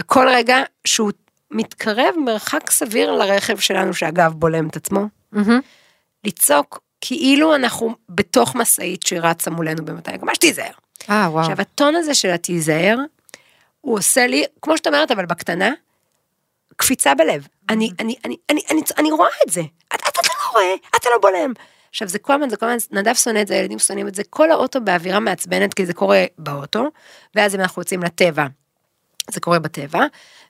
וכל 0.00 0.26
רגע 0.28 0.56
שהוא 0.84 1.12
מתקרב 1.50 2.14
מרחק 2.24 2.70
סביר 2.70 3.12
לרכב 3.12 3.58
שלנו, 3.58 3.94
שאגב 3.94 4.32
בולם 4.32 4.68
את 4.68 4.76
עצמו, 4.76 5.06
מהמם. 5.32 5.60
לצעוק 6.24 6.80
כאילו 7.00 7.54
אנחנו 7.54 7.94
בתוך 8.08 8.54
משאית 8.54 9.02
שרצה 9.02 9.50
מולנו 9.50 9.84
במתי 9.84 10.10
הגמש, 10.10 10.38
תיזהר. 10.38 10.72
אה, 11.10 11.26
וואו. 11.30 11.40
עכשיו 11.40 11.60
הטון 11.60 11.96
הזה 11.96 12.14
של 12.14 12.30
התיזהר, 12.30 12.98
הוא 13.80 13.98
עושה 13.98 14.26
לי, 14.26 14.44
כמו 14.62 14.76
שאת 14.76 14.86
אומרת, 14.86 15.10
אבל 15.10 15.26
בקטנה, 15.26 15.72
קפיצה 16.76 17.14
בלב. 17.14 17.46
אני, 17.68 17.90
אני, 18.00 18.16
אני, 18.24 18.36
אני, 18.50 18.62
אני, 18.70 18.80
אני 18.98 19.10
רואה 19.10 19.28
את 19.46 19.52
זה. 19.52 19.62
אתה, 19.88 20.08
אתה 20.08 20.20
לא 20.24 20.52
רואה, 20.52 20.74
אתה 20.96 21.08
לא 21.10 21.18
בולם. 21.22 21.52
עכשיו 21.90 22.08
זה 22.08 22.18
כל 22.18 22.32
הזמן, 22.32 22.50
זה 22.50 22.56
כל 22.56 22.66
הזמן, 22.66 22.98
נדב 22.98 23.14
שונא 23.14 23.40
את 23.40 23.46
זה, 23.46 23.54
הילדים 23.54 23.78
שונאים 23.78 24.08
את 24.08 24.14
זה, 24.14 24.22
כל 24.30 24.50
האוטו 24.50 24.80
באווירה 24.80 25.20
מעצבנת, 25.20 25.74
כי 25.74 25.86
זה 25.86 25.94
קורה 25.94 26.24
באוטו, 26.38 26.84
ואז 27.34 27.54
אם 27.54 27.60
אנחנו 27.60 27.82
יוצאים 27.82 28.02
לטבע, 28.02 28.46
זה 29.30 29.40
קורה 29.40 29.58
בטבע, 29.58 30.06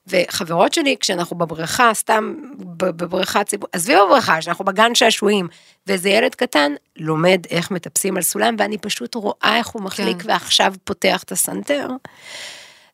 וחברות 0.07 0.75
שלי, 0.75 0.97
כשאנחנו 1.01 1.39
בבריכה, 1.39 1.95
סתם 1.95 2.35
בבריכה 2.77 3.45
ציבור, 3.45 3.69
עזבי 3.73 3.95
בבריכה, 4.07 4.43
שאנחנו 4.43 4.65
בגן 4.65 4.95
שעשועים, 4.95 5.49
ואיזה 5.87 6.09
ילד 6.09 6.35
קטן 6.35 6.73
לומד 6.97 7.41
איך 7.51 7.71
מטפסים 7.71 8.17
על 8.17 8.23
סולם, 8.23 8.57
ואני 8.59 8.79
פשוט 8.79 9.15
רואה 9.15 9.55
איך 9.57 9.67
הוא 9.67 9.83
מחליק 9.83 10.23
כן. 10.23 10.29
ועכשיו 10.31 10.75
פותח 10.85 11.23
את 11.23 11.33
הסנטר. 11.33 11.89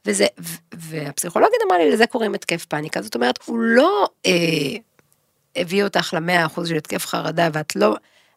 וזה, 0.07 0.27
והפסיכולוגית 0.75 1.59
אמרה 1.67 1.79
לי, 1.79 1.91
לזה 1.91 2.07
קוראים 2.07 2.35
התקף 2.35 2.65
פאניקה, 2.65 3.03
זאת 3.03 3.15
אומרת, 3.15 3.39
הוא 3.45 3.59
לא 3.59 4.09
אה, 4.27 4.33
הביא 5.57 5.85
אותך 5.85 6.15
למאה 6.17 6.47
אחוז 6.47 6.69
של 6.69 6.77
התקף 6.77 7.07
חרדה, 7.07 7.49
ואת 7.53 7.77
לא, 7.77 7.95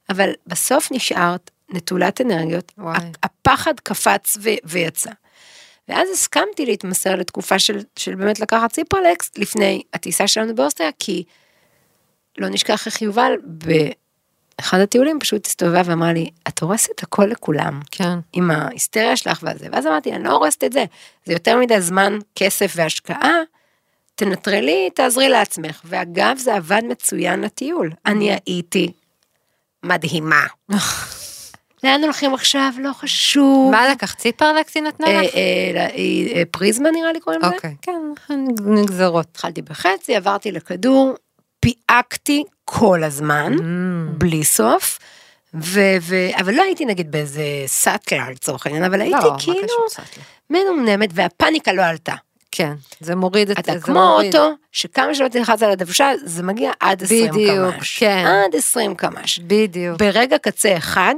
אבל 0.10 0.29
בסוף 0.47 0.91
נשארת 0.91 1.51
נטולת 1.69 2.21
אנרגיות, 2.21 2.71
וואי. 2.77 2.99
הפחד 3.23 3.79
קפץ 3.84 4.38
ויצא. 4.63 5.12
ואז 5.89 6.09
הסכמתי 6.13 6.65
להתמסר 6.65 7.15
לתקופה 7.15 7.59
של, 7.59 7.79
של 7.95 8.15
באמת 8.15 8.39
לקחת 8.39 8.71
ציפרלקס 8.71 9.31
לפני 9.37 9.83
הטיסה 9.93 10.27
שלנו 10.27 10.55
באוסטריה, 10.55 10.89
כי 10.99 11.23
לא 12.37 12.49
נשכח 12.49 12.85
איך 12.85 13.01
יובל 13.01 13.33
באחד 13.43 14.79
הטיולים 14.79 15.19
פשוט 15.19 15.45
הסתובבה 15.45 15.81
ואמרה 15.85 16.13
לי, 16.13 16.29
את 16.47 16.59
הורסת 16.59 17.03
הכל 17.03 17.25
לכולם. 17.25 17.79
כן. 17.91 18.19
עם 18.33 18.51
ההיסטריה 18.51 19.17
שלך 19.17 19.39
והזה, 19.43 19.67
ואז 19.71 19.87
אמרתי, 19.87 20.13
אני 20.13 20.23
לא 20.23 20.31
הורסת 20.31 20.63
את 20.63 20.73
זה, 20.73 20.85
זה 21.25 21.33
יותר 21.33 21.57
מדי 21.57 21.81
זמן, 21.81 22.17
כסף 22.35 22.73
והשקעה, 22.75 23.39
תנטרלי, 24.15 24.89
תעזרי 24.95 25.29
לעצמך. 25.29 25.81
ואגב, 25.85 26.37
זה 26.37 26.55
עבד 26.55 26.81
מצוין 26.89 27.41
לטיול. 27.41 27.91
אני 28.05 28.31
הייתי 28.31 28.91
מדהימה. 29.83 30.45
לאן 31.85 32.03
הולכים 32.03 32.33
עכשיו? 32.33 32.73
לא 32.79 32.93
חשוב. 32.93 33.71
מה 33.71 33.89
לקחת? 33.89 34.17
ציפרלקס 34.17 34.75
היא 34.75 34.83
נתנה 34.83 35.07
אה, 35.07 35.21
לך? 35.21 35.35
אה, 35.35 35.87
אה, 36.35 36.43
פריזמה 36.51 36.91
נראה 36.91 37.11
לי 37.11 37.19
קוראים 37.19 37.41
לזה? 37.41 37.55
אוקיי, 37.55 37.75
כן, 37.81 38.01
נגזרות. 38.65 39.25
התחלתי 39.31 39.61
בחצי, 39.61 40.15
עברתי 40.15 40.51
לכדור, 40.51 41.15
פיהקתי 41.59 42.43
כל 42.65 43.03
הזמן, 43.03 43.55
בלי 44.17 44.43
סוף. 44.43 44.99
ו- 45.53 45.97
ו- 46.01 46.39
אבל 46.39 46.53
לא 46.53 46.63
הייתי 46.63 46.85
נגיד 46.85 47.11
באיזה 47.11 47.43
סאטלר 47.65 48.29
לצורך 48.31 48.65
העניין, 48.65 48.83
אבל 48.83 49.01
הייתי 49.01 49.25
לא, 49.25 49.35
כאילו? 49.39 49.67
מנומנמת 50.49 51.09
והפאניקה 51.13 51.73
לא 51.73 51.81
עלתה. 51.81 52.13
כן, 52.51 52.73
זה 52.99 53.15
מוריד 53.15 53.49
את 53.49 53.59
אתה 53.59 53.73
זה. 53.73 53.79
כמו 53.79 53.93
מוריד. 53.93 54.35
אוטו, 54.35 54.53
שכמה 54.71 55.15
שלא 55.15 55.27
תלחץ 55.27 55.63
על 55.63 55.71
הדוושה, 55.71 56.11
זה 56.23 56.43
מגיע 56.43 56.71
עד 56.79 57.03
20 57.03 57.27
קמ"ש. 57.27 57.37
בדיוק, 57.37 57.75
כן. 57.97 58.25
עד 58.27 58.55
20 58.55 58.95
קמ"ש. 58.95 59.39
בדיוק. 59.39 59.99
ברגע 59.99 60.37
קצה 60.37 60.77
אחד, 60.77 61.15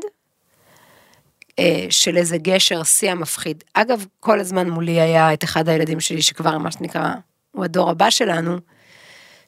של 1.90 2.18
איזה 2.18 2.38
גשר 2.38 2.84
שיא 2.84 3.12
המפחיד. 3.12 3.64
אגב, 3.74 4.06
כל 4.20 4.40
הזמן 4.40 4.70
מולי 4.70 5.02
היה 5.02 5.34
את 5.34 5.44
אחד 5.44 5.70
הילדים 5.70 6.00
שלי, 6.00 6.22
שכבר 6.22 6.58
מה 6.58 6.72
שנקרא, 6.72 7.14
הוא 7.52 7.64
הדור 7.64 7.90
הבא 7.90 8.10
שלנו, 8.10 8.58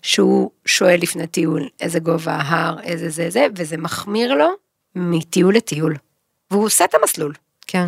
שהוא 0.01 0.51
שואל 0.65 0.99
לפני 1.01 1.27
טיול 1.27 1.67
איזה 1.79 1.99
גובה 1.99 2.33
ההר, 2.33 2.79
איזה 2.83 3.09
זה 3.09 3.29
זה, 3.29 3.47
וזה 3.55 3.77
מחמיר 3.77 4.33
לו 4.33 4.49
מטיול 4.95 5.55
לטיול. 5.55 5.95
והוא 6.51 6.65
עושה 6.65 6.85
את 6.85 6.93
המסלול. 6.93 7.33
כן. 7.67 7.87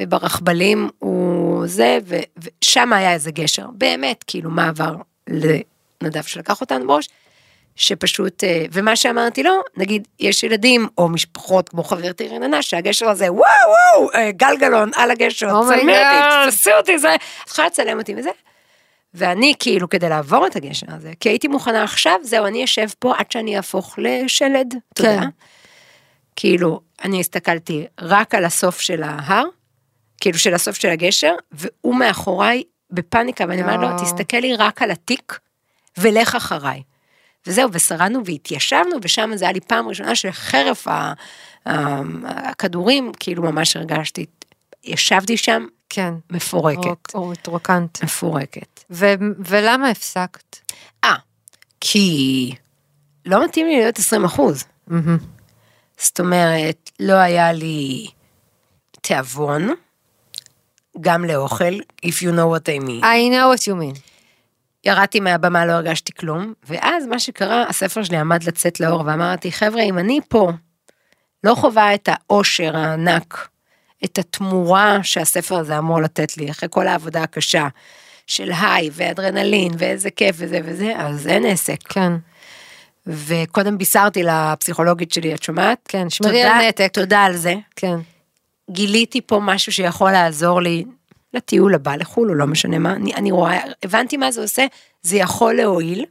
וברכבלים 0.00 0.88
הוא 0.98 1.66
זה, 1.66 1.98
ושם 2.06 2.92
היה 2.92 3.12
איזה 3.12 3.30
גשר, 3.30 3.66
באמת, 3.72 4.24
כאילו 4.26 4.50
מעבר 4.50 4.96
לנדב 5.28 6.22
שלקח 6.22 6.60
אותנו 6.60 6.86
בראש, 6.86 7.08
שפשוט, 7.76 8.44
אה, 8.44 8.64
ומה 8.72 8.96
שאמרתי 8.96 9.42
לו, 9.42 9.60
נגיד, 9.76 10.08
יש 10.20 10.42
ילדים 10.42 10.88
או 10.98 11.08
משפחות 11.08 11.68
כמו 11.68 11.84
חברתי 11.84 12.28
רננה, 12.28 12.62
שהגשר 12.62 13.08
הזה, 13.08 13.32
וואו 13.32 13.42
וואו, 13.68 14.10
אה, 14.14 14.32
גלגלון 14.32 14.90
על 14.94 15.10
הגשר, 15.10 15.50
Oh 15.50 15.68
צלמי 15.68 15.92
אותי. 15.92 16.50
תפסי 16.50 16.72
אותי, 16.72 16.98
זה, 16.98 17.14
את 17.14 17.48
יכולה 17.48 17.66
לצלם 17.66 17.98
אותי 17.98 18.14
וזה. 18.18 18.30
ואני 19.14 19.54
כאילו 19.58 19.88
כדי 19.88 20.08
לעבור 20.08 20.46
את 20.46 20.56
הגשר 20.56 20.86
הזה, 20.88 21.12
כי 21.20 21.28
הייתי 21.28 21.48
מוכנה 21.48 21.82
עכשיו, 21.82 22.18
זהו, 22.22 22.46
אני 22.46 22.64
אשב 22.64 22.86
פה 22.98 23.14
עד 23.18 23.30
שאני 23.30 23.56
אהפוך 23.56 23.98
לשלד, 23.98 24.74
תודה. 24.94 25.20
כן. 25.20 25.28
כאילו, 26.36 26.80
אני 27.04 27.20
הסתכלתי 27.20 27.86
רק 28.00 28.34
על 28.34 28.44
הסוף 28.44 28.80
של 28.80 29.02
ההר, 29.02 29.44
כאילו 30.20 30.38
של 30.38 30.54
הסוף 30.54 30.76
של 30.76 30.88
הגשר, 30.88 31.34
והוא 31.52 31.94
מאחוריי 31.94 32.62
בפאניקה, 32.90 33.44
ואני 33.48 33.62
אומרת 33.62 33.80
לו, 33.80 33.86
יואו. 33.86 33.98
תסתכל 33.98 34.36
לי 34.36 34.56
רק 34.56 34.82
על 34.82 34.90
התיק, 34.90 35.38
ולך 35.98 36.34
אחריי. 36.34 36.82
וזהו, 37.46 37.68
ושרדנו 37.72 38.24
והתיישבנו, 38.24 38.96
ושם 39.02 39.30
זה 39.34 39.44
היה 39.44 39.52
לי 39.52 39.60
פעם 39.60 39.88
ראשונה 39.88 40.14
שחרף 40.16 40.86
הכדורים, 42.26 43.12
כאילו 43.20 43.42
ממש 43.42 43.76
הרגשתי, 43.76 44.26
ישבתי 44.84 45.36
שם 45.36 45.66
כן. 45.88 46.14
מפורקת. 46.30 47.14
או 47.14 47.32
התרוקנת. 47.32 48.04
מפורקת. 48.04 48.84
ו- 48.90 49.14
ולמה 49.38 49.90
הפסקת? 49.90 50.56
אה, 51.04 51.14
כי 51.80 52.54
לא 53.26 53.44
מתאים 53.44 53.66
לי 53.66 53.76
להיות 53.76 53.98
20 53.98 54.24
אחוז. 54.24 54.64
זאת 55.98 56.20
אומרת, 56.20 56.90
לא 57.00 57.12
היה 57.14 57.52
לי 57.52 58.06
תיאבון, 59.00 59.68
גם 61.00 61.24
לאוכל, 61.24 61.74
if 62.06 62.18
you 62.20 62.30
know 62.32 62.48
what 62.54 62.68
I 62.68 62.86
mean. 62.86 63.02
I 63.02 63.28
know 63.30 63.48
what 63.54 63.62
you 63.66 63.74
mean. 63.74 64.15
ירדתי 64.86 65.20
מהבמה, 65.20 65.66
לא 65.66 65.72
הרגשתי 65.72 66.12
כלום, 66.12 66.52
ואז 66.68 67.06
מה 67.06 67.18
שקרה, 67.18 67.64
הספר 67.68 68.02
שלי 68.02 68.16
עמד 68.16 68.44
לצאת 68.44 68.80
לאור, 68.80 69.02
ואמרתי, 69.06 69.52
חבר'ה, 69.52 69.82
אם 69.82 69.98
אני 69.98 70.20
פה 70.28 70.50
לא 71.44 71.54
חווה 71.54 71.94
את 71.94 72.08
האושר 72.12 72.76
הענק, 72.76 73.48
את 74.04 74.18
התמורה 74.18 74.98
שהספר 75.02 75.56
הזה 75.56 75.78
אמור 75.78 76.00
לתת 76.00 76.36
לי, 76.36 76.50
אחרי 76.50 76.68
כל 76.72 76.88
העבודה 76.88 77.22
הקשה, 77.22 77.68
של 78.26 78.52
היי 78.60 78.90
ואדרנלין 78.92 79.72
ואיזה 79.78 80.10
כיף 80.10 80.36
וזה 80.38 80.60
וזה, 80.64 80.92
אז 80.96 81.26
אין 81.26 81.46
עסק. 81.46 81.78
כן. 81.88 82.12
וקודם 83.06 83.78
בישרתי 83.78 84.22
לפסיכולוגית 84.22 85.12
שלי, 85.12 85.34
את 85.34 85.42
שומעת? 85.42 85.78
כן, 85.88 86.10
שמרי 86.10 86.42
על 86.42 86.68
נתק. 86.68 86.90
תודה 86.92 87.24
על 87.24 87.36
זה. 87.36 87.54
כן. 87.76 87.96
גיליתי 88.70 89.20
פה 89.20 89.40
משהו 89.42 89.72
שיכול 89.72 90.10
לעזור 90.10 90.60
לי 90.60 90.84
לטיול 91.34 91.74
הבא 91.74 91.96
לחו"ל, 91.96 92.30
או 92.30 92.34
לא 92.34 92.46
משנה 92.46 92.78
מה, 92.78 92.92
אני, 92.92 93.14
אני 93.14 93.30
רואה, 93.30 93.60
הבנתי 93.82 94.16
מה 94.16 94.30
זה 94.32 94.42
עושה, 94.42 94.66
זה 95.02 95.16
יכול 95.16 95.54
להועיל, 95.54 96.04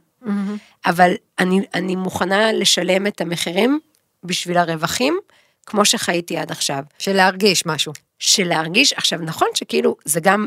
אבל 0.86 1.12
אני, 1.38 1.60
אני 1.74 1.96
מוכנה 1.96 2.52
לשלם 2.52 3.06
את 3.06 3.20
המחירים 3.20 3.80
בשביל 4.24 4.56
הרווחים, 4.56 5.18
כמו 5.66 5.84
שחייתי 5.84 6.36
עד 6.36 6.50
עכשיו. 6.50 6.82
של 6.98 7.12
להרגיש 7.12 7.66
משהו. 7.66 7.92
של 8.18 8.48
להרגיש, 8.48 8.92
עכשיו 8.92 9.18
נכון 9.18 9.48
שכאילו 9.54 9.96
זה 10.04 10.20
גם 10.20 10.46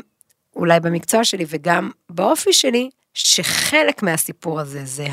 אולי 0.55 0.79
במקצוע 0.79 1.23
שלי 1.23 1.45
וגם 1.47 1.91
באופי 2.09 2.53
שלי, 2.53 2.89
שחלק 3.13 4.03
מהסיפור 4.03 4.59
הזה 4.59 4.85
זה 4.85 5.07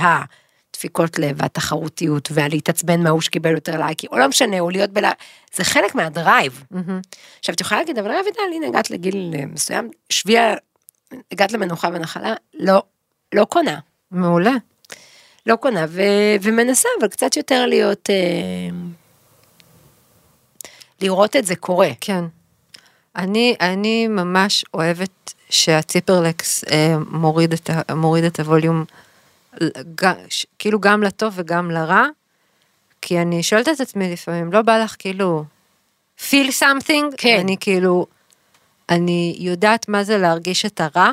הדפיקות 0.76 1.18
לב 1.18 1.36
והתחרותיות 1.42 2.28
והלהתעצבן 2.32 3.02
מההוא 3.02 3.20
שקיבל 3.20 3.50
יותר 3.50 3.78
לייקים, 3.78 4.10
או 4.12 4.18
לא 4.18 4.28
משנה, 4.28 4.60
או 4.60 4.70
להיות 4.70 4.90
בלה... 4.90 5.12
זה 5.54 5.64
חלק 5.64 5.94
מהדרייב. 5.94 6.62
עכשיו 7.38 7.54
את 7.54 7.60
יכולה 7.60 7.80
להגיד, 7.80 7.98
אבל 7.98 8.10
רויטל, 8.22 8.40
הנה 8.54 8.66
הגעת 8.66 8.90
לגיל 8.90 9.34
אה, 9.38 9.46
מסוים, 9.46 9.90
שביע, 10.10 10.54
הגעת 11.32 11.52
למנוחה 11.52 11.88
ונחלה, 11.92 12.34
לא, 12.54 12.82
לא 13.34 13.44
קונה. 13.44 13.78
מעולה. 14.10 14.52
לא 15.46 15.56
קונה, 15.56 15.86
ו, 15.88 16.02
ומנסה, 16.42 16.88
אבל 17.00 17.08
קצת 17.08 17.36
יותר 17.36 17.66
להיות, 17.66 18.10
אה, 18.10 18.76
לראות 21.00 21.36
את 21.36 21.46
זה 21.46 21.56
קורה. 21.56 21.90
כן. 22.00 22.24
אני, 23.16 23.56
אני 23.60 24.08
ממש 24.08 24.64
אוהבת 24.74 25.34
שהציפרלקס 25.50 26.64
אה, 26.64 26.96
מוריד, 27.10 27.52
את, 27.52 27.70
ה- 27.70 27.94
מוריד 27.94 28.24
את 28.24 28.40
הווליום, 28.40 28.84
כאילו 30.58 30.80
גם 30.80 31.02
לטוב 31.02 31.34
וגם 31.36 31.70
לרע, 31.70 32.06
כי 33.02 33.18
אני 33.18 33.42
שואלת 33.42 33.68
את 33.68 33.80
עצמי 33.80 34.12
לפעמים, 34.12 34.52
לא 34.52 34.62
בא 34.62 34.78
לך 34.78 34.96
כאילו 34.98 35.44
feel 36.18 36.48
something? 36.60 37.14
כן. 37.16 37.38
אני 37.40 37.56
כאילו, 37.60 38.06
אני 38.88 39.36
יודעת 39.38 39.88
מה 39.88 40.04
זה 40.04 40.18
להרגיש 40.18 40.66
את 40.66 40.80
הרע 40.80 41.10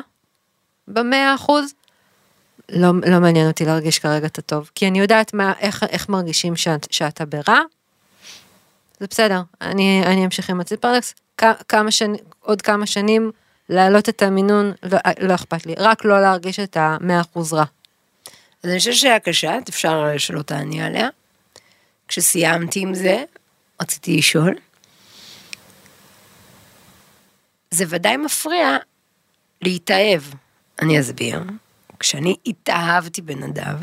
במאה 0.88 1.34
אחוז. 1.34 1.74
לא, 2.68 2.88
לא 3.10 3.20
מעניין 3.20 3.48
אותי 3.48 3.64
להרגיש 3.64 3.98
כרגע 3.98 4.26
את 4.26 4.38
הטוב, 4.38 4.70
כי 4.74 4.88
אני 4.88 5.00
יודעת 5.00 5.34
מה, 5.34 5.52
איך, 5.60 5.82
איך 5.82 6.08
מרגישים 6.08 6.56
שאת, 6.56 6.86
שאתה 6.90 7.24
ברע, 7.24 7.60
זה 9.00 9.06
בסדר, 9.10 9.40
אני, 9.60 10.02
אני 10.06 10.24
אמשיך 10.24 10.50
עם 10.50 10.60
הציפרלקס, 10.60 11.14
כמה 11.68 11.90
שנים, 11.90 12.16
עוד 12.40 12.62
כמה 12.62 12.86
שנים, 12.86 13.30
להעלות 13.68 14.08
את 14.08 14.22
המינון, 14.22 14.72
לא, 14.82 14.98
לא 15.20 15.34
אכפת 15.34 15.66
לי, 15.66 15.74
רק 15.78 16.04
לא 16.04 16.20
להרגיש 16.20 16.60
את 16.60 16.76
המאה 16.80 17.20
אחוז 17.20 17.52
רע. 17.52 17.64
אז 18.64 18.70
אני 18.70 18.78
חושבת 18.78 18.94
שהיה 18.94 19.20
קשה, 19.20 19.58
אפשר 19.68 20.18
שלא 20.18 20.42
תעני 20.42 20.82
עליה. 20.82 21.08
כשסיימתי 22.08 22.80
עם 22.80 22.94
זה, 22.94 23.24
רציתי 23.82 24.16
לשאול. 24.16 24.54
זה 27.70 27.84
ודאי 27.88 28.16
מפריע 28.16 28.76
להתאהב. 29.62 30.22
אני 30.82 31.00
אסביר. 31.00 31.40
כשאני 32.00 32.36
התאהבתי 32.46 33.22
בנדב, 33.22 33.76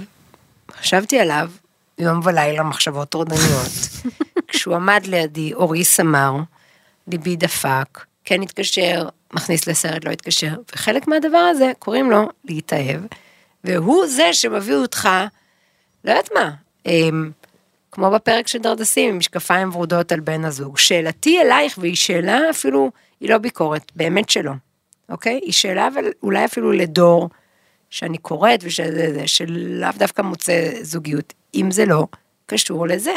חשבתי 0.71 1.19
עליו 1.19 1.51
יום 1.97 2.19
ולילה 2.23 2.63
מחשבות 2.63 3.09
טורדניות. 3.09 3.71
כשהוא 4.47 4.75
עמד 4.75 5.05
לידי, 5.05 5.53
אורי 5.53 5.83
סמר, 5.83 6.33
ליבי 7.07 7.35
דפק, 7.35 8.05
כן 8.25 8.41
התקשר, 8.41 9.09
מכניס 9.33 9.67
לסרט, 9.67 10.05
לא 10.05 10.11
התקשר, 10.11 10.55
וחלק 10.73 11.07
מהדבר 11.07 11.37
הזה 11.37 11.71
קוראים 11.79 12.11
לו 12.11 12.29
להתאהב, 12.45 13.01
והוא 13.63 14.07
זה 14.07 14.33
שמביא 14.33 14.75
אותך, 14.75 15.09
לא 16.05 16.11
יודעת 16.11 16.29
מה, 16.33 16.51
אמ, 16.85 17.31
כמו 17.91 18.11
בפרק 18.11 18.47
של 18.47 18.59
דרדסים, 18.59 19.09
עם 19.09 19.17
משקפיים 19.17 19.69
ורודות 19.69 20.11
על 20.11 20.19
בן 20.19 20.45
הזוג. 20.45 20.77
שאלתי 20.77 21.41
אלייך, 21.41 21.77
והיא 21.77 21.95
שאלה 21.95 22.39
אפילו, 22.49 22.91
היא 23.19 23.29
לא 23.29 23.37
ביקורת, 23.37 23.91
באמת 23.95 24.29
שלא, 24.29 24.51
אוקיי? 25.09 25.39
היא 25.43 25.53
שאלה 25.53 25.87
אבל 25.87 26.03
אולי 26.23 26.45
אפילו 26.45 26.71
לדור 26.71 27.29
שאני 27.89 28.17
קוראת 28.17 28.59
ושזה, 28.63 29.13
זה, 29.13 29.27
שלאו 29.27 29.89
דווקא 29.97 30.21
מוצא 30.21 30.71
זוגיות, 30.81 31.33
אם 31.55 31.71
זה 31.71 31.85
לא 31.85 32.07
קשור 32.45 32.87
לזה. 32.87 33.13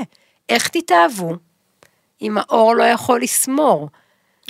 איך 0.48 0.68
תתאהבו 0.68 1.36
אם 2.22 2.38
האור 2.38 2.74
לא 2.74 2.84
יכול 2.84 3.22
לסמור? 3.22 3.88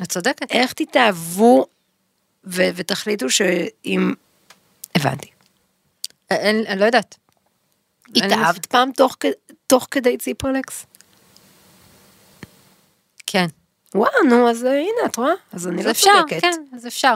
את 0.02 0.08
צודקת. 0.08 0.50
איך 0.50 0.72
תתאהבו 0.72 1.66
ו- 2.44 2.68
ותחליטו 2.74 3.30
שאם... 3.30 4.14
הבנתי. 4.94 5.33
אין, 6.30 6.64
אני 6.68 6.80
לא 6.80 6.84
יודעת. 6.84 7.16
התאהבת 8.16 8.66
פעם 8.66 8.92
תוך, 8.92 9.16
תוך 9.66 9.88
כדי 9.90 10.16
ציפרלקס? 10.18 10.86
כן. 13.26 13.46
וואו, 13.94 14.10
נו, 14.28 14.50
אז 14.50 14.64
אה, 14.64 14.70
הנה, 14.72 15.06
את 15.06 15.16
רואה? 15.16 15.32
אז 15.52 15.68
אני 15.68 15.80
אז 15.80 15.86
לא 15.86 15.90
אפשר, 15.90 16.10
צודקת. 16.20 16.40
כן, 16.40 16.62
אז 16.76 16.86
אפשר. 16.86 17.14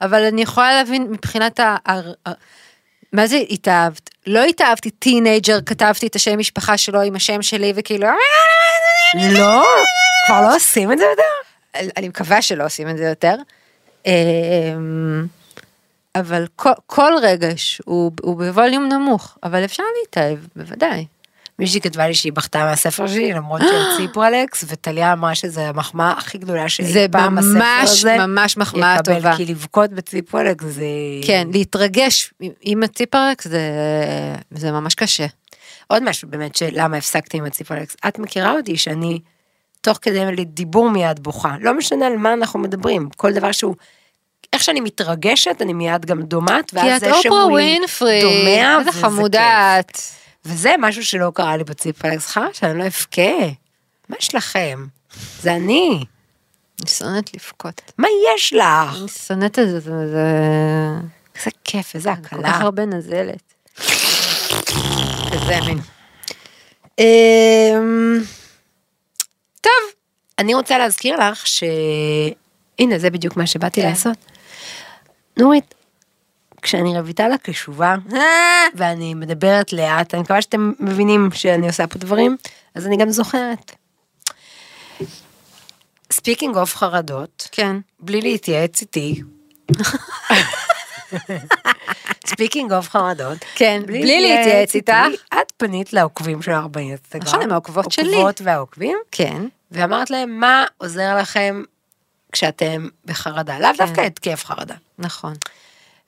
אבל 0.00 0.24
אני 0.24 0.42
יכולה 0.42 0.74
להבין 0.74 1.02
מבחינת 1.02 1.60
ה... 1.60 1.76
ה- 1.86 2.28
ה- 2.28 2.32
מה 3.12 3.26
זה 3.26 3.36
התאהבת? 3.50 4.10
לא 4.26 4.44
התאהבתי 4.44 4.90
teenager, 4.90 5.58
כתבתי 5.66 6.06
את 6.06 6.16
השם 6.16 6.38
משפחה 6.38 6.78
שלו 6.78 7.00
עם 7.00 7.16
השם 7.16 7.42
שלי 7.42 7.72
וכאילו... 7.76 8.06
לא, 9.14 9.64
כבר 10.26 10.40
לא 10.42 10.56
עושים 10.56 10.92
את 10.92 10.98
זה 10.98 11.04
יותר? 11.04 11.22
אני 11.96 12.08
מקווה 12.08 12.42
שלא 12.42 12.64
עושים 12.64 12.88
את 12.88 12.96
זה 12.96 13.04
יותר. 13.04 13.34
אבל 16.20 16.46
כל, 16.56 16.70
כל 16.86 17.12
רגש 17.22 17.80
הוא, 17.84 18.12
הוא 18.22 18.36
בווליום 18.36 18.88
נמוך, 18.88 19.38
אבל 19.42 19.64
אפשר 19.64 19.82
להתאהב, 20.02 20.38
בוודאי. 20.56 21.06
מישהי 21.58 21.80
כתבה 21.80 22.08
לי 22.08 22.14
שהיא 22.14 22.32
בכתה 22.32 22.64
מהספר 22.64 23.06
שלי, 23.06 23.32
למרות 23.32 23.60
שעל 23.60 23.96
ציפרלקס, 23.96 24.64
וטליה 24.68 25.12
אמרה 25.12 25.34
שזה 25.34 25.68
המחמאה 25.68 26.12
הכי 26.12 26.38
גדולה 26.38 26.68
שאי 26.68 26.92
זה 26.92 27.06
פעם 27.12 27.38
הספר 27.38 27.50
ממש 27.54 27.90
הזה 27.90 28.16
ממש 28.26 28.56
מחמאה 28.56 28.96
יקבל, 29.00 29.14
טובה. 29.14 29.36
כי 29.36 29.44
לבכות 29.44 29.90
בציפרלקס 29.90 30.64
זה... 30.64 30.84
כן, 31.26 31.48
להתרגש 31.52 32.34
עם 32.60 32.82
הציפרקס 32.82 33.48
זה, 33.48 33.60
זה 34.50 34.72
ממש 34.72 34.94
קשה. 34.94 35.26
עוד 35.86 36.02
משהו 36.02 36.28
באמת, 36.28 36.56
שלמה 36.56 36.96
הפסקתי 36.96 37.38
עם 37.38 37.44
הציפרלקס. 37.44 37.96
את 38.08 38.18
מכירה 38.18 38.52
אותי 38.52 38.76
שאני 38.76 39.20
תוך 39.80 39.98
כדי 40.02 40.44
דיבור 40.44 40.90
מיד 40.90 41.20
בוכה. 41.20 41.54
לא 41.60 41.74
משנה 41.74 42.06
על 42.06 42.16
מה 42.16 42.32
אנחנו 42.32 42.58
מדברים, 42.58 43.08
כל 43.16 43.32
דבר 43.32 43.52
שהוא... 43.52 43.74
איך 44.52 44.62
שאני 44.62 44.80
מתרגשת, 44.80 45.56
אני 45.60 45.72
מיד 45.72 46.06
גם 46.06 46.22
דומעת, 46.22 46.70
ואז 46.74 47.00
זה 47.00 47.10
ווינפרי, 47.30 48.20
דומע, 48.22 48.78
איזה 48.78 48.92
חמודה. 48.92 49.76
את. 49.80 49.98
וזה 50.44 50.74
משהו 50.78 51.04
שלא 51.04 51.30
קרה 51.34 51.56
לי 51.56 51.64
בציפרלקס, 51.64 52.26
חרא 52.26 52.48
שאני 52.52 52.78
לא 52.78 52.86
אבכה. 52.86 53.46
מה 54.08 54.16
יש 54.20 54.34
לכם? 54.34 54.86
זה 55.40 55.54
אני. 55.54 56.04
אני 56.80 56.90
שונאת 56.90 57.34
לבכות. 57.34 57.92
מה 57.98 58.08
יש 58.34 58.52
לך? 58.52 58.96
אני 58.98 59.08
שונאת 59.08 59.58
את 59.58 59.68
זה, 59.68 59.80
זה... 59.80 60.08
זה... 60.08 60.26
איזה 61.36 61.50
כיף, 61.64 61.94
איזה 61.94 62.10
כל 62.30 62.36
הקלה. 62.36 62.52
כך 62.52 62.60
הרבה 62.60 62.86
נזלת. 62.86 63.54
כזה 65.32 65.60
מין. 65.66 65.80
אמ, 66.98 68.20
טוב, 69.60 69.72
אני 70.38 70.54
רוצה 70.54 70.78
להזכיר 70.78 71.16
לך 71.16 71.46
ש... 71.46 71.64
הנה, 72.78 72.98
זה 72.98 73.10
בדיוק 73.10 73.36
מה 73.36 73.46
שבאתי 73.46 73.82
כן. 73.82 73.88
לעשות. 73.88 74.16
נורית, 75.38 75.74
כשאני 76.62 77.00
רויטל 77.00 77.32
הקשובה, 77.32 77.94
אה, 78.12 78.20
ואני 78.74 79.14
מדברת 79.14 79.72
לאט, 79.72 80.14
אני 80.14 80.22
מקווה 80.22 80.42
שאתם 80.42 80.72
מבינים 80.80 81.28
שאני 81.32 81.66
עושה 81.66 81.86
פה 81.86 81.98
דברים, 81.98 82.36
אז 82.74 82.86
אני 82.86 82.96
גם 82.96 83.10
זוכרת. 83.10 83.72
speaking 86.12 86.56
of 86.56 86.76
חרדות, 86.76 87.48
כן. 87.52 87.76
בלי 88.00 88.20
להתייעץ 88.20 88.80
איתי. 88.80 89.22
speaking 92.26 92.72
of 92.72 92.88
חרדות. 92.90 93.38
כן, 93.54 93.82
בלי 93.86 94.20
להתייעץ 94.20 94.74
איתך. 94.74 94.92
את 95.34 95.52
פנית 95.56 95.92
לעוקבים 95.92 96.42
שלך 96.42 96.64
באינסטגרם. 96.70 97.22
נכון, 97.22 97.42
הם 97.42 97.52
העוקבות 97.52 97.92
שלי. 97.92 98.14
עוקבות 98.14 98.40
והעוקבים. 98.44 98.98
כן. 99.12 99.42
ואמרת 99.70 100.10
להם 100.10 100.40
מה 100.40 100.64
עוזר 100.78 101.16
לכם 101.18 101.62
כשאתם 102.32 102.88
בחרדה, 103.04 103.58
לאו 103.58 103.68
כן. 103.72 103.76
דווקא 103.78 104.00
התקף 104.00 104.44
חרדה. 104.44 104.74
נכון. 104.98 105.34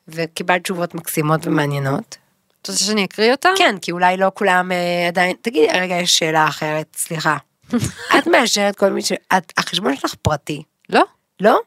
וקיבלת 0.08 0.62
תשובות 0.62 0.94
מקסימות 0.94 1.46
ומעניינות. 1.46 2.16
את 2.62 2.68
רוצה 2.68 2.84
שאני 2.84 3.04
אקריא 3.04 3.30
אותה? 3.32 3.48
כן, 3.58 3.76
כי 3.82 3.92
אולי 3.92 4.16
לא 4.16 4.30
כולם 4.34 4.72
אה, 4.72 5.08
עדיין, 5.08 5.36
תגידי, 5.42 5.66
רגע, 5.72 5.94
יש 5.94 6.18
שאלה 6.18 6.48
אחרת, 6.48 6.86
סליחה. 6.96 7.36
את 8.18 8.26
מאשרת 8.26 8.76
כל 8.76 8.90
מי 8.90 9.02
ש... 9.02 9.12
את, 9.36 9.52
החשבון 9.56 9.96
שלך 9.96 10.14
פרטי, 10.22 10.62
לא, 10.88 11.02
לא? 11.40 11.58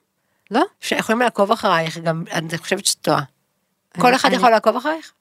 לא. 0.51 0.63
שיכולים 0.81 1.21
לעקוב 1.21 1.51
אחרייך, 1.51 1.97
גם, 1.97 2.23
אני 2.31 2.57
חושבת 2.57 2.85
שאת 2.85 2.97
טועה. 3.01 3.21
כל 3.99 4.15
אחד 4.15 4.27
אני- 4.29 4.37
יכול 4.37 4.49
לעקוב 4.49 4.75
אחרייך? 4.75 5.11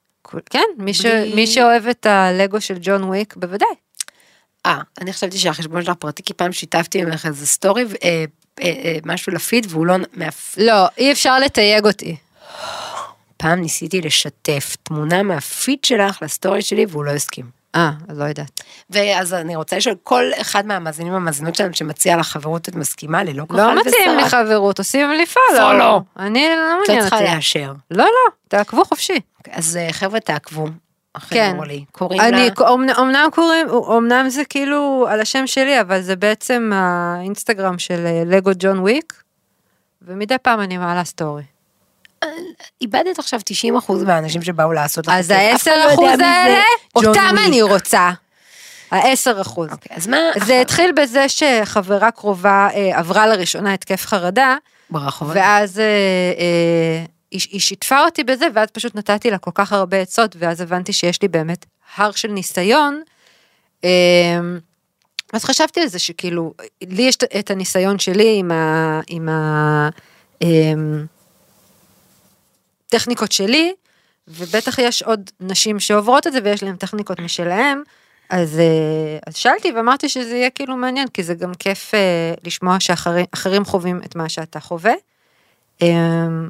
כן, 0.49 0.63
מי 0.77 0.93
ש- 0.93 1.05
בלי- 1.05 1.35
מי 1.35 1.47
שאוהב 1.47 1.87
את 1.87 2.05
הלגו 2.05 2.61
של 2.61 2.77
ג'ון 2.81 3.03
וויק, 3.03 3.35
בוודאי. 3.35 3.67
אה, 4.65 4.81
אני 5.01 5.13
חשבתי 5.13 5.37
שהחשבון 5.37 5.83
שלך 5.85 5.95
פרטי, 5.99 6.23
כי 6.23 6.33
פעם 6.33 6.51
שיתפתי 6.51 7.03
ממך 7.05 7.25
איזה 7.25 7.47
סטורי, 7.47 7.85
אה, 8.03 8.25
משהו 9.05 9.33
לפיד, 9.33 9.67
והוא 9.69 9.85
לא... 9.85 9.95
מאפ... 10.13 10.55
לא, 10.57 10.87
אי 10.97 11.11
אפשר 11.11 11.39
לתייג 11.39 11.85
אותי. 11.85 12.15
פעם 13.37 13.61
ניסיתי 13.61 14.01
לשתף 14.01 14.75
תמונה 14.83 15.23
מהפיד 15.23 15.79
שלך 15.83 16.21
לסטורי 16.21 16.61
שלי, 16.61 16.85
והוא 16.89 17.03
לא 17.03 17.11
הסכים. 17.11 17.63
אה, 17.75 17.91
לא 18.09 18.23
יודעת. 18.23 18.61
ואז 18.89 19.33
אני 19.33 19.55
רוצה 19.55 19.77
לשאול, 19.77 19.95
כל 20.03 20.23
אחד 20.41 20.65
מהמאזינים 20.65 21.13
והמאזינות 21.13 21.55
שלנו 21.55 21.73
שמציע 21.73 22.17
לך 22.17 22.27
חברות, 22.27 22.69
את 22.69 22.75
מסכימה 22.75 23.23
ללא 23.23 23.45
כחל 23.49 23.57
לא 23.57 23.81
ושרק? 23.81 23.87
מציעים 23.87 24.17
לי 24.17 24.29
חברות, 24.29 24.79
עושים 24.79 25.11
לי 25.11 25.25
פולו. 25.25 25.59
פולו. 25.61 26.01
אני 26.19 26.47
לא 26.49 26.83
את 26.83 26.89
לא 26.89 27.01
צריכה. 27.01 27.21
לאשר. 27.21 27.73
לא, 27.91 28.03
לא, 28.03 28.31
תעקבו 28.47 28.85
חופשי. 28.85 29.19
אז 29.51 29.77
אה, 29.77 29.93
חבר'ה 29.93 30.19
תעקבו. 30.19 30.67
אחרי 31.13 31.37
כן. 31.37 31.53
אורלי. 31.55 31.85
קוראים 31.91 32.21
אני, 32.21 32.49
לה... 32.59 32.69
אומנם 32.97 33.27
קוראים, 33.33 33.69
אומנם 33.69 34.29
זה 34.29 34.45
כאילו 34.45 35.07
על 35.09 35.21
השם 35.21 35.47
שלי, 35.47 35.81
אבל 35.81 36.01
זה 36.01 36.15
בעצם 36.15 36.71
האינסטגרם 36.73 37.79
של 37.79 38.05
אה, 38.05 38.23
לגו 38.25 38.51
ג'ון 38.59 38.79
וויק, 38.79 39.23
ומדי 40.01 40.35
פעם 40.41 40.59
אני 40.59 40.77
מעלה 40.77 41.03
סטורי. 41.03 41.43
איבדת 42.81 43.19
עכשיו 43.19 43.39
90% 43.89 43.93
מהאנשים 44.05 44.41
שבאו 44.41 44.73
לעשות 44.73 45.07
לך 45.07 45.13
אז 45.13 45.19
את 45.19 45.27
זה. 45.27 45.37
ה-10 45.37 45.69
לא 45.69 45.73
יודע 45.73 45.93
אחוז 45.93 46.09
מי 46.09 46.17
זה 46.17 46.25
האלה, 46.25 46.63
ג'ון 46.97 47.05
אותם. 47.05 47.35
אני 47.47 47.61
רוצה. 47.61 48.11
ה-10 48.91 49.41
אחוז. 49.41 49.71
אוקיי, 49.71 49.97
אז 49.97 50.07
מה... 50.07 50.17
זה 50.45 50.61
התחיל 50.61 50.91
בזה 50.91 51.25
שחברה 51.29 52.11
קרובה 52.11 52.67
אה, 52.73 52.99
עברה 52.99 53.27
לראשונה 53.27 53.73
התקף 53.73 54.05
חרדה, 54.05 54.55
ברחובות. 54.89 55.35
ואז 55.35 55.79
אה, 55.79 55.83
אה, 56.37 57.05
היא, 57.33 57.59
שיתפה 57.59 58.05
אותי 58.05 58.23
בזה, 58.23 58.47
ואז 58.53 58.67
פשוט 58.69 58.95
נתתי 58.95 59.31
לה 59.31 59.37
כל 59.37 59.51
כך 59.53 59.73
הרבה 59.73 59.97
עצות, 59.97 60.35
ואז 60.39 60.61
הבנתי 60.61 60.93
שיש 60.93 61.21
לי 61.21 61.27
באמת 61.27 61.65
הר 61.95 62.11
של 62.11 62.27
ניסיון. 62.27 63.01
אה, 63.83 63.89
אז 65.33 65.43
חשבתי 65.43 65.81
על 65.81 65.87
זה 65.87 65.99
שכאילו, 65.99 66.53
לי 66.81 67.01
יש 67.01 67.17
את 67.39 67.51
הניסיון 67.51 67.99
שלי 67.99 68.35
עם 68.39 68.51
ה... 68.51 68.99
עם 69.07 69.29
ה 69.29 69.89
אה, 70.43 70.73
טכניקות 72.87 73.31
שלי, 73.31 73.73
ובטח 74.27 74.79
יש 74.79 75.03
עוד 75.03 75.29
נשים 75.39 75.79
שעוברות 75.79 76.27
את 76.27 76.33
זה 76.33 76.39
ויש 76.43 76.63
להן 76.63 76.75
טכניקות 76.75 77.19
משלהם. 77.19 77.83
אז, 78.29 78.59
אה, 78.59 79.17
אז 79.27 79.35
שאלתי 79.35 79.71
ואמרתי 79.71 80.09
שזה 80.09 80.35
יהיה 80.35 80.49
כאילו 80.49 80.77
מעניין, 80.77 81.07
כי 81.07 81.23
זה 81.23 81.33
גם 81.33 81.53
כיף 81.53 81.93
אה, 81.93 82.33
לשמוע 82.43 82.79
שאחרים 82.79 83.65
חווים 83.65 84.01
את 84.05 84.15
מה 84.15 84.29
שאתה 84.29 84.59
חווה. 84.59 84.93
אה, 85.81 85.87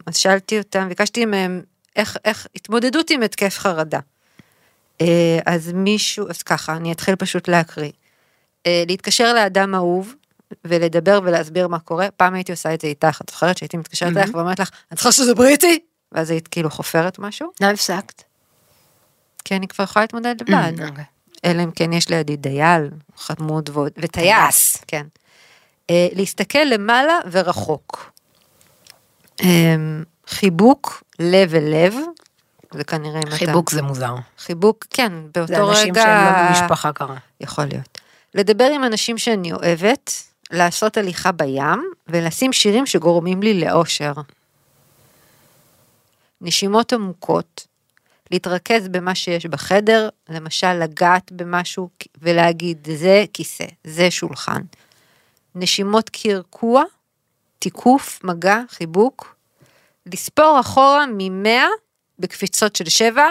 אז 0.06 0.18
שאלתי 0.18 0.58
אותם, 0.58 0.90
ביקשתי 0.90 1.26
מהם 1.26 1.62
איך, 1.96 2.18
איך 2.26 2.48
התמודדות 2.56 3.10
עם 3.10 3.24
התקף 3.24 3.58
חרדה. 3.58 4.00
אה, 5.02 5.40
אז 5.46 5.72
מישהו, 5.74 6.30
אז 6.30 6.44
ככה, 6.44 6.76
אני 6.76 6.92
אתחיל 6.92 7.16
פשוט 7.16 7.48
להקריא. 7.48 7.92
אה, 8.66 8.84
להתקשר 8.88 9.34
לאדם 9.34 9.76
אהוב 9.76 10.16
ולדבר 10.66 11.20
ולהסביר 11.24 11.68
מה 11.68 11.80
קורה, 11.80 12.12
פעם 12.18 12.34
הייתי 12.34 12.52
עושה 12.52 12.74
את 12.74 12.82
זה 12.82 12.88
איתך, 12.88 13.22
את 13.22 13.30
זוכרת 13.30 13.58
שהייתי 13.58 13.78
מתקשרת 13.78 14.18
אליך 14.18 14.30
ואומרת 14.34 14.60
לך, 14.60 14.70
אני 14.92 14.96
צריכה 14.96 15.12
שתדברי 15.12 15.52
איתי? 15.52 15.80
ואז 16.12 16.30
היית 16.30 16.48
כאילו 16.48 16.70
חופרת 16.70 17.20
משהו, 17.20 17.52
למה 17.62 17.72
הפסקת? 17.72 18.24
כי 19.46 19.56
אני 19.56 19.68
כבר 19.68 19.84
יכולה 19.84 20.04
להתמודד 20.04 20.36
לבד. 20.42 20.82
אוקיי. 20.90 21.04
אלא 21.46 21.64
אם 21.64 21.72
כן 21.72 21.94
יש 21.94 22.10
לידי 22.10 22.36
דייל, 22.36 22.90
חמוד 23.18 23.70
ועוד, 23.74 23.92
וטייס, 23.98 24.78
כן. 24.88 25.06
אה, 25.90 26.08
להסתכל 26.14 26.64
למעלה 26.66 27.20
ורחוק. 27.32 28.12
אה, 29.42 29.76
חיבוק 30.28 31.04
לב 31.20 31.56
אל 31.56 31.64
לב, 31.64 31.96
זה 32.74 32.84
כנראה 32.84 33.20
אם 33.20 33.28
אתה... 33.28 33.36
חיבוק 33.36 33.72
זה 33.72 33.82
מוזר. 33.82 34.16
חיבוק, 34.38 34.86
כן, 34.90 35.14
זה 35.24 35.30
באותו 35.34 35.70
אנשים 35.70 35.92
רגע... 35.94 36.04
שהם 36.04 36.34
לא 36.34 36.50
במשפחה 36.50 36.94
קרה. 36.94 37.18
יכול 37.42 37.66
להיות. 37.66 38.00
לדבר 38.36 38.70
עם 38.76 38.84
אנשים 38.84 39.18
שאני 39.18 39.54
אוהבת, 39.54 40.12
לעשות 40.52 40.98
הליכה 40.98 41.32
בים, 41.32 41.92
ולשים 42.08 42.54
שירים 42.54 42.86
שגורמים 42.86 43.44
לי 43.44 43.60
לאושר. 43.60 44.14
נשימות 46.42 46.94
עמוקות, 46.94 47.68
להתרכז 48.32 48.88
במה 48.88 49.16
שיש 49.16 49.46
בחדר, 49.46 50.10
למשל 50.30 50.74
לגעת 50.74 51.32
במשהו 51.32 51.90
ולהגיד 52.22 52.88
זה 52.98 53.26
כיסא, 53.34 53.66
זה 53.84 54.12
שולחן. 54.12 54.62
נשימות 55.56 56.10
קרקוע, 56.10 56.84
תיקוף, 57.64 58.20
מגע, 58.24 58.60
חיבוק. 58.70 59.36
לספור 60.14 60.58
אחורה 60.60 61.06
ממאה 61.18 61.68
בקפיצות 62.20 62.76
של 62.76 62.90
שבע, 62.90 63.28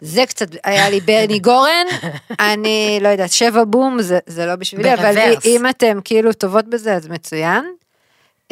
זה 0.00 0.26
קצת 0.26 0.48
היה 0.64 0.90
לי 0.90 1.00
ברני 1.00 1.38
גורן, 1.38 1.86
אני 2.50 2.98
לא 3.00 3.08
יודעת, 3.08 3.32
שבע 3.32 3.64
בום 3.64 4.02
זה, 4.02 4.18
זה 4.26 4.46
לא 4.46 4.56
בשבילי, 4.56 4.94
אבל 4.94 5.14
ברוורס. 5.14 5.44
אם 5.46 5.68
אתם 5.68 5.98
כאילו 6.04 6.32
טובות 6.32 6.68
בזה 6.68 6.94
אז 6.94 7.08
מצוין. 7.08 7.64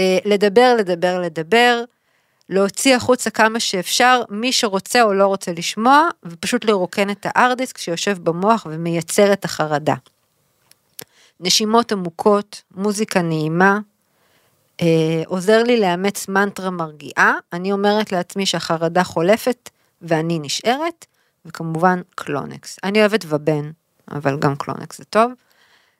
אה, 0.00 0.18
לדבר, 0.24 0.74
לדבר, 0.78 1.20
לדבר, 1.20 1.84
להוציא 2.48 2.96
החוצה 2.96 3.30
כמה 3.30 3.60
שאפשר, 3.60 4.22
מי 4.30 4.52
שרוצה 4.52 5.02
או 5.02 5.12
לא 5.12 5.26
רוצה 5.26 5.52
לשמוע, 5.52 6.08
ופשוט 6.24 6.64
לרוקן 6.64 7.10
את 7.10 7.26
הארדיסק 7.28 7.78
שיושב 7.78 8.18
במוח 8.18 8.66
ומייצר 8.70 9.32
את 9.32 9.44
החרדה. 9.44 9.94
נשימות 11.40 11.92
עמוקות, 11.92 12.62
מוזיקה 12.74 13.22
נעימה, 13.22 13.78
אה, 14.80 15.22
עוזר 15.26 15.62
לי 15.62 15.80
לאמץ 15.80 16.28
מנטרה 16.28 16.70
מרגיעה, 16.70 17.34
אני 17.52 17.72
אומרת 17.72 18.12
לעצמי 18.12 18.46
שהחרדה 18.46 19.04
חולפת 19.04 19.70
ואני 20.02 20.38
נשארת, 20.38 21.06
וכמובן 21.44 22.00
קלונקס. 22.14 22.78
אני 22.84 23.00
אוהבת 23.00 23.24
ובן, 23.28 23.70
אבל 24.10 24.38
גם 24.38 24.56
קלונקס 24.56 24.98
זה 24.98 25.04
טוב. 25.04 25.32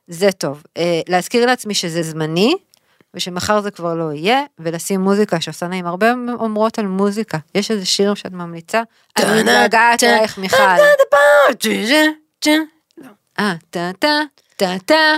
זה 0.09 0.33
טוב. 0.33 0.63
אה, 0.77 1.01
להזכיר 1.09 1.47
לעצמי 1.47 1.75
שזה 1.75 2.03
זמני, 2.03 2.55
ושמחר 3.15 3.61
זה 3.61 3.71
כבר 3.71 3.95
לא 3.95 4.13
יהיה, 4.13 4.43
ולשים 4.59 5.01
מוזיקה 5.01 5.41
שעושה 5.41 5.69
נעים. 5.69 5.87
הרבה 5.87 6.13
אומרות 6.39 6.79
על 6.79 6.87
מוזיקה. 6.87 7.39
יש 7.55 7.71
איזה 7.71 7.87
שיר 7.87 8.15
שאת 8.15 8.33
ממליצה? 8.33 8.83
אני 9.19 9.43
מתגעגעת 9.43 10.03
אלייך 10.05 10.39
מיכל. 10.39 10.57
אה, 13.39 13.55
טה 13.71 13.91
טה, 13.99 14.77
טה 14.87 15.15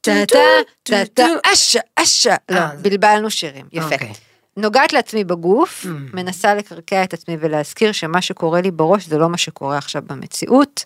טה, 0.00 0.12
טה 0.26 0.38
טה, 0.82 1.04
טה 1.04 1.04
טה, 1.14 1.26
אשה, 1.52 1.80
אשה. 1.96 2.34
לא, 2.50 2.60
זה- 2.76 2.82
בלבלנו 2.82 3.30
שירים. 3.30 3.66
יפה. 3.72 3.94
נוגעת 4.56 4.92
לעצמי 4.92 5.24
בגוף. 5.24 5.86
מנסה 6.14 6.54
לקרקע 6.54 7.04
את 7.04 7.14
עצמי 7.14 7.36
ולהזכיר 7.40 7.92
שמה 7.92 8.22
שקורה 8.22 8.60
לי 8.60 8.70
בראש 8.70 9.06
זה 9.06 9.18
לא 9.18 9.28
מה 9.28 9.38
שקורה 9.38 9.78
עכשיו 9.78 10.02
במציאות. 10.06 10.84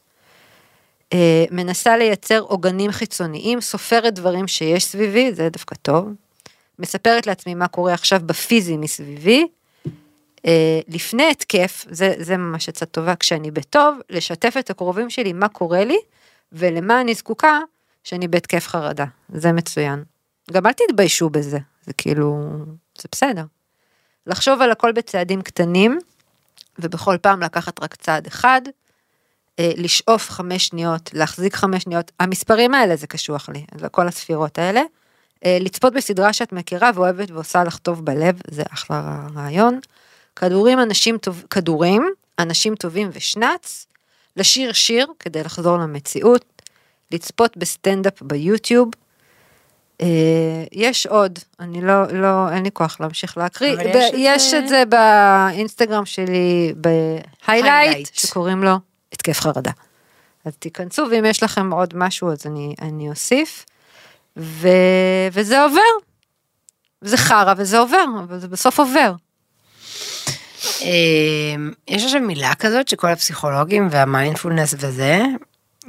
מנסה 1.50 1.96
לייצר 1.96 2.38
עוגנים 2.40 2.90
חיצוניים, 2.92 3.60
סופרת 3.60 4.14
דברים 4.14 4.48
שיש 4.48 4.84
סביבי, 4.84 5.32
זה 5.32 5.48
דווקא 5.48 5.74
טוב. 5.74 6.08
מספרת 6.78 7.26
לעצמי 7.26 7.54
מה 7.54 7.68
קורה 7.68 7.94
עכשיו 7.94 8.20
בפיזי 8.26 8.76
מסביבי. 8.76 9.46
לפני 10.88 11.30
התקף, 11.30 11.84
זה, 11.90 12.14
זה 12.18 12.36
ממש 12.36 12.68
עצה 12.68 12.86
טובה, 12.86 13.16
כשאני 13.16 13.50
בטוב, 13.50 13.98
לשתף 14.10 14.54
את 14.58 14.70
הקרובים 14.70 15.10
שלי 15.10 15.32
מה 15.32 15.48
קורה 15.48 15.84
לי, 15.84 15.98
ולמה 16.52 17.00
אני 17.00 17.14
זקוקה 17.14 17.58
שאני 18.04 18.28
בהתקף 18.28 18.66
חרדה. 18.68 19.04
זה 19.28 19.52
מצוין. 19.52 20.04
גם 20.52 20.66
אל 20.66 20.72
תתביישו 20.72 21.30
בזה, 21.30 21.58
זה 21.86 21.92
כאילו, 21.92 22.50
זה 22.98 23.08
בסדר. 23.12 23.44
לחשוב 24.26 24.62
על 24.62 24.70
הכל 24.70 24.92
בצעדים 24.92 25.42
קטנים, 25.42 25.98
ובכל 26.78 27.16
פעם 27.22 27.42
לקחת 27.42 27.82
רק 27.82 27.94
צעד 27.94 28.26
אחד, 28.26 28.62
אה, 29.58 29.72
לשאוף 29.76 30.30
חמש 30.30 30.66
שניות, 30.66 31.10
להחזיק 31.14 31.54
חמש 31.54 31.82
שניות, 31.82 32.12
המספרים 32.20 32.74
האלה 32.74 32.96
זה 32.96 33.06
קשוח 33.06 33.48
לי, 33.48 33.64
זה 33.78 33.88
כל 33.88 34.08
הספירות 34.08 34.58
האלה. 34.58 34.82
אה, 35.44 35.58
לצפות 35.60 35.92
בסדרה 35.92 36.32
שאת 36.32 36.52
מכירה 36.52 36.90
ואוהבת 36.94 37.30
ועושה 37.30 37.64
לך 37.64 37.78
טוב 37.78 38.04
בלב, 38.04 38.40
זה 38.50 38.62
אחלה 38.72 39.26
רעיון. 39.34 39.80
כדורים, 40.36 40.80
אנשים 40.80 41.18
טוב, 41.18 41.44
כדורים, 41.50 42.10
אנשים 42.38 42.74
טובים 42.74 43.10
ושנץ, 43.12 43.86
לשיר 44.36 44.72
שיר 44.72 45.06
כדי 45.18 45.42
לחזור 45.42 45.78
למציאות, 45.78 46.53
לצפות 47.14 47.56
בסטנדאפ 47.56 48.22
ביוטיוב, 48.22 48.88
אה, 50.00 50.06
יש 50.72 51.06
עוד, 51.06 51.38
אני 51.60 51.80
לא, 51.82 52.12
לא, 52.12 52.48
אין 52.50 52.62
לי 52.62 52.70
כוח 52.72 52.96
להמשיך 53.00 53.38
להקריא. 53.38 53.76
ב- 53.76 53.80
יש 53.80 54.10
את 54.10 54.14
יש 54.18 54.50
זה- 54.50 54.58
את 54.58 54.68
זה 54.68 54.82
באינסטגרם 54.88 56.06
שלי, 56.06 56.74
ב 57.46 57.52
highlight. 57.52 58.08
שקוראים 58.14 58.64
לו 58.64 58.74
התקף 59.12 59.40
חרדה. 59.40 59.70
אז 60.44 60.52
תיכנסו, 60.58 61.06
ואם 61.10 61.24
יש 61.24 61.42
לכם 61.42 61.72
עוד 61.72 61.94
משהו, 61.96 62.32
אז 62.32 62.46
אני, 62.46 62.74
אני 62.82 63.08
אוסיף. 63.10 63.64
ו, 64.36 64.68
וזה 65.32 65.62
עובר. 65.62 65.80
זה 67.00 67.16
חרא 67.16 67.54
וזה 67.56 67.78
עובר, 67.78 68.04
אבל 68.24 68.38
זה 68.38 68.48
בסוף 68.48 68.80
עובר. 68.80 69.12
אמ, 70.80 71.72
יש 71.88 72.04
עכשיו 72.04 72.20
מילה 72.20 72.54
כזאת 72.54 72.88
שכל 72.88 73.06
הפסיכולוגים 73.08 73.88
והמיינדפולנס 73.90 74.74
וזה, 74.78 75.22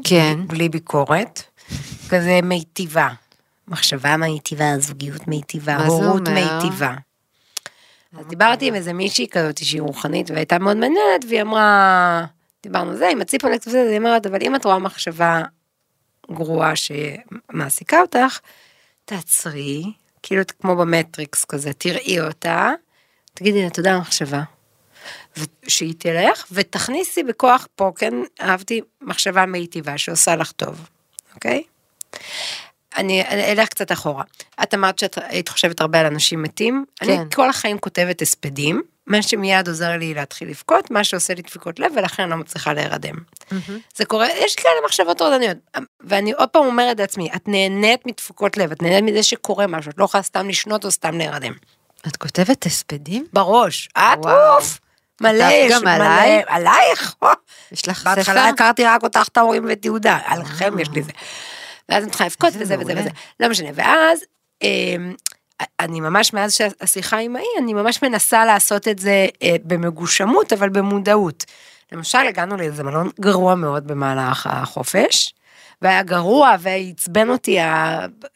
כן. 0.03 0.39
בלי 0.47 0.69
ביקורת, 0.69 1.43
כזה 2.09 2.39
מיטיבה. 2.43 3.09
מחשבה 3.67 4.17
מיטיבה, 4.17 4.79
זוגיות 4.79 5.27
מיטיבה, 5.27 5.85
הורות? 5.85 6.21
מיטיבה. 6.29 6.93
אז 8.19 8.27
דיברתי 8.27 8.67
עם 8.67 8.75
איזה 8.75 8.93
מישהי 8.93 9.27
כזאת 9.27 9.57
שהיא 9.57 9.81
רוחנית 9.81 10.31
והייתה 10.31 10.59
מאוד 10.59 10.77
מעניינת 10.77 11.25
והיא 11.29 11.41
אמרה, 11.41 12.25
דיברנו 12.63 12.97
זה 12.97 13.07
עם 13.07 13.21
הציפרלקס 13.21 13.67
וזה, 13.67 13.89
היא 13.89 13.97
אומרת, 13.97 14.25
אבל 14.25 14.39
אם 14.41 14.55
את 14.55 14.65
רואה 14.65 14.79
מחשבה 14.79 15.41
גרועה 16.31 16.73
שמעסיקה 16.75 18.01
אותך, 18.01 18.39
תעצרי, 19.05 19.83
כאילו 20.23 20.41
כמו 20.61 20.75
במטריקס 20.75 21.45
כזה, 21.45 21.73
תראי 21.73 22.19
אותה, 22.19 22.71
תגידי 23.33 23.63
לה 23.63 23.69
תודה 23.69 23.89
על 23.89 23.95
המחשבה. 23.95 24.43
שהיא 25.67 25.93
תלך 25.97 26.45
ותכניסי 26.51 27.23
בכוח 27.23 27.67
פה, 27.75 27.91
כן, 27.95 28.13
אהבתי 28.41 28.81
מחשבה 29.01 29.45
מיטיבה 29.45 29.97
שעושה 29.97 30.35
לך 30.35 30.51
טוב, 30.51 30.89
אוקיי? 31.35 31.63
אני 32.97 33.21
אני 33.21 33.51
אלך 33.51 33.69
קצת 33.69 33.91
אחורה. 33.91 34.23
את 34.63 34.73
אמרת 34.73 34.99
שאת 34.99 35.17
היית 35.21 35.49
חושבת 35.49 35.81
הרבה 35.81 35.99
על 35.99 36.05
אנשים 36.05 36.41
מתים. 36.41 36.85
כן. 36.95 37.11
אני 37.11 37.17
כל 37.35 37.49
החיים 37.49 37.77
כותבת 37.77 38.21
הספדים, 38.21 38.81
מה 39.07 39.21
שמיד 39.21 39.67
עוזר 39.67 39.97
לי 39.97 40.13
להתחיל 40.13 40.49
לבכות, 40.49 40.91
מה 40.91 41.03
שעושה 41.03 41.33
לי 41.33 41.41
דפיקות 41.41 41.79
לב, 41.79 41.91
ולכן 41.95 42.23
אני 42.23 42.31
לא 42.31 42.37
מצליחה 42.37 42.73
להירדם. 42.73 43.15
זה 43.95 44.05
קורה, 44.05 44.27
יש 44.31 44.55
כאלה 44.55 44.75
מחשבות 44.85 45.17
טורדניות, 45.17 45.57
ואני 46.01 46.31
עוד 46.31 46.49
פעם 46.49 46.65
אומרת 46.65 46.99
לעצמי, 46.99 47.29
את 47.35 47.47
נהנית 47.47 48.05
מדפיקות 48.05 48.57
לב, 48.57 48.71
את 48.71 48.81
נהנית 48.81 49.13
מזה 49.13 49.23
שקורה 49.23 49.67
משהו, 49.67 49.91
את 49.91 49.97
לא 49.97 50.05
יכולה 50.05 50.23
סתם 50.23 50.49
לשנות 50.49 50.85
או 50.85 50.91
סתם 50.91 51.17
להירדם. 51.17 51.53
את 52.07 52.17
כותבת 52.17 52.65
הספדים? 52.65 53.25
בראש, 53.33 53.89
את 53.97 54.17
וואו. 54.25 54.55
אוף, 54.57 54.79
מלא, 55.21 55.43
יש 55.43 55.71
גם 55.71 55.81
מלא, 55.81 55.93
עליי? 55.93 56.41
עלייך, 56.47 57.15
או. 57.21 57.27
יש 57.71 57.87
לך 57.87 58.03
בהתחלה 58.03 58.41
ספר? 58.41 58.53
הכרתי 58.53 58.85
רק 58.85 59.03
אותך, 59.03 59.27
את 59.31 59.37
ההורים 59.37 59.65
ואת 59.67 59.85
יהודה, 59.85 60.19
עליכם 60.25 60.79
יש 60.79 60.89
לי 60.89 61.03
זה. 61.03 61.11
ואז 61.89 62.03
אני 62.03 62.11
צריכה 62.11 62.25
לבכות 62.25 62.53
זה 62.53 62.59
וזה 62.59 62.75
וזה 62.79 62.85
מעולה. 62.85 63.01
וזה, 63.01 63.09
לא 63.39 63.49
משנה, 63.49 63.69
ואז 63.73 64.19
אמ, 64.61 65.13
אני 65.79 65.99
ממש 65.99 66.33
מאז 66.33 66.53
שהשיחה 66.53 67.17
עם 67.17 67.35
ההיא, 67.35 67.47
אני 67.57 67.73
ממש 67.73 68.03
מנסה 68.03 68.45
לעשות 68.45 68.87
את 68.87 68.99
זה 68.99 69.27
אה, 69.43 69.55
במגושמות, 69.63 70.53
אבל 70.53 70.69
במודעות. 70.69 71.45
למשל, 71.91 72.17
הגענו 72.17 72.57
לאיזה 72.57 72.83
מלון 72.83 73.09
גרוע 73.19 73.55
מאוד 73.55 73.87
במהלך 73.87 74.47
החופש, 74.51 75.33
והיה 75.81 76.03
גרוע 76.03 76.55
ועצבן 76.59 77.29
אותי 77.29 77.57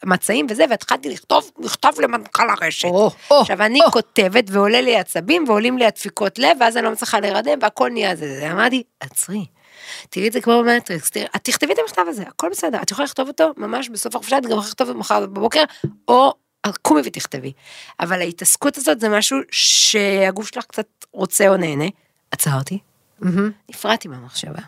המצעים 0.02 0.46
וזה, 0.50 0.64
והתחלתי 0.70 1.08
לכתוב 1.10 1.50
מכתב 1.58 1.92
למנכ"ל 1.98 2.50
הרשת. 2.50 2.88
או, 2.88 3.10
או, 3.30 3.40
עכשיו 3.40 3.62
אני 3.62 3.80
או. 3.80 3.90
כותבת 3.90 4.44
ועולה 4.50 4.80
לי 4.80 4.96
עצבים 4.96 5.44
ועולים 5.48 5.78
לי 5.78 5.86
הדפיקות 5.86 6.38
לב, 6.38 6.56
ואז 6.60 6.76
אני 6.76 6.84
לא 6.84 6.92
מצליחה 6.92 7.20
להירדם 7.20 7.58
והכל 7.62 7.90
נהיה 7.90 8.16
זה. 8.16 8.40
זה. 8.40 8.52
אמרתי, 8.52 8.82
עצרי. 9.00 9.44
תראי 10.10 10.28
את 10.28 10.32
זה 10.32 10.40
כמו 10.40 10.62
במטריקס, 10.62 11.10
תראי, 11.10 11.26
את 11.36 11.44
תכתבי 11.44 11.72
את 11.72 11.78
המכתב 11.78 12.02
הזה, 12.08 12.22
הכל 12.22 12.48
בסדר, 12.50 12.82
את 12.82 12.90
יכולה 12.90 13.04
לכתוב 13.04 13.28
אותו 13.28 13.52
ממש 13.56 13.88
בסוף 13.88 14.14
החופשה, 14.14 14.38
את 14.38 14.42
גם 14.42 14.50
יכולה 14.50 14.66
לכתוב 14.66 14.92
מחר 14.92 15.26
בבוקר, 15.26 15.62
או 16.08 16.32
קומי 16.82 17.00
ותכתבי. 17.04 17.52
אבל 18.00 18.20
ההתעסקות 18.20 18.76
הזאת 18.76 19.00
זה 19.00 19.08
משהו 19.08 19.38
שהגוף 19.50 20.48
שלך 20.48 20.64
קצת 20.64 20.86
רוצה 21.12 21.48
או 21.48 21.56
נהנה. 21.56 21.84
עצרתי, 22.30 22.78
מהמם. 23.20 23.50
נפרדתי 23.70 24.08
מהמחשבה. 24.08 24.62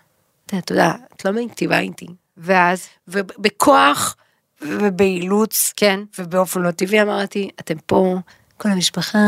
אתה 0.47 0.73
יודע, 0.73 0.93
את 1.17 1.25
לא 1.25 1.31
מיטיבה 1.31 1.79
איתי. 1.79 2.07
ואז? 2.37 2.89
ובכוח 3.09 4.17
ובאילוץ, 4.63 5.73
כן. 5.77 6.01
ובאופן 6.19 6.61
לא 6.63 6.71
טבעי 6.71 7.03
אמרתי, 7.03 7.51
אתם 7.61 7.75
פה, 7.87 8.17
כל 8.57 8.69
המשפחה, 8.69 9.19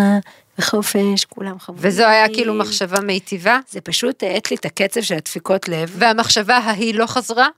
וחופש, 0.59 1.25
כולם 1.29 1.59
חמודים. 1.59 1.89
וזו 1.89 2.05
היה 2.07 2.29
כאילו 2.29 2.55
מחשבה 2.55 3.01
מיטיבה? 3.01 3.59
זה 3.71 3.81
פשוט 3.81 4.23
האט 4.23 4.51
לי 4.51 4.57
את 4.57 4.65
הקצב 4.65 5.01
של 5.03 5.15
הדפיקות 5.15 5.69
לב. 5.69 5.95
והמחשבה 5.99 6.57
ההיא 6.57 6.95
לא 6.95 7.07
חזרה? 7.07 7.49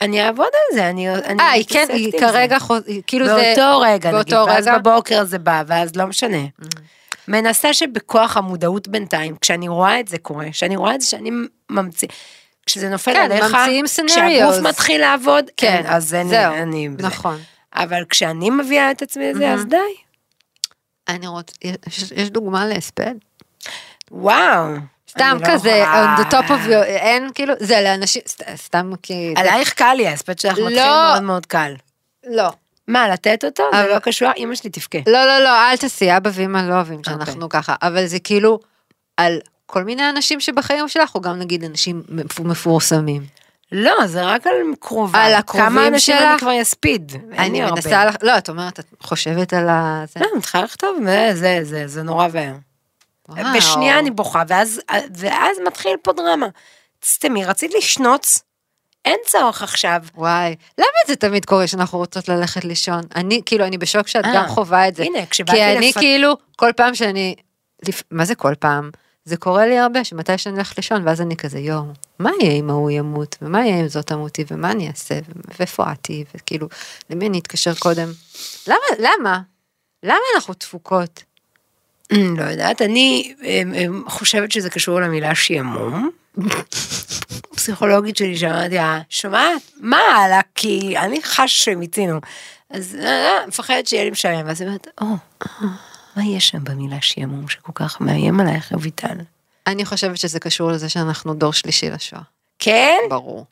אני 0.00 0.26
אעבוד 0.26 0.46
על 0.46 0.76
זה, 0.76 0.88
אני 0.90 1.08
אה, 1.10 1.50
היא 1.50 1.64
כן, 1.68 1.86
היא 1.92 2.12
כרגע. 2.20 2.58
חוז- 2.58 2.82
כאילו 3.06 3.26
זה... 3.26 3.34
באותו 3.56 3.80
רגע, 3.80 4.12
נגיד, 4.12 4.34
ואז? 4.34 4.68
בבוקר 4.78 5.24
זה 5.24 5.38
בא, 5.38 5.62
ואז 5.66 5.96
לא 5.96 6.06
משנה. 6.06 6.38
מנסה 7.28 7.74
שבכוח 7.74 8.36
המודעות 8.36 8.88
בינתיים, 8.88 9.36
כשאני 9.40 9.68
רואה 9.68 10.00
את 10.00 10.08
זה 10.08 10.18
קורה, 10.18 10.50
כשאני 10.50 10.76
רואה 10.76 10.94
את 10.94 11.00
זה 11.00 11.06
שאני 11.06 11.30
ממציא, 11.70 12.08
כשזה 12.66 12.88
נופל 12.88 13.12
כן, 13.14 13.20
עליך, 13.32 13.44
ממציאים 13.44 13.86
כשהגוף. 14.06 14.56
מתחיל 14.62 15.00
לעבוד, 15.00 15.44
כן, 15.56 15.82
כן, 15.82 15.90
אז 15.92 16.14
אין, 16.14 16.28
זהו, 16.28 16.54
אני, 16.54 16.88
בזה. 16.88 17.06
נכון. 17.06 17.38
אבל 17.74 18.04
כשאני 18.08 18.50
מביאה 18.50 18.90
את 18.90 19.02
עצמי 19.02 19.32
לזה, 19.32 19.52
אז 19.52 19.64
די. 19.66 19.76
אני 21.08 21.26
רוצה, 21.26 21.52
יש- 21.86 22.12
יש 22.16 22.30
דוגמה 22.30 22.66
להספד? 22.66 23.14
וואו. 24.10 24.64
סתם 25.10 25.36
אני 25.36 25.48
לא 25.48 25.54
כזה, 25.54 25.70
יכולה- 25.70 26.16
on 26.16 26.20
the 26.20 26.30
top 26.32 26.48
of 26.48 26.68
your, 26.68 26.84
אין 26.84 27.30
כאילו, 27.34 27.54
זה 27.60 27.80
לאנשים, 27.80 28.22
סת- 28.26 28.54
סתם 28.56 28.90
כי... 29.02 29.34
עלייך 29.36 29.72
קל 29.72 29.94
לי, 29.96 30.06
ההספד 30.08 30.38
שלך 30.38 30.58
מתחיל 30.58 30.76
לא. 30.76 30.84
מאוד 31.12 31.22
מאוד 31.22 31.46
קל. 31.46 31.74
לא. 32.26 32.48
מה, 32.88 33.08
לתת 33.08 33.44
אותו? 33.44 33.62
זה 33.72 33.80
אבל- 33.80 33.88
לא 33.94 33.98
קשור, 33.98 34.28
אמא 34.36 34.54
שלי 34.54 34.70
תבכה. 34.70 34.98
לא, 35.06 35.24
לא, 35.26 35.38
לא, 35.38 35.70
אל 35.70 35.76
תעשי, 35.76 36.16
אבא 36.16 36.30
ואמא 36.34 36.58
לא 36.58 36.74
אוהבים 36.74 36.98
אוקיי. 36.98 37.14
שאנחנו 37.14 37.48
ככה, 37.48 37.74
אבל 37.82 38.06
זה 38.06 38.18
כאילו 38.18 38.60
על 39.16 39.38
כל 39.72 39.84
מיני 39.84 40.08
אנשים 40.10 40.40
שבחיים 40.40 40.88
שלך, 40.88 41.14
או 41.14 41.20
גם 41.20 41.38
נגיד 41.38 41.64
אנשים 41.64 42.02
מפ- 42.08 42.40
מפורסמים. 42.40 43.22
לא, 43.72 44.06
זה 44.06 44.22
רק 44.24 44.46
על 44.46 44.52
קרובה. 44.80 45.18
על 45.24 45.34
הקרובים 45.34 45.66
כמה 45.68 45.86
אנשים 45.88 46.16
שלך? 46.18 46.28
אני 46.30 46.38
כבר 46.38 46.62
אספיד? 46.62 47.12
אני. 47.38 47.60
מנסה, 47.62 48.04
לך- 48.04 48.16
לא, 48.22 48.38
את 48.38 48.48
אומרת, 48.48 48.78
את 48.80 48.84
חושבת 49.00 49.52
על 49.52 49.68
ה... 49.68 50.04
לא, 50.16 50.26
אני 50.30 50.38
מתחילה 50.38 50.64
לכתוב, 50.64 50.96
זה, 51.32 51.60
זה, 51.62 51.82
זה, 51.86 52.02
נורא 52.02 52.28
ואיום. 52.32 52.60
בשנייה 53.56 53.98
אני 53.98 54.10
בוכה, 54.10 54.42
ואז, 54.48 54.80
ואז 55.16 55.56
מתחיל 55.66 55.96
פה 56.02 56.12
דרמה. 56.12 56.46
סתמי, 57.04 57.44
רצית 57.44 57.74
לשנוץ? 57.74 58.42
אין 59.04 59.18
צורך 59.26 59.62
עכשיו. 59.62 60.00
וואי, 60.14 60.54
למה 60.78 60.86
זה 61.06 61.16
תמיד 61.16 61.44
קורה 61.44 61.66
שאנחנו 61.66 61.98
רוצות 61.98 62.28
ללכת 62.28 62.64
לישון? 62.64 63.00
אני, 63.16 63.42
כאילו, 63.46 63.64
אני 63.66 63.78
בשוק 63.78 64.08
שאת 64.08 64.24
אה, 64.24 64.32
גם 64.34 64.48
חווה 64.48 64.88
את 64.88 64.94
זה. 64.96 65.02
הנה, 65.02 65.26
כשבאתי 65.26 65.58
כי 65.58 65.64
אני 65.78 65.88
לפ- 65.88 65.98
כאילו, 65.98 66.36
כל 66.56 66.70
פעם 66.76 66.94
שאני, 66.94 67.34
לפ- 67.88 68.02
מה 68.10 68.24
זה 68.24 68.34
כל 68.34 68.54
פעם? 68.58 68.90
זה 69.24 69.36
קורה 69.36 69.66
לי 69.66 69.78
הרבה, 69.78 70.04
שמתי 70.04 70.38
שאני 70.38 70.54
הולכת 70.54 70.76
לישון, 70.76 71.08
ואז 71.08 71.20
אני 71.20 71.36
כזה, 71.36 71.58
יואו, 71.58 71.84
מה 72.18 72.30
יהיה 72.40 72.52
אם 72.52 72.70
ההוא 72.70 72.90
ימות, 72.90 73.36
ומה 73.42 73.66
יהיה 73.66 73.80
אם 73.80 73.88
זאת 73.88 74.06
תמותי, 74.06 74.44
ומה 74.50 74.70
אני 74.70 74.88
אעשה, 74.88 75.18
ואיפה 75.58 75.90
עתי, 75.90 76.24
וכאילו, 76.34 76.68
למי 77.10 77.28
אני 77.28 77.38
אתקשר 77.38 77.74
קודם? 77.74 78.08
למה, 78.66 78.76
למה? 78.98 79.40
למה 80.02 80.18
אנחנו 80.34 80.54
תפוקות? 80.54 81.22
לא 82.38 82.44
יודעת, 82.44 82.82
אני 82.82 83.34
אמ, 83.42 83.74
אמ, 83.74 84.04
חושבת 84.08 84.52
שזה 84.52 84.70
קשור 84.70 85.00
למילה 85.00 85.34
שעמום. 85.34 86.10
פסיכולוגית 87.56 88.16
שלי 88.16 88.36
שאמרתי 88.36 88.74
לה, 88.74 89.00
שומעת? 89.08 89.62
מה 89.80 89.98
הלאה? 89.98 90.40
כי 90.54 90.98
אני 90.98 91.22
חש 91.22 91.64
שמיצינו. 91.64 92.20
אז 92.70 92.96
אה, 93.02 93.46
מפחדת 93.46 93.86
שיהיה 93.86 94.04
לי 94.04 94.10
משעמם, 94.10 94.46
ואז 94.46 94.60
היא 94.60 94.68
אומרת, 94.68 94.86
או, 95.00 95.06
מה 96.16 96.24
יש 96.24 96.48
שם 96.48 96.64
במילה 96.64 97.00
שעמום 97.00 97.48
שכל 97.48 97.72
כך 97.74 98.00
מאיים 98.00 98.40
עלייך, 98.40 98.72
רויטל? 98.72 99.16
אני 99.66 99.84
חושבת 99.84 100.16
שזה 100.16 100.40
קשור 100.40 100.70
לזה 100.70 100.88
שאנחנו 100.88 101.34
דור 101.34 101.52
שלישי 101.52 101.90
לשואה. 101.90 102.22
כן? 102.58 102.98
ברור. 103.10 103.46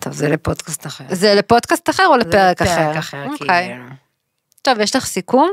טוב, 0.00 0.12
זה 0.12 0.28
לפודקאסט 0.28 0.86
אחר. 0.86 1.04
זה 1.10 1.34
לפודקאסט 1.34 1.90
אחר 1.90 2.06
או 2.06 2.16
לפרק 2.16 2.62
אחר? 2.62 2.90
לפרק 2.90 2.96
אחר, 2.96 3.24
אוקיי. 3.30 3.68
כאילו. 3.68 3.84
טוב, 4.62 4.80
יש 4.80 4.96
לך 4.96 5.06
סיכום? 5.06 5.50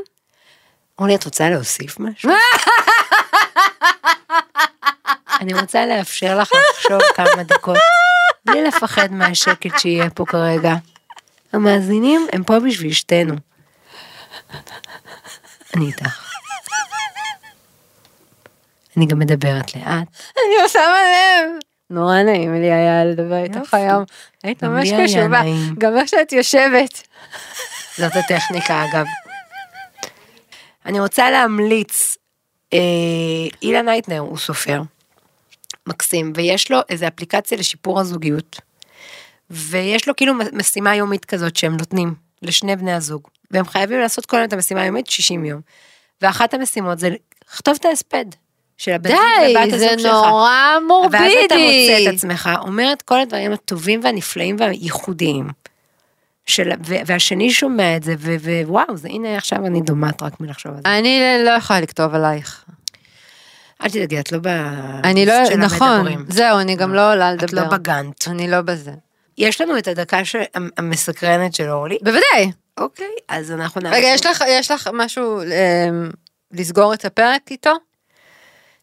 אורלי, 0.99 1.15
את 1.15 1.25
רוצה 1.25 1.49
להוסיף 1.49 1.99
משהו? 1.99 2.31
אני 5.41 5.53
רוצה 5.53 5.85
לאפשר 5.85 6.39
לך 6.39 6.49
לחשוב 6.69 7.01
כמה 7.15 7.43
דקות, 7.43 7.77
בלי 8.45 8.63
לפחד 8.63 9.11
מהשקט 9.11 9.79
שיהיה 9.79 10.09
פה 10.09 10.25
כרגע. 10.25 10.75
המאזינים 11.53 12.27
הם 12.33 12.43
פה 12.43 12.59
בשביל 12.59 12.93
שתינו. 12.93 13.35
אני 15.75 15.85
איתך. 15.85 16.35
אני 18.97 19.05
גם 19.05 19.19
מדברת 19.19 19.75
לאט. 19.75 20.07
אני 20.37 20.69
שמה 20.69 20.81
לב. 20.81 21.49
נורא 21.89 22.21
נעים 22.21 22.53
לי 22.53 22.71
היה 22.71 23.05
לדבר 23.05 23.43
איתך. 23.43 23.73
היום. 23.73 24.03
היית 24.43 24.63
ממש 24.63 24.89
קשובה. 25.03 25.41
גם 25.77 25.97
איך 25.97 26.09
שאת 26.09 26.31
יושבת. 26.31 27.07
זאת 27.97 28.11
הטכניקה 28.15 28.83
אגב. 28.85 29.05
אני 30.85 30.99
רוצה 30.99 31.31
להמליץ, 31.31 32.17
אה, 32.73 32.79
אילן 33.61 33.89
אייטנר 33.89 34.19
הוא 34.19 34.37
סופר, 34.37 34.81
מקסים, 35.87 36.33
ויש 36.35 36.71
לו 36.71 36.79
איזה 36.89 37.07
אפליקציה 37.07 37.57
לשיפור 37.57 37.99
הזוגיות, 37.99 38.59
ויש 39.49 40.07
לו 40.07 40.15
כאילו 40.15 40.33
משימה 40.53 40.95
יומית 40.95 41.25
כזאת 41.25 41.55
שהם 41.55 41.77
נותנים 41.77 42.15
לשני 42.41 42.75
בני 42.75 42.93
הזוג, 42.93 43.27
והם 43.51 43.65
חייבים 43.65 43.99
לעשות 43.99 44.25
כל 44.25 44.37
היום 44.37 44.47
את 44.47 44.53
המשימה 44.53 44.81
היומית 44.81 45.07
60 45.07 45.45
יום. 45.45 45.61
ואחת 46.21 46.53
המשימות 46.53 46.99
זה 46.99 47.09
לכתוב 47.51 47.77
את 47.79 47.85
ההספד 47.85 48.25
של 48.77 48.91
הבן 48.91 49.09
זוג 49.09 49.19
ובת 49.19 49.67
די, 49.69 49.75
הזוג 49.75 49.79
זה 49.79 49.99
שלך. 49.99 50.11
נורא 50.11 50.49
ואז 50.73 50.83
מורבידי. 50.87 51.45
אתה 51.45 51.55
מוצא 51.55 52.09
את 52.09 52.13
עצמך, 52.13 52.49
אומר 52.61 52.89
את 52.93 53.01
כל 53.01 53.19
הדברים 53.19 53.51
הטובים 53.51 53.99
והנפלאים 54.03 54.55
והייחודיים. 54.59 55.47
של, 56.47 56.69
ו- 56.85 56.95
והשני 57.05 57.51
שומע 57.51 57.95
את 57.95 58.03
זה, 58.03 58.15
ווואו, 58.65 58.97
זה 58.97 59.07
הנה 59.07 59.37
עכשיו 59.37 59.65
אני 59.65 59.81
דומעת 59.81 60.23
רק 60.23 60.39
מלחשוב 60.39 60.71
על 60.71 60.81
זה. 60.85 60.97
אני 60.97 61.19
לא 61.45 61.49
יכולה 61.49 61.79
לכתוב 61.79 62.15
עלייך. 62.15 62.65
אל 63.83 63.89
תדאגי, 63.89 64.19
את 64.19 64.31
לא 64.31 64.39
ב... 64.41 64.47
אני 65.03 65.25
לא, 65.25 65.33
נכון. 65.57 66.25
זהו, 66.29 66.59
אני 66.59 66.75
גם 66.75 66.93
לא 66.93 67.11
עולה 67.11 67.33
את 67.33 67.43
לדבר. 67.43 67.63
לא 67.63 67.69
בגאנט. 67.69 68.27
אני 68.27 68.51
לא 68.51 68.61
בזה. 68.61 68.91
יש 69.37 69.61
לנו 69.61 69.77
את 69.77 69.87
הדקה 69.87 70.19
המסקרנת 70.77 71.55
של 71.55 71.69
אורלי. 71.69 71.97
בוודאי. 72.01 72.51
אוקיי, 72.77 73.11
אז 73.27 73.51
אנחנו 73.51 73.81
נעבור. 73.81 73.97
רגע, 73.97 74.07
יש 74.07 74.25
לך, 74.25 74.43
יש 74.47 74.71
לך 74.71 74.89
משהו 74.93 75.41
אמ, 75.41 76.09
לסגור 76.51 76.93
את 76.93 77.05
הפרק 77.05 77.41
איתו? 77.51 77.73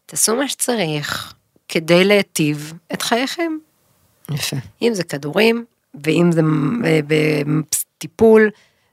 תעשו 0.05 0.35
מה 0.35 0.47
שצריך 0.47 1.33
כדי 1.67 2.03
להיטיב 2.03 2.73
את 2.93 3.01
חייכם. 3.01 3.51
יפה. 4.31 4.57
אם 4.81 4.93
זה 4.93 5.03
כדורים, 5.03 5.65
ואם 6.03 6.31
זה 6.31 6.41
אה, 6.85 6.99
בטיפול, 7.07 8.49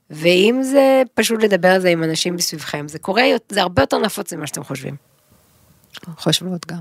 ואם 0.09 0.59
זה 0.63 1.01
פשוט 1.13 1.43
לדבר 1.43 1.67
על 1.67 1.81
זה 1.81 1.89
עם 1.89 2.03
אנשים 2.03 2.35
מסביבכם. 2.35 2.87
זה 2.87 2.99
קורה, 2.99 3.23
זה 3.49 3.61
הרבה 3.61 3.81
יותר 3.81 3.97
נפוץ 3.97 4.33
ממה 4.33 4.47
שאתם 4.47 4.63
חושבים. 4.63 4.95
חושבות 6.17 6.67
גם. 6.67 6.79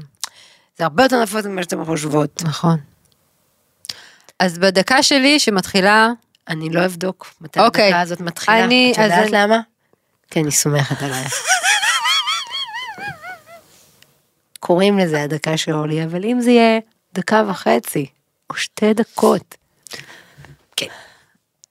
זה 0.78 0.85
הרבה 0.85 1.03
יותר 1.03 1.22
נפוץ 1.22 1.47
ממה 1.47 1.62
שאתם 1.62 1.85
חושבות. 1.85 2.43
נכון. 2.45 2.78
אז 4.41 4.59
בדקה 4.59 5.03
שלי 5.03 5.38
שמתחילה, 5.41 6.09
אני 6.49 6.68
לא 6.70 6.84
אבדוק 6.84 7.34
מתי 7.41 7.61
אוקיי. 7.61 7.84
הדקה 7.86 8.01
הזאת 8.01 8.20
מתחילה. 8.20 8.64
אני- 8.64 8.93
את 8.95 8.99
יודעת 8.99 9.22
אני- 9.22 9.30
למה? 9.32 9.61
כי 10.30 10.41
אני 10.41 10.51
סומכת 10.51 11.03
עלייך. 11.03 11.43
קוראים 14.61 14.99
לזה 14.99 15.22
הדקה 15.22 15.57
של 15.57 15.72
אורלי, 15.74 16.05
אבל 16.05 16.24
אם 16.24 16.41
זה 16.41 16.51
יהיה 16.51 16.78
דקה 17.14 17.43
וחצי, 17.51 18.07
או 18.51 18.55
שתי 18.55 18.95
דקות. 18.95 19.55
כן. 20.76 20.86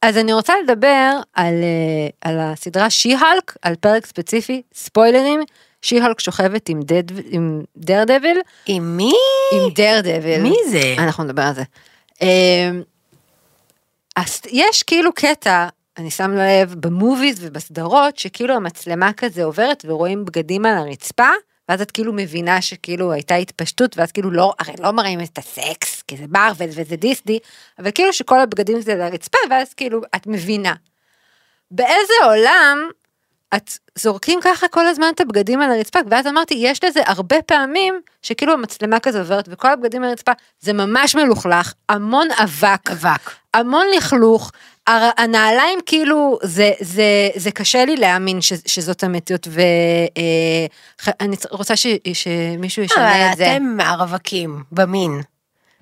אז 0.01 0.17
אני 0.17 0.33
רוצה 0.33 0.53
לדבר 0.63 1.11
על, 1.33 1.53
אה, 1.53 2.29
על 2.29 2.39
הסדרה 2.39 2.89
שי-הלק, 2.89 3.55
על 3.61 3.75
פרק 3.75 4.05
ספציפי, 4.05 4.61
ספוילרים, 4.73 5.39
שי-הלק 5.81 6.19
שוכבת 6.19 6.69
עם, 6.69 6.79
דד, 6.81 7.03
עם 7.29 7.61
דרדביל, 7.77 8.37
עם 8.65 8.97
מי? 8.97 9.13
עם 9.53 9.69
דרדביל. 9.75 10.41
מי 10.41 10.55
זה? 10.71 10.95
אנחנו 10.97 11.23
נדבר 11.23 11.41
על 11.41 11.53
זה. 11.55 11.63
אה, 12.21 12.69
אז 14.15 14.41
יש 14.51 14.83
כאילו 14.83 15.13
קטע, 15.13 15.67
אני 15.97 16.11
שם 16.11 16.31
לב, 16.31 16.75
במוביז 16.75 17.37
ובסדרות, 17.41 18.17
שכאילו 18.17 18.55
המצלמה 18.55 19.13
כזה 19.13 19.43
עוברת 19.43 19.85
ורואים 19.87 20.25
בגדים 20.25 20.65
על 20.65 20.77
הרצפה, 20.77 21.29
ואז 21.69 21.81
את 21.81 21.91
כאילו 21.91 22.13
מבינה 22.13 22.61
שכאילו 22.61 23.11
הייתה 23.11 23.35
התפשטות, 23.35 23.97
ואז 23.97 24.11
כאילו 24.11 24.31
לא, 24.31 24.53
הרי 24.59 24.73
לא 24.79 24.91
מראים 24.91 25.21
את 25.21 25.37
הסקס, 25.37 26.01
כי 26.01 26.17
זה 26.17 26.25
מרוויל 26.29 26.69
וזה 26.69 26.95
דיסני, 26.95 27.39
אבל 27.79 27.91
כאילו 27.91 28.13
שכל 28.13 28.39
הבגדים 28.39 28.81
זה 28.81 28.93
על 28.93 29.01
הרצפה, 29.01 29.37
ואז 29.49 29.73
כאילו 29.73 30.01
את 30.15 30.27
מבינה. 30.27 30.73
באיזה 31.71 32.13
עולם 32.23 32.89
את 33.55 33.71
זורקים 33.95 34.39
ככה 34.43 34.67
כל 34.67 34.87
הזמן 34.87 35.07
את 35.15 35.21
הבגדים 35.21 35.61
על 35.61 35.71
הרצפה, 35.71 35.99
ואז 36.09 36.27
אמרתי, 36.27 36.53
יש 36.57 36.83
לזה 36.83 37.01
הרבה 37.05 37.41
פעמים 37.41 38.01
שכאילו 38.21 38.53
המצלמה 38.53 38.99
כזה 38.99 39.19
עוברת 39.19 39.45
וכל 39.51 39.71
הבגדים 39.71 40.03
על 40.03 40.09
הרצפה, 40.09 40.31
זה 40.59 40.73
ממש 40.73 41.15
מלוכלך, 41.15 41.73
המון 41.89 42.27
אבק, 42.43 42.91
אבק. 42.91 43.31
המון 43.53 43.85
לכלוך, 43.97 44.51
הר- 44.87 45.11
הנעליים 45.17 45.79
כאילו, 45.85 46.39
זה, 46.43 46.71
זה, 46.79 47.03
זה 47.35 47.51
קשה 47.51 47.85
לי 47.85 47.95
להאמין 47.95 48.41
ש, 48.41 48.53
שזאת 48.65 49.03
המציאות, 49.03 49.47
ואני 49.51 51.35
רוצה 51.51 51.75
ש, 51.75 51.87
שמישהו 52.13 52.83
ישנה 52.83 53.21
אבל 53.25 53.31
את 53.31 53.37
זה. 53.37 53.55
אתם 53.55 53.77
הרווקים, 53.79 54.63
במין. 54.71 55.21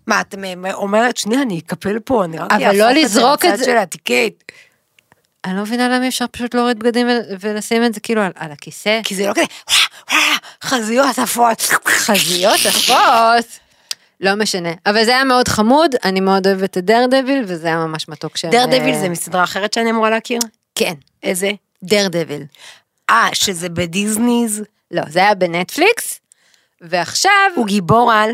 מה, 0.08 0.22
את 0.22 0.36
אומרת, 0.74 1.18
שנייה, 1.18 1.42
אני 1.42 1.60
אקפל 1.60 2.00
פה, 2.00 2.26
אני 2.26 2.38
רק 2.38 2.52
אבל 2.52 2.64
אהפוך 2.64 2.80
לא 2.80 2.92
לזרוק 2.92 3.46
את 3.46 3.58
זה. 3.58 3.66
של 3.66 3.78
הטיקט. 3.78 4.52
אני 5.48 5.56
לא 5.56 5.62
מבינה 5.62 5.88
למה 5.90 6.08
אפשר 6.08 6.26
פשוט 6.32 6.56
להוריד 6.56 6.80
בגדים 6.80 7.08
ולשים 7.40 7.86
את 7.86 7.94
זה 7.94 8.00
כאילו 8.00 8.22
על, 8.22 8.32
על 8.36 8.52
הכיסא. 8.52 9.02
כי 9.04 9.16
זה 9.16 9.28
לא 9.28 9.34
כזה, 9.34 9.46
חזיות 10.64 11.20
עפות. 11.20 11.62
חזיות 11.88 12.60
עפות. 12.66 13.60
לא 14.22 14.36
משנה, 14.36 14.70
אבל 14.86 15.06
זה 15.06 15.12
היה 15.12 15.24
מאוד 15.24 15.48
חמוד, 15.48 15.96
אני 16.04 16.20
מאוד 16.20 16.48
אוהבת 16.48 16.78
את 16.78 16.86
דרדביל, 16.86 17.44
וזה 17.48 17.68
היה 17.68 17.78
ממש 17.78 18.10
מתוק 18.10 18.38
שהם... 18.38 18.52
דרדביל 18.52 18.94
אה, 18.94 19.00
זה 19.00 19.10
מסדרה 19.10 19.44
אחרת 19.44 19.74
שאני 19.74 19.92
אמורה 19.92 20.10
להכיר? 20.10 20.40
כן, 20.76 20.94
איזה? 21.24 21.52
דרדביל. 21.84 22.44
אה, 23.10 23.28
שזה 23.34 23.70
בדיסניז? 23.70 24.64
לא, 24.92 25.02
זה 25.08 25.20
היה 25.20 25.36
בנטפליקס, 25.36 26.20
ועכשיו... 26.82 27.52
הוא 27.56 27.68
גיבור 27.68 28.12
על? 28.12 28.32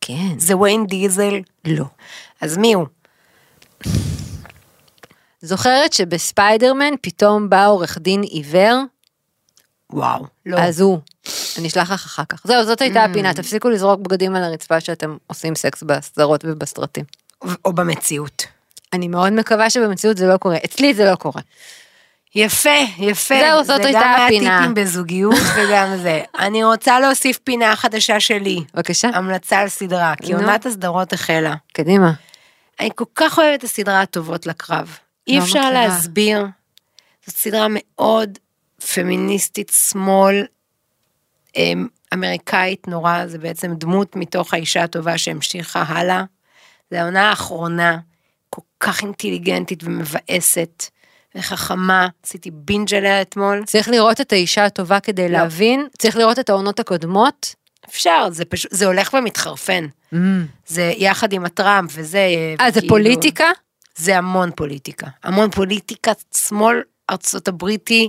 כן. 0.00 0.38
זה 0.38 0.56
ויין 0.56 0.86
דיזל? 0.86 1.40
לא. 1.64 1.84
אז 2.40 2.56
מי 2.56 2.74
הוא? 2.74 2.86
זוכרת 5.40 5.92
שבספיידרמן 5.92 6.94
פתאום 7.02 7.50
בא 7.50 7.66
עורך 7.66 7.98
דין 7.98 8.22
עיוור? 8.22 8.76
וואו, 9.92 10.24
לא. 10.46 10.58
אז 10.58 10.80
הוא. 10.80 10.98
אני 11.58 11.68
אשלח 11.68 11.90
לך 11.92 12.06
אחר 12.06 12.24
כך. 12.28 12.40
זהו, 12.44 12.64
זאת 12.64 12.80
הייתה 12.80 13.04
הפינה, 13.04 13.34
תפסיקו 13.34 13.68
לזרוק 13.68 14.00
בגדים 14.00 14.36
על 14.36 14.44
הרצפה 14.44 14.80
שאתם 14.80 15.16
עושים 15.26 15.54
סקס 15.54 15.82
בסדרות 15.82 16.44
ובסרטים. 16.44 17.04
או 17.64 17.72
במציאות. 17.72 18.46
אני 18.92 19.08
מאוד 19.08 19.32
מקווה 19.32 19.70
שבמציאות 19.70 20.16
זה 20.16 20.26
לא 20.26 20.36
קורה. 20.36 20.56
אצלי 20.64 20.94
זה 20.94 21.04
לא 21.10 21.14
קורה. 21.14 21.40
יפה, 22.34 22.70
יפה. 22.98 23.34
זהו, 23.40 23.64
זאת 23.64 23.84
הייתה 23.84 23.98
זה 23.98 24.04
גם 24.04 24.22
הפינה. 24.26 24.50
מהטיפים 24.50 24.74
בזוגיות 24.74 25.34
וגם 25.56 25.96
זה. 25.96 26.22
אני 26.38 26.64
רוצה 26.64 27.00
להוסיף 27.00 27.38
פינה 27.38 27.76
חדשה 27.76 28.20
שלי. 28.20 28.64
בבקשה. 28.74 29.08
המלצה 29.14 29.58
על 29.58 29.68
סדרה, 29.68 30.14
כי. 30.22 30.32
עונת 30.32 30.66
הסדרות 30.66 31.12
החלה. 31.12 31.54
קדימה. 31.72 32.12
אני 32.80 32.90
כל 32.94 33.04
כך 33.14 33.38
אוהבת 33.38 33.58
את 33.58 33.64
הסדרה 33.64 34.00
הטובות 34.00 34.46
לקרב. 34.46 34.98
אי 35.28 35.38
לא 35.38 35.42
אפשר 35.44 35.58
מכירה. 35.58 35.70
להסביר. 35.88 36.46
זאת 37.26 37.36
סדרה 37.36 37.66
מאוד 37.70 38.38
פמיניסטית 38.94 39.72
שמאל, 39.90 40.46
אמ, 41.56 41.86
אמריקאית 42.14 42.88
נורא, 42.88 43.26
זה 43.26 43.38
בעצם 43.38 43.74
דמות 43.74 44.16
מתוך 44.16 44.54
האישה 44.54 44.82
הטובה 44.82 45.18
שהמשיכה 45.18 45.84
הלאה. 45.88 46.24
זה 46.90 47.02
העונה 47.02 47.30
האחרונה, 47.30 47.98
כל 48.50 48.62
כך 48.80 49.02
אינטליגנטית 49.02 49.84
ומבאסת 49.84 50.84
וחכמה, 51.34 52.08
עשיתי 52.26 52.50
בינג' 52.50 52.94
עליה 52.94 53.22
אתמול. 53.22 53.62
צריך 53.66 53.88
לראות 53.88 54.20
את 54.20 54.32
האישה 54.32 54.64
הטובה 54.64 55.00
כדי 55.00 55.28
לא. 55.28 55.38
להבין, 55.38 55.86
צריך 55.98 56.16
לראות 56.16 56.38
את 56.38 56.50
העונות 56.50 56.80
הקודמות. 56.80 57.54
אפשר, 57.88 58.28
זה 58.30 58.44
פשוט, 58.44 58.70
זה 58.74 58.86
הולך 58.86 59.14
ומתחרפן. 59.14 59.86
זה 60.66 60.92
יחד 60.96 61.32
עם 61.32 61.44
הטראמפ 61.44 61.90
וזה. 61.94 62.26
אה, 62.60 62.70
זה 62.70 62.80
כאילו- 62.80 62.94
פוליטיקה? 62.94 63.44
זה 63.98 64.18
המון 64.18 64.50
פוליטיקה. 64.56 65.06
המון 65.24 65.50
פוליטיקת 65.50 66.24
שמאל 66.36 66.76
ארצות 67.10 67.48
הברית, 67.48 68.08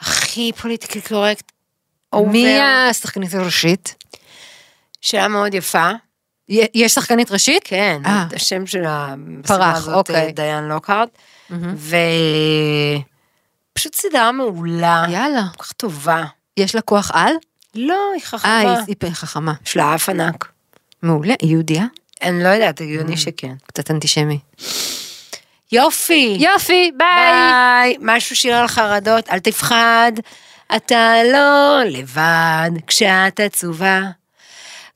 הכי 0.00 0.52
politically 0.62 1.00
correct. 1.00 1.52
מי. 2.14 2.60
השחקנית 2.60 3.34
הראשית? 3.34 3.94
שאלה 5.00 5.28
מאוד 5.28 5.54
יפה. 5.54 5.90
יש 6.48 6.94
שחקנית 6.94 7.30
ראשית? 7.30 7.62
כן, 7.64 8.02
אה. 8.06 8.26
השם 8.36 8.66
של 8.66 8.82
פרח, 9.46 9.76
הזאת, 9.76 9.94
אוקיי. 9.94 10.32
דיין 10.32 10.64
לוקהארט. 10.64 11.08
מהמם. 11.50 11.74
ופשוט 13.72 13.94
סדרה 13.94 14.32
מעולה, 14.32 15.04
יאללה. 15.08 15.42
כל 15.56 15.62
כך 15.64 15.72
טובה. 15.72 16.24
יש 16.56 16.74
לה 16.74 16.80
כוח 16.80 17.10
על? 17.14 17.32
לא, 17.74 17.94
היא 18.14 18.22
אה, 18.22 18.26
חכמה. 18.26 18.60
היא- 18.86 18.96
היא 19.04 19.12
חכמה. 19.12 19.52
יש 19.66 19.76
לה 19.76 19.94
אף 19.94 20.08
ענק. 20.08 20.52
מעולה, 21.02 21.34
היא 21.42 21.50
יהודייה? 21.50 21.84
אני 22.22 22.42
לא 22.44 22.48
יודעת, 22.48 22.80
הגיוני 22.80 23.16
שכן. 23.16 23.54
קצת 23.66 23.90
אנטישמי. 23.90 24.38
יופי. 25.72 26.36
יופי, 26.40 26.90
ביי! 26.96 27.16
ביי. 27.16 27.96
משהו 28.00 28.36
שיר 28.36 28.56
על 28.56 28.66
חרדות, 28.66 29.30
אל 29.30 29.38
תפחד, 29.38 30.12
אתה 30.76 31.14
לא 31.32 31.80
לבד 31.84 32.70
כשאת 32.86 33.40
עצובה. 33.40 34.00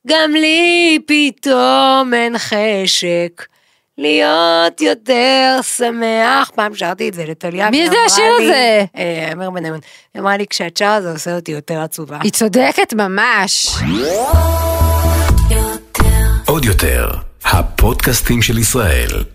גם 0.07 0.31
לי 0.31 0.99
פתאום 1.07 2.13
אין 2.13 2.37
חשק 2.37 3.45
להיות 3.97 4.81
יותר 4.81 5.59
שמח. 5.77 6.51
פעם 6.55 6.75
שרתי 6.75 7.09
את 7.09 7.13
זה 7.13 7.25
לטליה. 7.25 7.69
מי 7.69 7.89
זה 7.89 7.95
השיר 8.05 8.33
הזה? 8.41 8.85
אה, 8.97 9.29
אמר 9.33 9.49
בניון. 9.49 9.79
היא 10.13 10.21
אמרה 10.21 10.37
לי, 10.37 10.45
כשאת 10.49 10.77
שרה 10.77 11.01
זה 11.01 11.11
עושה 11.11 11.35
אותי 11.35 11.51
יותר 11.51 11.81
עצובה. 11.81 12.17
היא 12.23 12.31
צודקת 12.31 12.93
ממש. 12.93 13.67
עוד 16.47 16.65
יותר, 16.65 17.09
הפודקאסטים 17.45 18.41
של 18.41 18.57
ישראל. 18.57 19.34